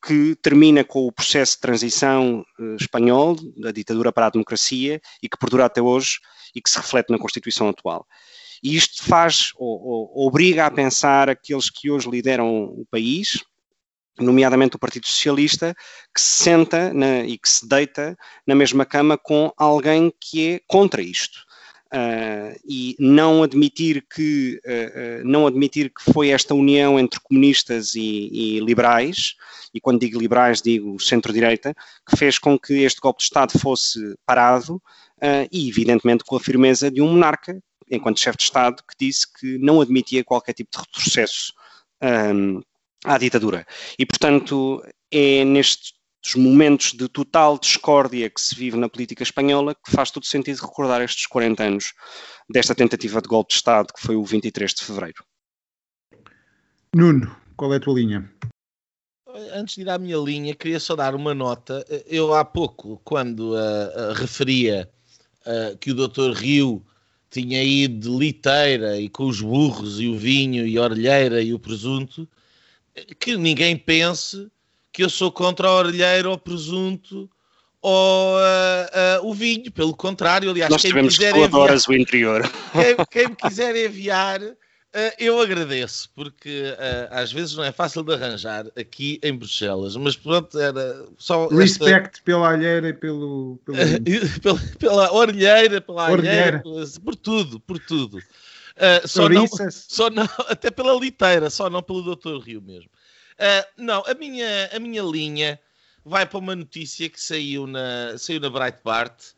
que 0.06 0.36
termina 0.36 0.84
com 0.84 1.06
o 1.06 1.12
processo 1.12 1.54
de 1.54 1.60
transição 1.60 2.44
uh, 2.58 2.76
espanhol, 2.76 3.36
da 3.56 3.72
ditadura 3.72 4.12
para 4.12 4.26
a 4.26 4.30
democracia, 4.30 5.00
e 5.22 5.28
que 5.28 5.38
perdura 5.38 5.64
até 5.64 5.80
hoje 5.80 6.18
e 6.54 6.60
que 6.60 6.68
se 6.68 6.76
reflete 6.76 7.10
na 7.10 7.18
Constituição 7.18 7.68
atual. 7.68 8.06
E 8.64 8.74
isto 8.74 9.04
faz, 9.04 9.52
ou, 9.56 9.78
ou, 9.78 10.26
obriga 10.26 10.64
a 10.64 10.70
pensar 10.70 11.28
aqueles 11.28 11.68
que 11.68 11.90
hoje 11.90 12.08
lideram 12.08 12.64
o 12.64 12.86
país, 12.90 13.44
nomeadamente 14.18 14.76
o 14.76 14.78
Partido 14.78 15.06
Socialista, 15.06 15.74
que 16.14 16.20
se 16.20 16.44
senta 16.44 16.92
na, 16.94 17.20
e 17.20 17.36
que 17.36 17.48
se 17.48 17.68
deita 17.68 18.16
na 18.46 18.54
mesma 18.54 18.86
cama 18.86 19.18
com 19.18 19.52
alguém 19.58 20.10
que 20.18 20.48
é 20.48 20.60
contra 20.66 21.02
isto. 21.02 21.44
Uh, 21.92 22.58
e 22.66 22.96
não 22.98 23.42
admitir 23.42 24.04
que 24.12 24.58
uh, 24.66 25.20
uh, 25.20 25.24
não 25.24 25.46
admitir 25.46 25.90
que 25.90 26.10
foi 26.12 26.30
esta 26.30 26.52
união 26.52 26.98
entre 26.98 27.20
comunistas 27.20 27.94
e, 27.94 28.30
e 28.32 28.60
liberais 28.60 29.34
e 29.72 29.80
quando 29.80 30.00
digo 30.00 30.18
liberais 30.18 30.60
digo 30.60 31.00
centro-direita 31.00 31.72
que 32.04 32.16
fez 32.16 32.36
com 32.36 32.58
que 32.58 32.82
este 32.82 33.00
golpe 33.00 33.18
de 33.18 33.24
Estado 33.24 33.56
fosse 33.60 34.00
parado 34.26 34.82
e 35.52 35.68
evidentemente 35.68 36.24
com 36.24 36.34
a 36.34 36.40
firmeza 36.40 36.90
de 36.90 37.00
um 37.00 37.12
monarca 37.12 37.62
enquanto 37.90 38.20
chefe 38.20 38.38
de 38.38 38.44
Estado, 38.44 38.82
que 38.82 38.94
disse 38.98 39.26
que 39.32 39.58
não 39.58 39.80
admitia 39.80 40.24
qualquer 40.24 40.52
tipo 40.52 40.70
de 40.70 40.78
retrocesso 40.78 41.52
um, 42.02 42.60
à 43.04 43.18
ditadura. 43.18 43.66
E, 43.98 44.06
portanto, 44.06 44.82
é 45.10 45.44
nestes 45.44 45.94
momentos 46.36 46.92
de 46.92 47.08
total 47.08 47.58
discórdia 47.58 48.30
que 48.30 48.40
se 48.40 48.54
vive 48.54 48.76
na 48.76 48.88
política 48.88 49.22
espanhola 49.22 49.74
que 49.74 49.90
faz 49.90 50.10
todo 50.10 50.24
sentido 50.24 50.62
recordar 50.62 51.02
estes 51.02 51.26
40 51.26 51.62
anos 51.62 51.92
desta 52.48 52.74
tentativa 52.74 53.20
de 53.20 53.28
golpe 53.28 53.50
de 53.50 53.56
Estado 53.56 53.92
que 53.92 54.00
foi 54.00 54.16
o 54.16 54.24
23 54.24 54.72
de 54.72 54.84
fevereiro. 54.84 55.24
Nuno, 56.94 57.36
qual 57.56 57.74
é 57.74 57.76
a 57.76 57.80
tua 57.80 57.94
linha? 57.94 58.32
Antes 59.52 59.74
de 59.74 59.82
ir 59.82 59.90
à 59.90 59.98
minha 59.98 60.16
linha, 60.16 60.54
queria 60.54 60.78
só 60.78 60.94
dar 60.94 61.14
uma 61.14 61.34
nota. 61.34 61.84
Eu 62.06 62.34
há 62.34 62.44
pouco, 62.44 63.00
quando 63.04 63.52
uh, 63.52 63.56
uh, 63.56 64.12
referia 64.14 64.88
uh, 65.44 65.76
que 65.78 65.90
o 65.90 65.94
Dr. 65.94 66.30
Rio 66.32 66.86
tinha 67.34 67.64
ido 67.64 67.98
de 67.98 68.16
liteira 68.16 68.96
e 68.96 69.08
com 69.08 69.24
os 69.24 69.40
burros 69.40 70.00
e 70.00 70.06
o 70.06 70.16
vinho 70.16 70.64
e 70.64 70.78
a 70.78 70.82
orelheira 70.82 71.42
e 71.42 71.52
o 71.52 71.58
presunto, 71.58 72.28
que 73.18 73.36
ninguém 73.36 73.76
pense 73.76 74.48
que 74.92 75.02
eu 75.02 75.10
sou 75.10 75.32
contra 75.32 75.66
a 75.66 75.74
orelheira 75.74 76.30
ou 76.30 76.38
presunto 76.38 77.28
ou 77.82 78.36
uh, 78.36 79.20
uh, 79.20 79.28
o 79.28 79.34
vinho, 79.34 79.70
pelo 79.70 79.94
contrário, 79.94 80.48
aliás, 80.48 80.70
Nós 80.70 80.80
quem 80.80 80.94
me 80.94 81.08
quiser 81.08 81.36
enviar, 81.36 81.76
o. 81.76 82.42
Quem, 82.72 82.96
quem 83.10 83.28
me 83.28 83.36
quiser 83.36 83.76
enviar, 83.76 84.40
eu 85.18 85.40
agradeço, 85.40 86.10
porque 86.14 86.76
às 87.10 87.32
vezes 87.32 87.54
não 87.54 87.64
é 87.64 87.72
fácil 87.72 88.02
de 88.02 88.14
arranjar 88.14 88.66
aqui 88.76 89.18
em 89.22 89.36
Bruxelas, 89.36 89.96
mas 89.96 90.16
pronto, 90.16 90.58
era 90.58 91.06
só. 91.18 91.48
Respect 91.48 92.08
esta... 92.08 92.22
pela 92.24 92.50
alheira 92.50 92.88
e 92.88 92.92
pelo. 92.92 93.58
pelo... 93.64 93.78
pela, 94.40 94.60
pela 94.78 95.12
orelheira, 95.12 95.80
pela 95.80 96.10
orelheira, 96.10 96.62
por 97.04 97.16
tudo, 97.16 97.60
por 97.60 97.78
tudo. 97.78 98.18
só, 99.06 99.28
não, 99.28 99.46
só 99.70 100.10
não, 100.10 100.28
até 100.48 100.70
pela 100.70 100.94
liteira, 100.98 101.50
só 101.50 101.68
não 101.68 101.82
pelo 101.82 102.02
Doutor 102.02 102.40
Rio 102.40 102.62
mesmo. 102.62 102.90
não, 103.76 104.02
a 104.06 104.14
minha, 104.14 104.70
a 104.72 104.78
minha 104.78 105.02
linha 105.02 105.58
vai 106.04 106.26
para 106.26 106.38
uma 106.38 106.54
notícia 106.54 107.08
que 107.08 107.20
saiu 107.20 107.66
na, 107.66 108.16
saiu 108.18 108.40
na 108.40 108.50
Breitbart 108.50 109.34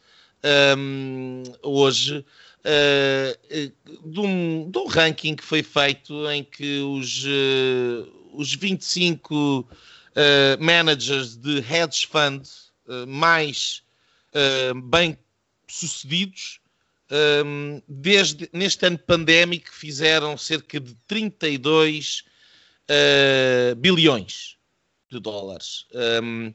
um, 0.79 1.43
hoje, 1.63 2.25
uh, 2.67 4.11
de, 4.11 4.21
um, 4.21 4.71
de 4.71 4.79
um 4.79 4.87
ranking 4.87 5.37
que 5.37 5.45
foi 5.45 5.63
feito 5.63 6.29
em 6.31 6.43
que 6.43 6.81
os, 6.81 7.25
uh, 7.25 8.31
os 8.35 8.55
25 8.55 9.61
uh, 9.61 9.67
managers 10.59 11.37
de 11.37 11.59
hedge 11.59 12.07
fund 12.07 12.47
mais 13.09 13.83
bem 14.85 15.19
sucedidos 15.67 16.61
um, 17.45 17.83
desde 17.89 18.49
neste 18.53 18.87
ano 18.87 18.99
pandémico 18.99 19.73
fizeram 19.73 20.37
cerca 20.37 20.79
de 20.79 20.95
32 21.09 22.23
bilhões 23.79 24.57
de 25.11 25.19
dólares. 25.19 25.87
Um, 26.23 26.53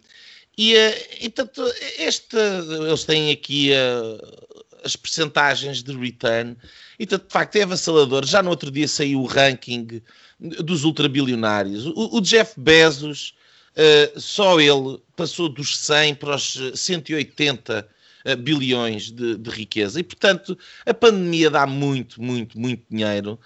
e, 0.58 0.76
eh, 0.76 1.18
e 1.22 1.30
tanto, 1.30 1.64
este, 1.98 2.36
eles 2.38 3.04
têm 3.06 3.32
aqui 3.32 3.72
uh, 3.72 4.71
as 4.84 4.96
percentagens 4.96 5.84
de 5.84 5.96
return, 5.96 6.58
e 6.98 7.06
tanto, 7.06 7.28
de 7.28 7.34
facto 7.34 7.56
é 7.56 7.64
avassalador. 7.64 8.26
Já 8.26 8.42
no 8.42 8.50
outro 8.50 8.72
dia 8.72 8.88
saiu 8.88 9.22
o 9.22 9.26
ranking 9.26 10.02
dos 10.40 10.84
ultrabilionários. 10.84 11.86
O, 11.86 12.18
o 12.18 12.22
Jeff 12.22 12.60
Bezos, 12.60 13.36
uh, 13.76 14.20
só 14.20 14.60
ele 14.60 15.00
passou 15.16 15.48
dos 15.50 15.78
100 15.78 16.16
para 16.16 16.36
os 16.36 16.60
180 16.76 17.88
uh, 18.26 18.38
bilhões 18.38 19.12
de, 19.12 19.38
de, 19.38 19.50
riqueza. 19.50 20.00
E, 20.00 20.04
portanto, 20.04 20.58
a 20.86 20.94
pandemia 20.94 21.50
dá 21.50 21.68
muito, 21.68 22.22
muito, 22.22 22.60
muito 22.60 22.84
dinheiro 22.90 23.40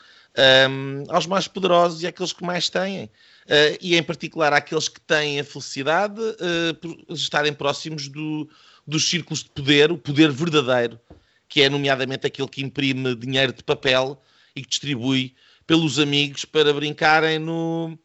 um, 0.70 1.04
aos 1.10 1.26
mais 1.26 1.48
poderosos 1.48 2.04
e 2.04 2.08
àqueles 2.08 2.34
que 2.34 2.44
mais 2.44 2.70
têm. 2.70 3.06
Uh, 3.46 3.78
e 3.80 3.96
em 3.96 4.04
particular 4.04 4.54
àqueles 4.54 4.88
que 4.88 5.00
têm 5.02 5.40
a 5.40 5.44
felicidade 5.44 6.20
uh, 6.20 6.74
por 6.82 6.98
estarem 7.10 7.54
próximos 7.54 8.08
do, 8.08 8.50
dos 8.88 9.08
círculos 9.08 9.44
de 9.44 9.50
poder, 9.52 9.92
o 9.92 9.98
poder 9.98 10.32
verdadeiro, 10.32 11.00
que 11.48 11.62
é 11.62 11.70
nomeadamente 11.70 12.28
aquele 12.28 12.48
que 12.48 12.64
imprime 12.64 13.16
dinheiro 13.16 13.54
de 13.54 13.64
papel 13.64 14.22
e 14.56 14.62
que 14.62 14.70
distribui 14.70 15.36
pelos 15.68 16.00
amigos 16.00 16.46
para 16.46 16.74
brincarem 16.74 17.39
no, 17.39 17.98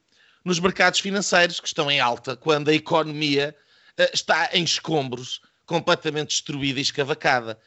nos 0.44 0.58
mercados 0.58 1.00
financeiros 1.00 1.60
que 1.60 1.66
estão 1.66 1.90
em 1.90 2.00
alta, 2.00 2.36
quando 2.36 2.68
a 2.68 2.74
economia 2.74 3.54
uh, 3.98 4.10
está 4.14 4.50
em 4.52 4.64
escombros, 4.64 5.40
completamente 5.66 6.30
destruída 6.30 6.80
e 6.80 6.82
escavacada. 6.82 7.58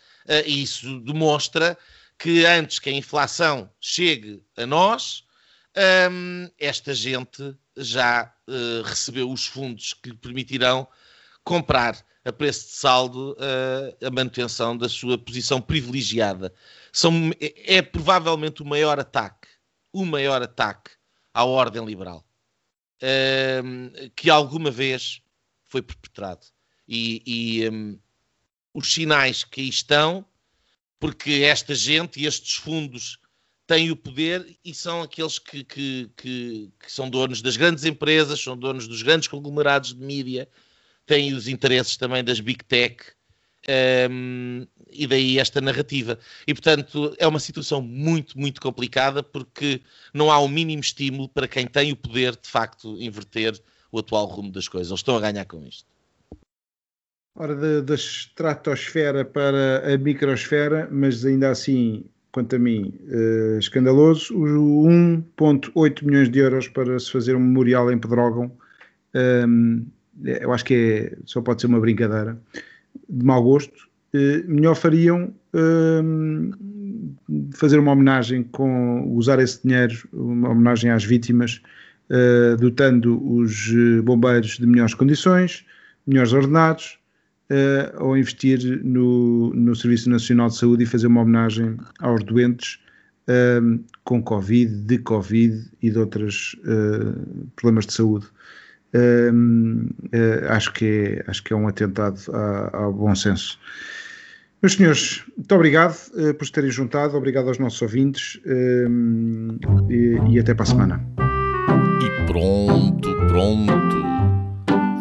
e 0.45 0.61
isso 0.63 0.99
demonstra 0.99 1.77
que 2.19 2.45
antes 2.45 2.79
que 2.79 2.89
a 2.89 2.93
inflação 2.93 3.69
chegue 3.79 4.43
a 4.57 4.65
nós, 4.65 5.23
um, 6.11 6.49
esta 6.59 6.93
gente 6.93 7.55
já 7.75 8.31
uh, 8.47 8.83
recebeu 8.83 9.31
os 9.31 9.45
fundos 9.45 9.93
que 9.93 10.09
lhe 10.09 10.17
permitirão 10.17 10.87
comprar 11.43 11.97
a 12.25 12.31
preço 12.31 12.67
de 12.67 12.73
saldo 12.73 13.33
uh, 13.33 14.05
a 14.05 14.09
manutenção 14.09 14.77
da 14.77 14.87
sua 14.87 15.17
posição 15.17 15.61
privilegiada. 15.61 16.53
São, 16.91 17.31
é, 17.39 17.77
é, 17.77 17.81
provavelmente 17.81 18.61
o 18.61 18.65
maior 18.65 18.99
ataque, 18.99 19.47
o 19.91 20.05
maior 20.05 20.41
ataque 20.41 20.91
à 21.33 21.43
ordem 21.43 21.83
liberal 21.85 22.25
uh, 23.03 24.09
que 24.15 24.29
alguma 24.29 24.71
vez 24.71 25.21
foi 25.65 25.81
perpetrado. 25.81 26.45
E, 26.87 27.21
e 27.25 27.69
um, 27.69 27.99
os 28.73 28.93
sinais 28.93 29.43
que 29.43 29.61
aí 29.61 29.69
estão, 29.69 30.25
porque 30.99 31.41
esta 31.43 31.75
gente 31.75 32.19
e 32.19 32.25
estes 32.25 32.55
fundos 32.55 33.19
têm 33.67 33.91
o 33.91 33.95
poder 33.95 34.57
e 34.63 34.73
são 34.73 35.01
aqueles 35.01 35.39
que, 35.39 35.63
que, 35.63 36.11
que, 36.17 36.71
que, 36.79 36.91
são 36.91 37.09
donos 37.09 37.41
das 37.41 37.57
grandes 37.57 37.85
empresas, 37.85 38.41
são 38.41 38.57
donos 38.57 38.87
dos 38.87 39.01
grandes 39.01 39.27
conglomerados 39.27 39.93
de 39.93 40.01
mídia, 40.01 40.49
têm 41.05 41.33
os 41.33 41.47
interesses 41.47 41.97
também 41.97 42.23
das 42.23 42.39
big 42.39 42.63
tech 42.65 42.97
um, 44.09 44.65
e 44.91 45.07
daí 45.07 45.39
esta 45.39 45.61
narrativa. 45.61 46.19
E 46.47 46.53
portanto 46.53 47.15
é 47.17 47.27
uma 47.27 47.39
situação 47.39 47.81
muito, 47.81 48.37
muito 48.37 48.61
complicada 48.61 49.23
porque 49.23 49.81
não 50.13 50.31
há 50.31 50.39
o 50.39 50.47
mínimo 50.47 50.81
estímulo 50.81 51.29
para 51.29 51.47
quem 51.47 51.65
tem 51.65 51.91
o 51.91 51.95
poder 51.95 52.35
de 52.35 52.49
facto 52.49 52.97
inverter 53.01 53.59
o 53.91 53.99
atual 53.99 54.25
rumo 54.25 54.51
das 54.51 54.67
coisas. 54.67 54.89
Eles 54.89 54.99
estão 54.99 55.15
a 55.15 55.21
ganhar 55.21 55.45
com 55.45 55.65
isto. 55.65 55.87
Ora, 57.35 57.81
da, 57.81 57.95
estratosfera 57.95 59.25
para 59.25 59.91
a 59.91 59.97
microsfera, 59.97 60.87
mas 60.91 61.25
ainda 61.25 61.49
assim 61.49 62.05
quanto 62.31 62.55
a 62.55 62.59
mim, 62.59 62.99
uh, 63.07 63.59
escandaloso. 63.59 64.35
O 64.35 64.87
1,8 64.87 66.03
milhões 66.03 66.29
de 66.29 66.39
euros 66.39 66.67
para 66.67 66.99
se 66.99 67.11
fazer 67.11 67.35
um 67.35 67.39
memorial 67.39 67.91
em 67.91 67.97
Pedrógão, 67.97 68.45
um, 68.45 69.19
ehm, 69.19 69.85
eu 70.23 70.53
acho 70.53 70.65
que 70.65 70.73
é, 70.73 71.17
só 71.25 71.41
pode 71.41 71.61
ser 71.61 71.67
uma 71.67 71.79
brincadeira 71.79 72.37
de 73.09 73.25
mau 73.25 73.41
gosto. 73.43 73.87
Uh, 74.13 74.47
melhor 74.47 74.75
fariam 74.75 75.33
um, 75.53 76.51
ehm, 77.29 77.51
fazer 77.55 77.79
uma 77.79 77.91
homenagem 77.93 78.43
com 78.43 79.11
usar 79.15 79.39
esse 79.39 79.63
dinheiro, 79.63 80.07
uma 80.13 80.49
homenagem 80.49 80.91
às 80.91 81.03
vítimas, 81.03 81.61
uh, 82.09 82.55
dotando 82.57 83.19
os 83.35 83.71
bombeiros 84.03 84.57
de 84.57 84.67
melhores 84.67 84.93
condições, 84.93 85.65
melhores 86.05 86.33
ordenados, 86.33 86.99
uh, 87.49 88.03
ou 88.03 88.17
investir 88.17 88.59
no, 88.83 89.53
no 89.53 89.75
Serviço 89.75 90.09
Nacional 90.09 90.49
de 90.49 90.57
Saúde 90.57 90.83
e 90.83 90.87
fazer 90.87 91.07
uma 91.07 91.21
homenagem 91.21 91.77
aos 91.99 92.23
doentes 92.23 92.79
uh, 93.27 93.83
com 94.03 94.21
Covid, 94.21 94.73
de 94.85 94.97
Covid 94.99 95.63
e 95.81 95.89
de 95.89 95.97
outros 95.97 96.55
uh, 96.63 97.49
problemas 97.55 97.85
de 97.85 97.93
saúde. 97.93 98.25
Acho, 100.49 100.73
que 100.73 100.85
é, 100.85 101.23
acho 101.29 101.43
que 101.43 101.53
é 101.53 101.55
um 101.55 101.67
atentado 101.67 102.19
ao 102.73 102.93
bom 102.93 103.15
senso. 103.15 103.59
Meus 104.63 104.75
senhores, 104.75 105.23
muito 105.35 105.53
obrigado 105.55 105.97
uh, 106.13 106.33
por 106.35 106.49
terem 106.49 106.71
juntado, 106.71 107.17
obrigado 107.17 107.49
aos 107.49 107.59
nossos 107.59 107.81
ouvintes 107.81 108.39
e, 109.89 110.17
e, 110.31 110.39
até 110.39 110.53
para 110.53 110.63
a 110.63 110.65
semana. 110.65 111.05
E 112.01 112.25
pronto, 112.27 113.13
pronto. 113.27 114.03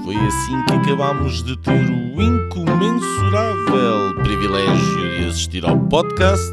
Foi 0.03 0.17
assim 0.17 0.65
que 0.67 0.73
acabámos 0.73 1.45
de 1.45 1.57
ter 1.63 1.71
o 1.71 2.21
incomensurável 2.21 4.17
privilégio 4.25 5.11
de 5.21 5.27
assistir 5.29 5.65
ao 5.65 5.79
podcast 5.87 6.53